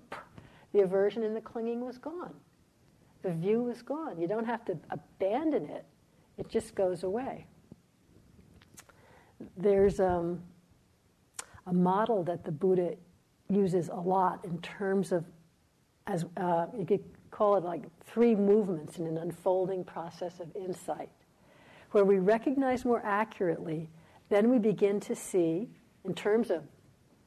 the 0.73 0.81
aversion 0.81 1.23
and 1.23 1.35
the 1.35 1.41
clinging 1.41 1.85
was 1.85 1.97
gone. 1.97 2.33
The 3.21 3.31
view 3.31 3.61
was 3.63 3.81
gone. 3.81 4.19
You 4.19 4.27
don't 4.27 4.45
have 4.45 4.65
to 4.65 4.77
abandon 4.89 5.67
it, 5.67 5.85
it 6.37 6.49
just 6.49 6.75
goes 6.75 7.03
away. 7.03 7.45
There's 9.57 9.99
um, 9.99 10.41
a 11.67 11.73
model 11.73 12.23
that 12.23 12.43
the 12.43 12.51
Buddha 12.51 12.95
uses 13.51 13.89
a 13.89 13.99
lot 13.99 14.43
in 14.45 14.59
terms 14.61 15.11
of, 15.11 15.25
as 16.07 16.25
uh, 16.37 16.67
you 16.77 16.85
could 16.85 17.03
call 17.31 17.55
it 17.55 17.63
like 17.63 17.83
three 18.05 18.35
movements 18.35 18.97
in 18.97 19.05
an 19.05 19.17
unfolding 19.17 19.83
process 19.83 20.39
of 20.39 20.55
insight, 20.55 21.09
where 21.91 22.05
we 22.05 22.19
recognize 22.19 22.85
more 22.85 23.01
accurately, 23.05 23.89
then 24.29 24.49
we 24.49 24.57
begin 24.57 24.99
to 24.99 25.15
see 25.15 25.67
in 26.05 26.13
terms 26.13 26.49
of 26.49 26.63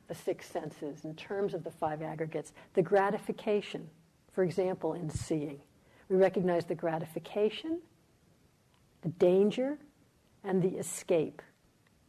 the 0.09 0.15
six 0.15 0.47
senses, 0.49 1.05
in 1.05 1.15
terms 1.15 1.55
of 1.55 1.65
the 1.65 1.71
five 1.71 2.03
aggregates, 2.03 2.53
the 2.75 2.83
gratification, 2.83 3.89
for 4.33 4.45
example, 4.45 4.95
in 4.95 5.09
seeing. 5.09 5.61
We 6.09 6.17
recognize 6.17 6.67
the 6.67 6.75
gratification, 6.75 7.81
the 9.03 9.09
danger, 9.11 9.79
and 10.43 10.63
the 10.63 10.77
escape 10.77 11.41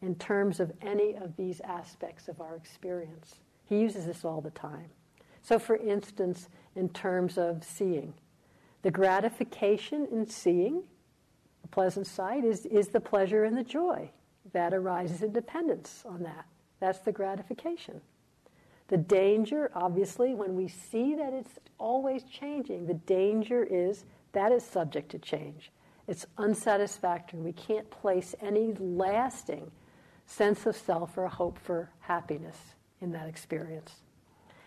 in 0.02 0.16
terms 0.16 0.60
of 0.60 0.72
any 0.82 1.16
of 1.16 1.36
these 1.38 1.62
aspects 1.62 2.28
of 2.28 2.42
our 2.42 2.56
experience. 2.56 3.36
He 3.68 3.80
uses 3.80 4.06
this 4.06 4.24
all 4.24 4.42
the 4.42 4.52
time. 4.52 4.90
So, 5.42 5.60
for 5.60 5.76
instance, 5.76 6.50
in 6.76 6.90
terms 6.90 7.38
of 7.38 7.64
seeing, 7.64 8.14
the 8.82 8.92
gratification 8.92 10.08
in 10.12 10.28
seeing, 10.28 10.84
the 11.62 11.68
pleasant 11.68 12.08
sight, 12.08 12.44
is, 12.44 12.66
is 12.66 12.90
the 12.90 13.00
pleasure 13.00 13.44
and 13.44 13.58
the 13.58 13.64
joy 13.64 14.12
that 14.54 14.74
arises 14.74 15.22
in 15.22 15.32
dependence 15.32 16.04
on 16.08 16.24
that. 16.24 16.46
That's 16.80 17.00
the 17.00 17.12
gratification. 17.12 18.02
The 18.88 18.98
danger, 18.98 19.72
obviously, 19.74 20.36
when 20.36 20.56
we 20.56 20.68
see 20.68 21.16
that 21.16 21.34
it's 21.34 21.58
always 21.80 22.24
changing, 22.24 22.86
the 22.86 22.94
danger 22.94 23.64
is 23.64 24.06
that 24.34 24.52
is 24.52 24.64
subject 24.64 25.10
to 25.12 25.20
change. 25.20 25.72
It's 26.08 26.28
unsatisfactory. 26.38 27.40
We 27.40 27.54
can't 27.54 27.90
place 27.90 28.36
any 28.42 28.74
lasting 28.80 29.72
sense 30.28 30.66
of 30.68 30.76
self 30.76 31.18
or 31.18 31.28
hope 31.28 31.58
for 31.58 31.90
happiness 32.02 32.58
in 33.06 33.12
that 33.14 33.30
experience. 33.30 33.92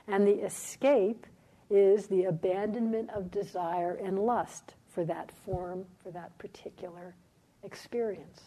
And 0.06 0.26
the 0.26 0.44
escape 0.44 1.26
is 1.68 2.06
the 2.06 2.24
abandonment 2.24 3.10
of 3.10 3.30
desire 3.30 3.98
and 4.02 4.18
lust 4.18 4.74
for 4.88 5.04
that 5.04 5.30
form, 5.44 5.84
for 6.02 6.10
that 6.12 6.36
particular 6.38 7.14
experience. 7.64 8.40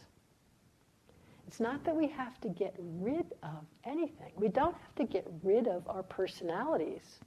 It's 1.48 1.60
not 1.60 1.84
that 1.84 1.96
we 1.96 2.08
have 2.08 2.40
to 2.42 2.48
get 2.48 2.74
rid 2.80 3.26
of 3.44 3.66
anything. 3.84 4.32
We 4.38 4.48
don't 4.48 4.76
have 4.78 4.96
to 4.96 5.04
get 5.04 5.28
rid 5.44 5.68
of 5.68 5.88
our 5.88 6.04
personalities. 6.04 7.20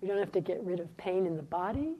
We 0.00 0.08
don't 0.08 0.18
have 0.18 0.32
to 0.32 0.40
get 0.40 0.62
rid 0.62 0.78
of 0.78 0.96
pain 0.96 1.26
in 1.26 1.36
the 1.36 1.42
body. 1.42 1.96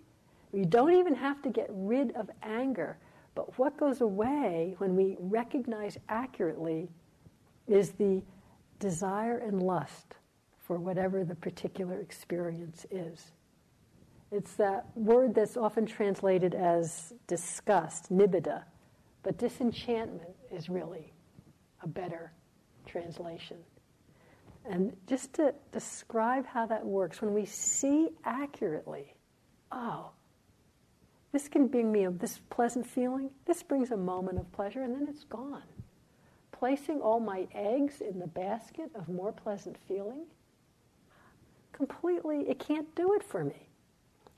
We 0.52 0.64
don't 0.64 0.94
even 0.94 1.14
have 1.16 1.42
to 1.42 1.48
get 1.50 1.66
rid 1.70 2.12
of 2.12 2.30
anger. 2.44 2.96
But 3.34 3.58
what 3.58 3.76
goes 3.76 4.00
away 4.00 4.76
when 4.78 4.94
we 4.94 5.16
recognize 5.18 5.98
accurately 6.08 6.88
is 7.66 7.90
the 7.90 8.22
desire 8.80 9.38
and 9.38 9.62
lust 9.62 10.16
for 10.58 10.78
whatever 10.78 11.24
the 11.24 11.36
particular 11.36 12.00
experience 12.00 12.84
is. 12.90 13.32
It's 14.32 14.54
that 14.54 14.86
word 14.96 15.34
that's 15.34 15.56
often 15.56 15.86
translated 15.86 16.54
as 16.54 17.12
disgust, 17.26 18.12
nibbida, 18.12 18.64
but 19.22 19.38
disenchantment 19.38 20.34
is 20.50 20.68
really 20.68 21.12
a 21.82 21.88
better 21.88 22.32
translation. 22.86 23.58
And 24.64 24.96
just 25.06 25.32
to 25.34 25.54
describe 25.72 26.46
how 26.46 26.66
that 26.66 26.84
works, 26.84 27.20
when 27.22 27.32
we 27.32 27.46
see 27.46 28.10
accurately, 28.24 29.14
oh, 29.72 30.10
this 31.32 31.48
can 31.48 31.66
bring 31.66 31.90
me 31.90 32.04
a, 32.04 32.10
this 32.10 32.40
pleasant 32.50 32.86
feeling, 32.86 33.30
this 33.46 33.62
brings 33.62 33.90
a 33.90 33.96
moment 33.96 34.38
of 34.38 34.50
pleasure, 34.52 34.82
and 34.82 34.94
then 34.94 35.06
it's 35.08 35.24
gone. 35.24 35.62
Placing 36.60 37.00
all 37.00 37.18
my 37.18 37.48
eggs 37.52 38.00
in 38.00 38.20
the 38.20 38.28
basket 38.28 38.90
of 38.94 39.08
more 39.08 39.32
pleasant 39.32 39.76
feeling, 39.88 40.26
completely, 41.72 42.48
it 42.48 42.60
can't 42.60 42.94
do 42.94 43.14
it 43.14 43.24
for 43.24 43.42
me. 43.42 43.66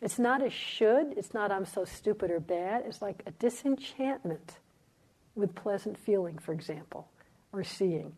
It's 0.00 0.18
not 0.18 0.42
a 0.42 0.48
should, 0.48 1.14
it's 1.18 1.34
not 1.34 1.52
I'm 1.52 1.66
so 1.66 1.84
stupid 1.84 2.30
or 2.30 2.40
bad, 2.40 2.84
it's 2.86 3.02
like 3.02 3.22
a 3.26 3.32
disenchantment 3.32 4.58
with 5.34 5.54
pleasant 5.54 5.98
feeling, 5.98 6.38
for 6.38 6.54
example 6.54 7.08
or 7.52 7.62
seeing. 7.62 8.12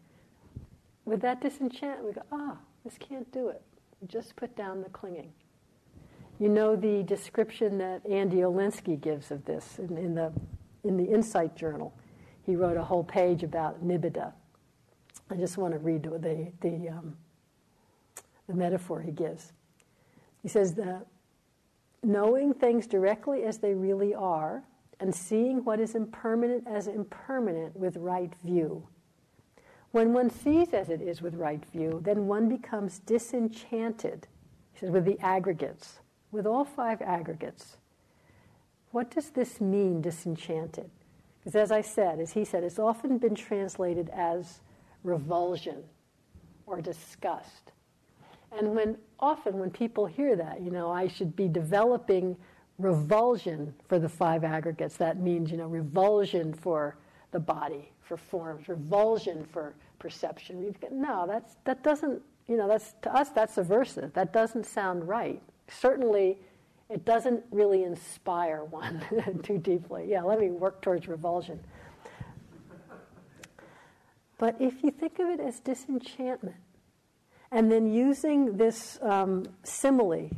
With 1.05 1.21
that 1.23 1.41
disenchantment, 1.41 2.05
we 2.05 2.13
go, 2.13 2.23
ah, 2.33 2.57
this 2.85 2.97
can't 2.99 3.31
do 3.33 3.49
it. 3.49 3.63
Just 4.07 4.37
put 4.37 4.57
down 4.57 4.83
the 4.83 4.89
clinging. 4.91 5.33
You 6.39 6.49
know 6.49 6.77
the 6.77 7.03
description 7.03 7.79
that 7.79 8.07
Andy 8.07 8.39
Olendzki 8.39 9.01
gives 9.01 9.31
of 9.31 9.45
this 9.45 9.79
in, 9.79 9.97
in 9.99 10.15
the, 10.15 10.33
in 10.83 10.97
the 10.97 11.05
Insight 11.05 11.57
Journal. 11.57 11.95
He 12.45 12.57
wrote 12.57 12.77
a 12.77 12.85
whole 12.85 13.05
page 13.05 13.43
about 13.43 13.87
nibbida. 13.87 14.33
I 15.31 15.37
just 15.37 15.57
want 15.57 15.73
to 15.73 15.79
read 15.79 16.03
the, 16.03 16.53
the, 16.61 16.89
um, 16.89 17.17
the 18.47 18.55
metaphor 18.55 19.01
he 19.01 19.11
gives. 19.11 19.53
He 20.43 20.49
says 20.49 20.75
that 20.75 21.07
knowing 22.03 22.53
things 22.53 22.87
directly 22.87 23.45
as 23.45 23.59
they 23.59 23.73
really 23.73 24.15
are 24.15 24.63
and 25.01 25.15
seeing 25.15 25.65
what 25.65 25.81
is 25.81 25.95
impermanent 25.95 26.67
as 26.67 26.87
impermanent 26.87 27.75
with 27.77 27.97
right 27.97 28.35
view 28.45 28.87
when 29.95 30.13
one 30.13 30.29
sees 30.29 30.75
as 30.75 30.89
it 30.89 31.01
is 31.01 31.23
with 31.23 31.37
right 31.37 31.65
view, 31.67 32.01
then 32.03 32.27
one 32.27 32.49
becomes 32.49 32.99
disenchanted, 32.99 34.27
he 34.73 34.81
says, 34.81 34.91
with 34.91 35.05
the 35.05 35.17
aggregates, 35.21 36.01
with 36.33 36.49
all 36.49 36.65
five 36.65 37.01
aggregates. 37.01 37.77
what 38.91 39.09
does 39.09 39.31
this 39.31 39.61
mean, 39.61 40.01
disenchanted? 40.01 40.91
Because 41.45 41.57
as 41.57 41.71
I 41.71 41.83
said, 41.83 42.21
as 42.21 42.33
he 42.33 42.45
said, 42.45 42.65
it's 42.65 42.79
often 42.79 43.19
been 43.19 43.35
translated 43.35 44.09
as 44.15 44.61
revulsion 45.03 45.85
or 46.67 46.81
disgust. 46.81 47.73
And 48.57 48.75
when 48.75 48.97
often 49.19 49.59
when 49.59 49.71
people 49.71 50.07
hear 50.07 50.37
that, 50.37 50.63
you 50.63 50.71
know, 50.71 50.91
I 50.91 51.09
should 51.09 51.37
be 51.37 51.49
developing 51.49 52.37
revulsion 52.79 53.75
for 53.89 53.99
the 53.99 54.09
five 54.09 54.43
aggregates, 54.43 54.97
that 54.97 55.19
means, 55.19 55.51
you 55.51 55.59
know, 55.59 55.67
revulsion 55.67 56.55
for 56.55 56.97
the 57.33 57.41
body, 57.41 57.93
for 58.01 58.17
forms, 58.17 58.69
revulsion 58.69 59.45
for 59.45 59.75
perception. 59.99 60.75
No, 60.91 61.27
that's, 61.27 61.57
that 61.65 61.83
doesn't, 61.83 62.23
you 62.47 62.57
know, 62.57 62.69
that's, 62.69 62.95
to 63.03 63.15
us, 63.15 63.31
that's 63.31 63.57
aversive. 63.57 64.13
That 64.15 64.33
doesn't 64.33 64.65
sound 64.65 65.07
right. 65.07 65.43
Certainly, 65.69 66.39
it 66.91 67.05
doesn't 67.05 67.45
really 67.51 67.85
inspire 67.85 68.65
one 68.65 69.03
too 69.43 69.59
deeply. 69.59 70.07
Yeah, 70.09 70.23
let 70.23 70.39
me 70.39 70.51
work 70.51 70.83
towards 70.83 71.09
revulsion. 71.09 71.61
But 74.39 74.57
if 74.61 74.83
you 74.83 74.91
think 74.91 75.19
of 75.19 75.29
it 75.29 75.41
as 75.41 75.61
disenchantment, 75.61 76.57
and 77.51 77.71
then 77.71 77.87
using 77.87 78.57
this 78.57 78.99
um, 79.01 79.45
simile 79.63 80.29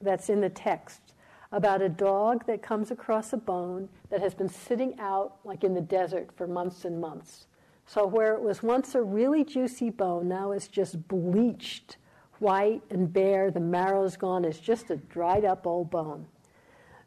that's 0.00 0.30
in 0.30 0.40
the 0.40 0.48
text 0.48 1.00
about 1.50 1.82
a 1.82 1.88
dog 1.88 2.46
that 2.46 2.62
comes 2.62 2.90
across 2.90 3.32
a 3.32 3.36
bone 3.36 3.88
that 4.10 4.20
has 4.20 4.34
been 4.34 4.48
sitting 4.48 4.98
out, 4.98 5.36
like 5.44 5.64
in 5.64 5.74
the 5.74 5.80
desert, 5.80 6.30
for 6.36 6.46
months 6.46 6.84
and 6.84 7.00
months. 7.00 7.46
So, 7.86 8.06
where 8.06 8.34
it 8.34 8.40
was 8.40 8.62
once 8.62 8.94
a 8.94 9.02
really 9.02 9.44
juicy 9.44 9.90
bone, 9.90 10.28
now 10.28 10.52
it's 10.52 10.68
just 10.68 11.06
bleached 11.06 11.96
white 12.44 12.82
and 12.90 13.10
bare, 13.10 13.50
the 13.50 13.58
marrow's 13.58 14.18
gone, 14.18 14.44
it's 14.44 14.60
just 14.60 14.90
a 14.90 14.96
dried 14.96 15.46
up 15.46 15.66
old 15.66 15.90
bone. 15.90 16.26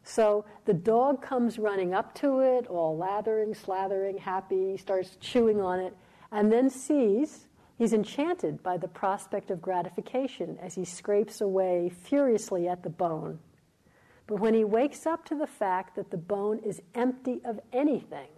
So 0.03 0.45
the 0.65 0.73
dog 0.73 1.21
comes 1.21 1.59
running 1.59 1.93
up 1.93 2.15
to 2.15 2.39
it, 2.39 2.65
all 2.65 2.97
lathering, 2.97 3.53
slathering, 3.53 4.17
happy, 4.17 4.77
starts 4.77 5.15
chewing 5.21 5.61
on 5.61 5.79
it, 5.79 5.95
and 6.31 6.51
then 6.51 6.71
sees 6.71 7.45
he's 7.77 7.93
enchanted 7.93 8.63
by 8.63 8.77
the 8.77 8.87
prospect 8.87 9.51
of 9.51 9.61
gratification 9.61 10.57
as 10.59 10.73
he 10.73 10.83
scrapes 10.83 11.39
away 11.39 11.89
furiously 11.89 12.67
at 12.67 12.81
the 12.81 12.89
bone. 12.89 13.37
But 14.25 14.39
when 14.39 14.55
he 14.55 14.63
wakes 14.63 15.05
up 15.05 15.23
to 15.25 15.35
the 15.35 15.45
fact 15.45 15.95
that 15.97 16.09
the 16.09 16.17
bone 16.17 16.59
is 16.65 16.81
empty 16.95 17.41
of 17.45 17.59
anything 17.71 18.29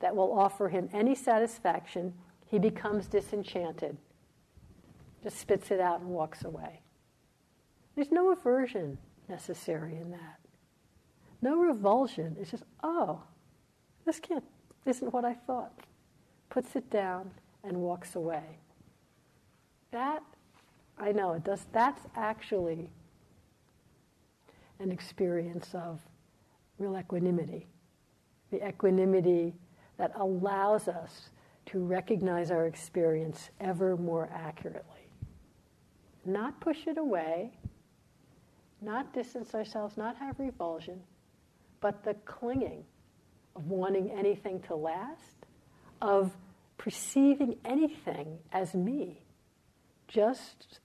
that 0.00 0.16
will 0.16 0.36
offer 0.36 0.68
him 0.68 0.88
any 0.92 1.14
satisfaction, 1.14 2.14
he 2.46 2.58
becomes 2.58 3.06
disenchanted 3.06 3.96
just 5.22 5.38
spits 5.38 5.70
it 5.70 5.80
out 5.80 6.00
and 6.00 6.08
walks 6.08 6.44
away. 6.44 6.80
There's 7.94 8.12
no 8.12 8.30
aversion 8.30 8.98
necessary 9.28 9.96
in 9.96 10.10
that. 10.12 10.38
No 11.42 11.56
revulsion. 11.56 12.36
It's 12.40 12.50
just, 12.50 12.64
oh, 12.82 13.22
this 14.04 14.20
can't, 14.20 14.44
isn't 14.86 15.12
what 15.12 15.24
I 15.24 15.34
thought. 15.34 15.72
Puts 16.50 16.76
it 16.76 16.88
down 16.90 17.30
and 17.64 17.76
walks 17.76 18.14
away. 18.14 18.58
That, 19.90 20.22
I 20.98 21.12
know, 21.12 21.32
it 21.32 21.44
does, 21.44 21.66
that's 21.72 22.06
actually 22.16 22.90
an 24.80 24.92
experience 24.92 25.74
of 25.74 26.00
real 26.78 26.96
equanimity. 26.96 27.66
The 28.50 28.66
equanimity 28.66 29.54
that 29.98 30.12
allows 30.16 30.88
us 30.88 31.30
to 31.66 31.80
recognize 31.80 32.50
our 32.50 32.66
experience 32.66 33.50
ever 33.60 33.96
more 33.96 34.30
accurately 34.32 34.97
not 36.24 36.60
push 36.60 36.86
it 36.86 36.98
away, 36.98 37.52
not 38.80 39.12
distance 39.12 39.54
ourselves, 39.54 39.96
not 39.96 40.16
have 40.16 40.38
revulsion, 40.38 41.00
but 41.80 42.04
the 42.04 42.14
clinging 42.24 42.84
of 43.56 43.66
wanting 43.66 44.10
anything 44.10 44.60
to 44.60 44.74
last, 44.74 45.46
of 46.00 46.32
perceiving 46.76 47.56
anything 47.64 48.38
as 48.52 48.74
me, 48.74 49.20
just 50.06 50.80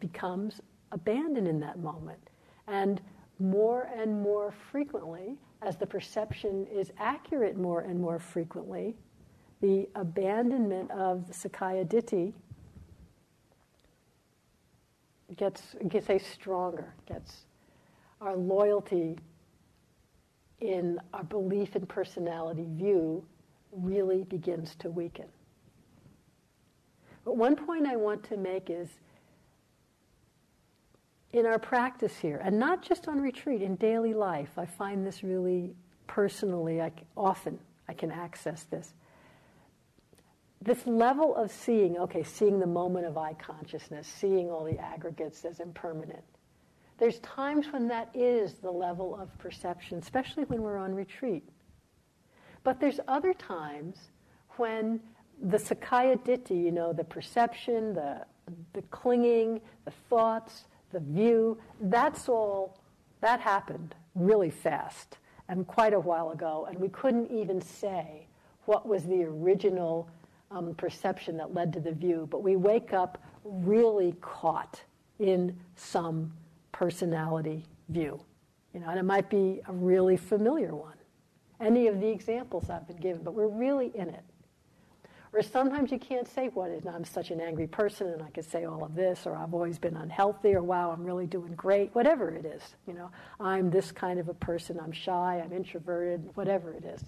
becomes 0.00 0.60
abandoned 0.92 1.46
in 1.48 1.60
that 1.60 1.78
moment. 1.78 2.30
And 2.66 3.00
more 3.38 3.88
and 3.96 4.20
more 4.20 4.52
frequently, 4.70 5.36
as 5.62 5.76
the 5.76 5.86
perception 5.86 6.66
is 6.66 6.92
accurate 6.98 7.56
more 7.56 7.80
and 7.80 8.00
more 8.00 8.18
frequently, 8.18 8.96
the 9.60 9.88
abandonment 9.94 10.90
of 10.90 11.26
the 11.28 11.32
Sakkaya 11.32 11.86
Ditthi 11.86 12.34
gets 15.36 15.74
gets 15.88 16.08
a 16.10 16.18
stronger, 16.18 16.94
gets 17.06 17.44
our 18.20 18.36
loyalty 18.36 19.18
in 20.60 20.98
our 21.12 21.24
belief 21.24 21.76
in 21.76 21.86
personality 21.86 22.66
view 22.68 23.24
really 23.72 24.24
begins 24.24 24.74
to 24.76 24.88
weaken. 24.90 25.26
But 27.24 27.36
one 27.36 27.56
point 27.56 27.86
I 27.86 27.96
want 27.96 28.22
to 28.24 28.36
make 28.36 28.70
is 28.70 28.88
in 31.32 31.44
our 31.44 31.58
practice 31.58 32.16
here, 32.16 32.40
and 32.42 32.58
not 32.58 32.82
just 32.82 33.08
on 33.08 33.20
retreat, 33.20 33.60
in 33.60 33.76
daily 33.76 34.14
life, 34.14 34.50
I 34.56 34.64
find 34.64 35.06
this 35.06 35.22
really 35.22 35.74
personally, 36.06 36.80
I, 36.80 36.92
often 37.16 37.58
I 37.88 37.92
can 37.92 38.10
access 38.10 38.62
this 38.62 38.94
this 40.66 40.84
level 40.84 41.34
of 41.36 41.50
seeing, 41.52 41.96
okay, 41.96 42.24
seeing 42.24 42.58
the 42.58 42.66
moment 42.66 43.06
of 43.06 43.16
eye 43.16 43.34
consciousness, 43.34 44.06
seeing 44.06 44.50
all 44.50 44.64
the 44.64 44.78
aggregates 44.78 45.44
as 45.44 45.60
impermanent. 45.60 46.24
There's 46.98 47.20
times 47.20 47.66
when 47.70 47.86
that 47.88 48.10
is 48.14 48.54
the 48.54 48.70
level 48.70 49.16
of 49.16 49.36
perception, 49.38 49.98
especially 49.98 50.42
when 50.44 50.62
we're 50.62 50.76
on 50.76 50.92
retreat. 50.92 51.48
But 52.64 52.80
there's 52.80 52.98
other 53.06 53.32
times 53.32 53.96
when 54.56 54.98
the 55.40 55.58
Sakkaya 55.58 56.18
Ditthi, 56.24 56.64
you 56.64 56.72
know, 56.72 56.92
the 56.92 57.04
perception, 57.04 57.94
the, 57.94 58.26
the 58.72 58.82
clinging, 58.90 59.60
the 59.84 59.92
thoughts, 60.10 60.64
the 60.92 60.98
view, 60.98 61.58
that's 61.80 62.28
all, 62.28 62.80
that 63.20 63.38
happened 63.38 63.94
really 64.16 64.50
fast 64.50 65.18
and 65.48 65.64
quite 65.64 65.94
a 65.94 66.00
while 66.00 66.30
ago, 66.30 66.66
and 66.68 66.76
we 66.76 66.88
couldn't 66.88 67.30
even 67.30 67.60
say 67.60 68.26
what 68.64 68.88
was 68.88 69.04
the 69.04 69.22
original 69.22 70.08
um, 70.50 70.74
perception 70.74 71.36
that 71.36 71.54
led 71.54 71.72
to 71.72 71.80
the 71.80 71.92
view, 71.92 72.28
but 72.30 72.42
we 72.42 72.56
wake 72.56 72.92
up 72.92 73.22
really 73.44 74.12
caught 74.20 74.80
in 75.18 75.56
some 75.76 76.32
personality 76.72 77.64
view. 77.88 78.20
You 78.74 78.80
know, 78.80 78.88
and 78.90 78.98
it 78.98 79.04
might 79.04 79.30
be 79.30 79.60
a 79.66 79.72
really 79.72 80.16
familiar 80.16 80.74
one. 80.74 80.96
Any 81.60 81.86
of 81.86 82.00
the 82.00 82.08
examples 82.08 82.68
I've 82.68 82.86
been 82.86 82.98
given, 82.98 83.22
but 83.22 83.34
we're 83.34 83.48
really 83.48 83.90
in 83.94 84.10
it. 84.10 84.22
Or 85.32 85.42
sometimes 85.42 85.90
you 85.90 85.98
can't 85.98 86.28
say 86.28 86.48
what 86.48 86.70
is. 86.70 86.86
I'm 86.86 87.04
such 87.04 87.30
an 87.30 87.40
angry 87.40 87.66
person, 87.66 88.08
and 88.08 88.22
I 88.22 88.30
could 88.30 88.44
say 88.44 88.64
all 88.64 88.84
of 88.84 88.94
this, 88.94 89.26
or 89.26 89.36
I've 89.36 89.52
always 89.52 89.78
been 89.78 89.96
unhealthy, 89.96 90.54
or 90.54 90.62
wow, 90.62 90.90
I'm 90.90 91.04
really 91.04 91.26
doing 91.26 91.54
great. 91.54 91.94
Whatever 91.94 92.30
it 92.30 92.44
is, 92.46 92.62
you 92.86 92.94
know, 92.94 93.10
I'm 93.40 93.70
this 93.70 93.92
kind 93.92 94.18
of 94.18 94.28
a 94.28 94.34
person. 94.34 94.78
I'm 94.78 94.92
shy. 94.92 95.42
I'm 95.44 95.52
introverted. 95.52 96.30
Whatever 96.34 96.72
it 96.72 96.84
is. 96.84 97.02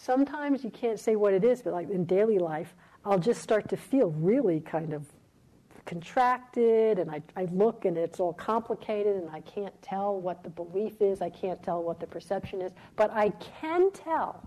Sometimes 0.00 0.62
you 0.62 0.70
can't 0.70 0.98
say 0.98 1.16
what 1.16 1.34
it 1.34 1.42
is, 1.42 1.60
but 1.60 1.72
like 1.72 1.90
in 1.90 2.04
daily 2.04 2.38
life, 2.38 2.72
I'll 3.04 3.18
just 3.18 3.42
start 3.42 3.68
to 3.70 3.76
feel 3.76 4.10
really 4.12 4.60
kind 4.60 4.92
of 4.92 5.04
contracted 5.86 7.00
and 7.00 7.10
I, 7.10 7.20
I 7.34 7.46
look 7.46 7.84
and 7.84 7.98
it's 7.98 8.20
all 8.20 8.32
complicated 8.32 9.16
and 9.16 9.28
I 9.30 9.40
can't 9.40 9.74
tell 9.82 10.20
what 10.20 10.44
the 10.44 10.50
belief 10.50 11.02
is, 11.02 11.20
I 11.20 11.30
can't 11.30 11.60
tell 11.64 11.82
what 11.82 11.98
the 11.98 12.06
perception 12.06 12.62
is, 12.62 12.72
but 12.94 13.10
I 13.10 13.30
can 13.60 13.90
tell 13.90 14.46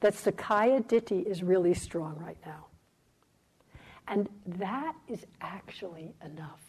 that 0.00 0.14
Sakkaya 0.14 0.84
Ditthi 0.84 1.24
is 1.24 1.44
really 1.44 1.74
strong 1.74 2.18
right 2.18 2.38
now. 2.44 2.66
And 4.08 4.28
that 4.46 4.96
is 5.06 5.24
actually 5.40 6.14
enough. 6.24 6.60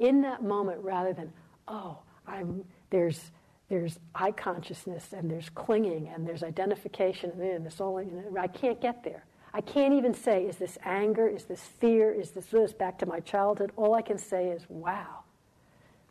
In 0.00 0.22
that 0.22 0.42
moment, 0.42 0.82
rather 0.82 1.12
than, 1.12 1.32
oh, 1.68 1.98
I'm, 2.26 2.64
there's 2.90 3.30
there's 3.70 4.00
eye 4.16 4.32
consciousness 4.32 5.14
and 5.16 5.30
there's 5.30 5.48
clinging 5.48 6.08
and 6.08 6.26
there's 6.26 6.42
identification 6.42 7.30
and 7.30 7.40
then 7.40 7.64
this 7.64 7.80
all 7.80 8.04
I 8.38 8.48
can't 8.48 8.80
get 8.80 9.02
there. 9.04 9.24
I 9.54 9.60
can't 9.60 9.94
even 9.94 10.12
say, 10.12 10.44
is 10.44 10.56
this 10.56 10.76
anger? 10.84 11.28
Is 11.28 11.44
this 11.44 11.60
fear? 11.60 12.12
Is 12.12 12.30
this 12.30 12.46
this? 12.46 12.72
Back 12.72 12.98
to 12.98 13.06
my 13.06 13.20
childhood. 13.20 13.72
All 13.76 13.94
I 13.94 14.02
can 14.02 14.18
say 14.18 14.48
is, 14.48 14.64
wow, 14.68 15.24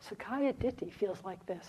Sakkaya 0.09 0.53
Ditthi 0.53 0.91
feels 0.91 1.23
like 1.23 1.45
this. 1.45 1.65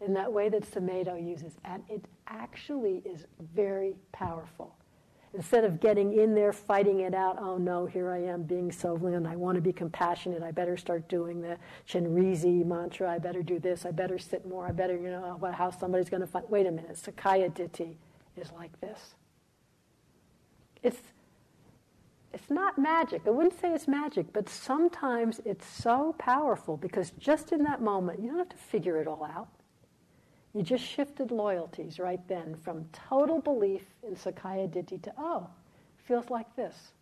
In 0.00 0.14
that 0.14 0.32
way 0.32 0.48
that 0.48 0.62
Sumedho 0.62 1.22
uses. 1.22 1.54
And 1.64 1.82
it 1.88 2.06
actually 2.26 3.02
is 3.04 3.26
very 3.54 3.94
powerful. 4.12 4.74
Instead 5.32 5.64
of 5.64 5.78
getting 5.78 6.18
in 6.18 6.34
there, 6.34 6.52
fighting 6.52 7.00
it 7.00 7.14
out, 7.14 7.38
oh 7.38 7.56
no, 7.56 7.86
here 7.86 8.10
I 8.10 8.18
am 8.18 8.42
being 8.42 8.72
so 8.72 8.96
and 8.96 9.28
I 9.28 9.36
want 9.36 9.54
to 9.54 9.60
be 9.60 9.72
compassionate, 9.72 10.42
I 10.42 10.50
better 10.50 10.76
start 10.76 11.08
doing 11.08 11.40
the 11.40 11.56
Chenrezi 11.88 12.66
mantra, 12.66 13.08
I 13.10 13.18
better 13.18 13.42
do 13.42 13.60
this, 13.60 13.86
I 13.86 13.92
better 13.92 14.18
sit 14.18 14.44
more, 14.44 14.66
I 14.66 14.72
better, 14.72 14.96
you 14.96 15.10
know, 15.10 15.38
how 15.54 15.70
somebody's 15.70 16.10
going 16.10 16.22
to 16.22 16.26
find. 16.26 16.44
Wait 16.48 16.66
a 16.66 16.70
minute, 16.72 16.96
Sakkaya 16.96 17.52
Ditthi 17.52 17.94
is 18.36 18.50
like 18.58 18.80
this. 18.80 19.14
It's 20.82 21.00
It's 22.32 22.50
not 22.50 22.78
magic. 22.78 23.22
I 23.26 23.30
wouldn't 23.30 23.60
say 23.60 23.72
it's 23.72 23.88
magic, 23.88 24.32
but 24.32 24.48
sometimes 24.48 25.40
it's 25.44 25.66
so 25.66 26.14
powerful 26.18 26.76
because 26.76 27.12
just 27.18 27.52
in 27.52 27.62
that 27.64 27.80
moment, 27.82 28.20
you 28.20 28.30
don't 28.30 28.38
have 28.38 28.48
to 28.48 28.56
figure 28.56 29.00
it 29.00 29.06
all 29.06 29.24
out. 29.24 29.48
You 30.54 30.62
just 30.62 30.84
shifted 30.84 31.30
loyalties 31.30 31.98
right 31.98 32.20
then 32.26 32.56
from 32.56 32.88
total 33.08 33.40
belief 33.40 33.84
in 34.06 34.16
Sakkaya 34.16 34.68
Ditthi 34.68 35.00
to, 35.02 35.12
oh, 35.16 35.46
feels 36.04 36.28
like 36.28 36.56
this. 36.56 36.92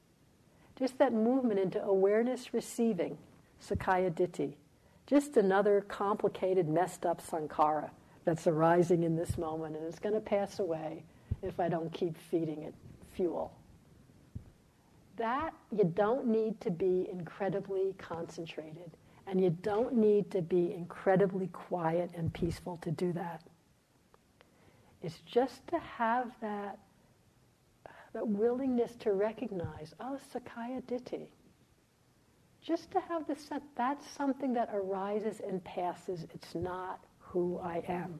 Just 0.79 0.99
that 0.99 1.13
movement 1.13 1.59
into 1.59 1.83
awareness 1.83 2.53
receiving 2.53 3.17
Sakkaya 3.67 4.11
Ditthi. 4.11 4.55
Just 5.07 5.39
another 5.39 5.81
complicated, 5.89 6.69
messed 6.69 7.07
up 7.07 7.23
sankara 7.23 7.91
that's 8.27 8.47
arising 8.47 9.03
in 9.03 9.17
this 9.17 9.39
moment, 9.39 9.75
and 9.75 9.87
it's 9.87 9.99
going 9.99 10.15
to 10.15 10.21
pass 10.21 10.59
away 10.59 11.03
if 11.43 11.59
I 11.59 11.71
don't 11.71 11.91
keep 11.91 12.19
feeding 12.31 12.63
it 12.63 12.75
fuel. 13.15 13.53
That 15.17 15.55
you 15.73 15.85
don't 15.85 16.27
need 16.27 16.61
to 16.61 16.71
be 16.71 17.09
incredibly 17.11 17.95
concentrated, 17.97 18.91
and 19.29 19.41
you 19.41 19.51
don't 19.51 19.95
need 19.95 20.31
to 20.31 20.41
be 20.41 20.73
incredibly 20.73 21.49
quiet 21.49 22.11
and 22.17 22.33
peaceful 22.33 22.79
to 22.79 22.91
do 22.91 23.13
that. 23.13 23.43
It's 25.03 25.21
just 25.27 25.67
to 25.69 25.79
have 25.79 26.33
that, 26.41 26.79
that 28.15 28.27
willingness 28.27 28.97
to 29.01 29.13
recognize, 29.13 29.95
oh, 30.01 30.19
Sakkaya 30.33 30.83
Ditthi. 30.83 31.27
Just 32.63 32.91
to 32.93 33.01
have 33.01 33.27
the 33.27 33.37
sense 33.37 33.65
that's 33.77 34.11
something 34.11 34.55
that 34.55 34.71
arises 34.73 35.41
and 35.47 35.63
passes. 35.63 36.27
It's 36.35 36.55
not 36.55 37.05
who 37.19 37.59
I 37.63 37.83
am? 37.87 38.19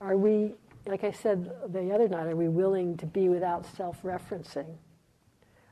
Are 0.00 0.16
we, 0.16 0.54
like 0.86 1.04
I 1.04 1.10
said 1.10 1.50
the 1.68 1.92
other 1.92 2.08
night, 2.08 2.26
are 2.26 2.36
we 2.36 2.48
willing 2.48 2.96
to 2.98 3.06
be 3.06 3.28
without 3.28 3.66
self 3.76 4.02
referencing? 4.02 4.76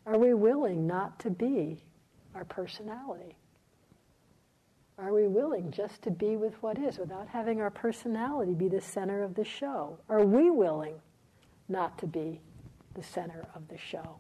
Are 0.04 0.18
we 0.18 0.34
willing 0.34 0.86
not 0.86 1.18
to 1.20 1.30
be 1.30 1.82
our 2.34 2.44
personality? 2.44 3.36
Are 5.00 5.14
we 5.14 5.28
willing 5.28 5.70
just 5.70 6.02
to 6.02 6.10
be 6.10 6.36
with 6.36 6.62
what 6.62 6.78
is 6.78 6.98
without 6.98 7.26
having 7.26 7.60
our 7.62 7.70
personality 7.70 8.52
be 8.52 8.68
the 8.68 8.82
center 8.82 9.22
of 9.22 9.34
the 9.34 9.44
show? 9.44 9.98
Are 10.10 10.24
we 10.24 10.50
willing 10.50 10.94
not 11.68 11.96
to 11.98 12.06
be 12.06 12.40
the 12.94 13.02
center 13.02 13.48
of 13.54 13.66
the 13.68 13.78
show? 13.78 14.18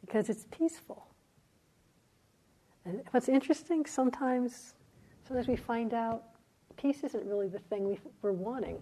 Because 0.00 0.30
it's 0.30 0.46
peaceful. 0.50 1.06
And 2.86 3.02
what's 3.10 3.28
interesting, 3.28 3.84
sometimes, 3.84 4.74
sometimes 5.28 5.46
we 5.46 5.56
find 5.56 5.92
out 5.92 6.24
peace 6.78 7.04
isn't 7.04 7.26
really 7.26 7.48
the 7.48 7.58
thing 7.58 7.86
we, 7.86 7.98
we're 8.22 8.32
wanting. 8.32 8.80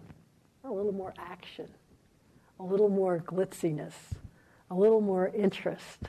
A 0.63 0.71
little 0.71 0.93
more 0.93 1.13
action, 1.17 1.67
a 2.59 2.63
little 2.63 2.89
more 2.89 3.19
glitziness, 3.19 3.93
a 4.71 4.75
little 4.75 5.01
more 5.01 5.27
interest, 5.35 5.99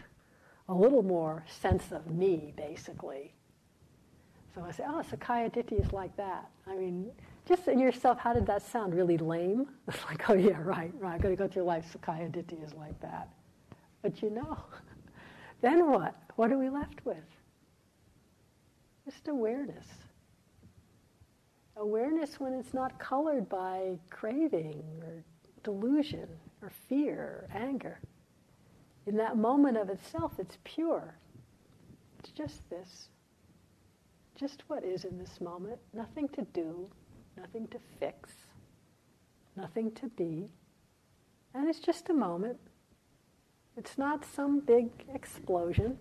a 0.71 0.75
little 0.75 1.03
more 1.03 1.45
sense 1.49 1.91
of 1.91 2.09
me, 2.11 2.55
basically. 2.57 3.35
So 4.55 4.65
I 4.65 4.71
say, 4.71 4.85
oh, 4.87 5.03
Sakkaya 5.11 5.53
Ditthi 5.53 5.85
is 5.85 5.93
like 5.93 6.17
that. 6.17 6.49
I 6.67 6.77
mean, 6.77 7.11
just 7.49 7.67
in 7.67 7.81
yourself, 7.81 8.19
how 8.19 8.33
did 8.33 8.47
that 8.47 8.63
sound? 8.63 8.95
Really 8.95 9.19
lame? 9.19 9.67
It's 9.89 10.05
like, 10.05 10.31
oh 10.31 10.35
yeah, 10.35 10.61
right, 10.63 10.93
right. 11.01 11.15
I'm 11.15 11.21
going 11.21 11.37
to 11.37 11.43
go 11.43 11.49
through 11.49 11.65
life. 11.65 11.85
Sakkaya 11.93 12.31
Ditthi 12.31 12.65
is 12.65 12.73
like 12.75 12.99
that. 13.01 13.29
But 14.03 14.23
you 14.23 14.31
know, 14.31 14.59
then 15.61 15.91
what? 15.91 16.15
What 16.37 16.53
are 16.53 16.59
we 16.59 16.69
left 16.69 17.05
with? 17.05 17.17
Just 19.05 19.27
awareness. 19.27 19.87
Awareness 21.77 22.39
when 22.39 22.53
it's 22.53 22.73
not 22.73 22.97
colored 23.01 23.49
by 23.49 23.99
craving 24.09 24.85
or 25.03 25.25
delusion 25.65 26.29
or 26.63 26.71
fear 26.89 27.49
or 27.49 27.49
anger. 27.59 27.99
In 29.07 29.17
that 29.17 29.37
moment 29.37 29.77
of 29.77 29.89
itself, 29.89 30.35
it's 30.39 30.59
pure. 30.65 31.15
It's 32.19 32.31
just 32.31 32.69
this. 32.71 33.09
Just 34.37 34.63
what 34.69 34.85
is 34.85 35.05
in 35.05 35.19
this 35.19 35.41
moment. 35.41 35.79
Nothing 35.93 36.29
to 36.31 36.43
do, 36.43 36.89
nothing 37.37 37.67
to 37.69 37.79
fix, 37.99 38.31
nothing 39.57 39.91
to 39.93 40.09
be. 40.09 40.49
And 41.55 41.69
it's 41.69 41.81
just 41.81 42.09
a 42.11 42.15
moment. 42.15 42.59
It's 43.77 43.99
not 43.99 44.25
some 44.25 44.61
big 44.61 44.91
explosion. 45.15 45.99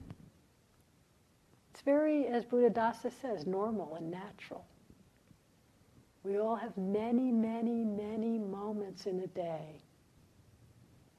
It's 1.71 1.81
very, 1.81 2.27
as 2.27 2.43
Buddha 2.45 2.69
Buddhadasa 2.69 3.11
says, 3.21 3.45
normal 3.45 3.95
and 3.95 4.11
natural. 4.11 4.65
We 6.23 6.37
all 6.37 6.55
have 6.55 6.77
many, 6.77 7.31
many, 7.31 7.85
many 7.85 8.37
moments 8.37 9.05
in 9.05 9.21
a 9.21 9.27
day 9.27 9.81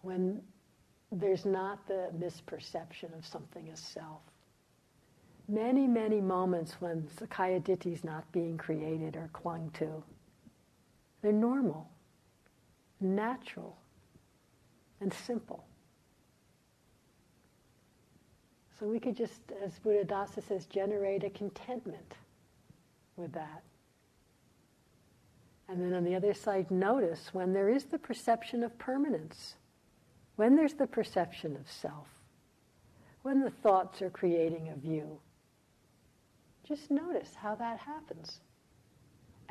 when 0.03 0.43
there's 1.13 1.45
not 1.45 1.87
the 1.87 2.09
misperception 2.17 3.17
of 3.17 3.27
something 3.27 3.69
as 3.73 3.81
self. 3.81 4.21
Many, 5.49 5.89
many 5.89 6.21
moments 6.21 6.81
when 6.81 7.09
Sakkaya 7.19 7.61
Ditthi 7.61 7.93
is 7.93 8.05
not 8.05 8.31
being 8.31 8.57
created 8.57 9.17
or 9.17 9.29
clung 9.33 9.71
to. 9.75 10.05
They're 11.23 11.33
normal, 11.33 11.91
natural, 13.01 13.77
and 15.01 15.13
simple. 15.13 15.65
So 18.79 18.87
we 18.87 19.01
could 19.01 19.17
just, 19.17 19.41
as 19.63 19.79
Buddhadasa 19.81 20.47
says, 20.47 20.67
generate 20.67 21.25
a 21.25 21.31
contentment 21.31 22.15
with 23.17 23.33
that. 23.33 23.63
And 25.69 25.83
then 25.83 25.93
on 25.93 26.05
the 26.05 26.15
other 26.15 26.33
side, 26.33 26.71
notice 26.71 27.31
when 27.33 27.53
there 27.53 27.69
is 27.69 27.85
the 27.85 27.99
perception 27.99 28.63
of 28.63 28.79
permanence, 28.79 29.57
when 30.41 30.57
there's 30.57 30.73
the 30.73 30.87
perception 30.87 31.55
of 31.55 31.71
self, 31.71 32.09
when 33.21 33.43
the 33.43 33.51
thoughts 33.51 34.01
are 34.01 34.09
creating 34.09 34.71
a 34.71 34.75
view. 34.75 35.21
Just 36.67 36.91
notice 36.91 37.35
how 37.35 37.55
that 37.57 37.79
happens. 37.79 38.41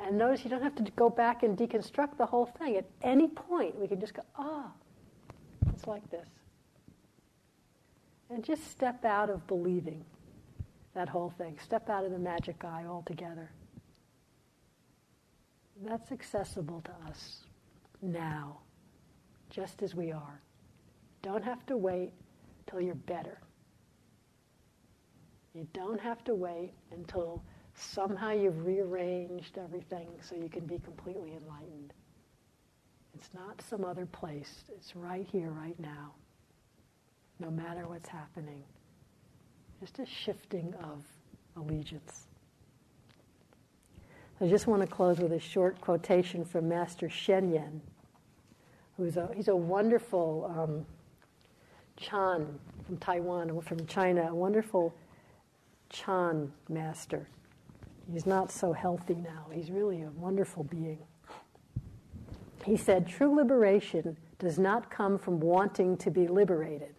And 0.00 0.18
notice 0.18 0.42
you 0.42 0.50
don't 0.50 0.64
have 0.64 0.74
to 0.74 0.90
go 0.96 1.08
back 1.08 1.44
and 1.44 1.56
deconstruct 1.56 2.18
the 2.18 2.26
whole 2.26 2.46
thing. 2.46 2.76
At 2.76 2.86
any 3.02 3.28
point, 3.28 3.78
we 3.78 3.86
can 3.86 4.00
just 4.00 4.14
go, 4.14 4.22
ah, 4.36 4.72
it's 5.68 5.86
like 5.86 6.10
this. 6.10 6.26
And 8.28 8.42
just 8.42 8.68
step 8.68 9.04
out 9.04 9.30
of 9.30 9.46
believing 9.46 10.04
that 10.94 11.08
whole 11.08 11.32
thing. 11.38 11.56
Step 11.62 11.88
out 11.88 12.04
of 12.04 12.10
the 12.10 12.18
magic 12.18 12.64
eye 12.64 12.86
altogether. 12.88 13.52
That's 15.84 16.10
accessible 16.10 16.82
to 16.84 17.08
us 17.08 17.44
now, 18.02 18.58
just 19.50 19.84
as 19.84 19.94
we 19.94 20.10
are. 20.10 20.42
Don't 21.22 21.44
have 21.44 21.64
to 21.66 21.76
wait 21.76 22.12
till 22.68 22.80
you're 22.80 22.94
better. 22.94 23.38
You 25.54 25.66
don't 25.72 26.00
have 26.00 26.22
to 26.24 26.34
wait 26.34 26.72
until 26.92 27.42
somehow 27.74 28.32
you've 28.32 28.64
rearranged 28.64 29.58
everything 29.58 30.08
so 30.22 30.36
you 30.36 30.48
can 30.48 30.66
be 30.66 30.78
completely 30.78 31.32
enlightened. 31.32 31.92
It's 33.14 33.30
not 33.34 33.60
some 33.68 33.84
other 33.84 34.06
place. 34.06 34.64
It's 34.74 34.94
right 34.94 35.26
here, 35.30 35.50
right 35.50 35.78
now 35.78 36.14
no 37.40 37.50
matter 37.50 37.88
what's 37.88 38.08
happening. 38.08 38.62
Just 39.80 39.98
a 39.98 40.06
shifting 40.06 40.74
of 40.82 41.02
allegiance. 41.56 42.26
I 44.40 44.46
just 44.46 44.66
want 44.66 44.82
to 44.82 44.86
close 44.86 45.18
with 45.18 45.32
a 45.32 45.40
short 45.40 45.80
quotation 45.80 46.44
from 46.44 46.68
Master 46.68 47.08
Sheng 47.08 47.52
Yen, 47.52 47.80
who's 48.96 49.16
a, 49.16 49.28
he's 49.34 49.48
a 49.48 49.56
wonderful 49.56 50.52
um, 50.56 50.86
Chan 52.00 52.58
from 52.86 52.96
Taiwan, 52.96 53.60
from 53.60 53.86
China, 53.86 54.30
a 54.30 54.34
wonderful 54.34 54.94
Chan 55.90 56.52
master. 56.68 57.28
He's 58.10 58.26
not 58.26 58.50
so 58.50 58.72
healthy 58.72 59.14
now. 59.14 59.46
He's 59.52 59.70
really 59.70 60.02
a 60.02 60.10
wonderful 60.10 60.64
being. 60.64 60.98
He 62.64 62.76
said, 62.76 63.06
True 63.06 63.34
liberation 63.34 64.16
does 64.38 64.58
not 64.58 64.90
come 64.90 65.18
from 65.18 65.38
wanting 65.38 65.96
to 65.98 66.10
be 66.10 66.26
liberated. 66.26 66.94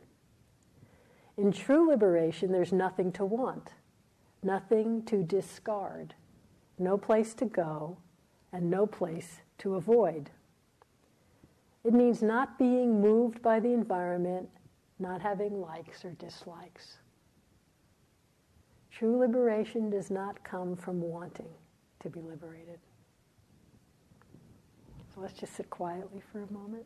In 1.38 1.52
true 1.52 1.90
liberation, 1.90 2.52
there's 2.52 2.72
nothing 2.72 3.12
to 3.14 3.26
want, 3.26 3.72
nothing 4.44 5.04
to 5.06 5.24
discard, 5.24 6.14
no 6.78 6.98
place 6.98 7.34
to 7.36 7.46
go, 7.46 7.98
and 8.54 8.70
no 8.70 8.86
place 8.86 9.42
to 9.58 9.76
avoid. 9.76 10.30
It 11.84 11.94
means 11.94 12.22
not 12.22 12.60
being 12.60 13.02
moved 13.02 13.42
by 13.42 13.60
the 13.60 13.74
environment, 13.74 14.50
not 15.02 15.22
having 15.22 15.60
likes 15.60 16.06
or 16.06 16.12
dislikes. 16.12 16.98
True 18.92 19.18
liberation 19.18 19.90
does 19.90 20.12
not 20.12 20.44
come 20.44 20.76
from 20.76 21.02
wanting 21.02 21.50
to 22.02 22.10
be 22.10 22.22
liberated. 22.22 22.80
So 25.14 25.22
let's 25.22 25.34
just 25.34 25.56
sit 25.56 25.70
quietly 25.70 26.22
for 26.32 26.44
a 26.44 26.52
moment. 26.52 26.86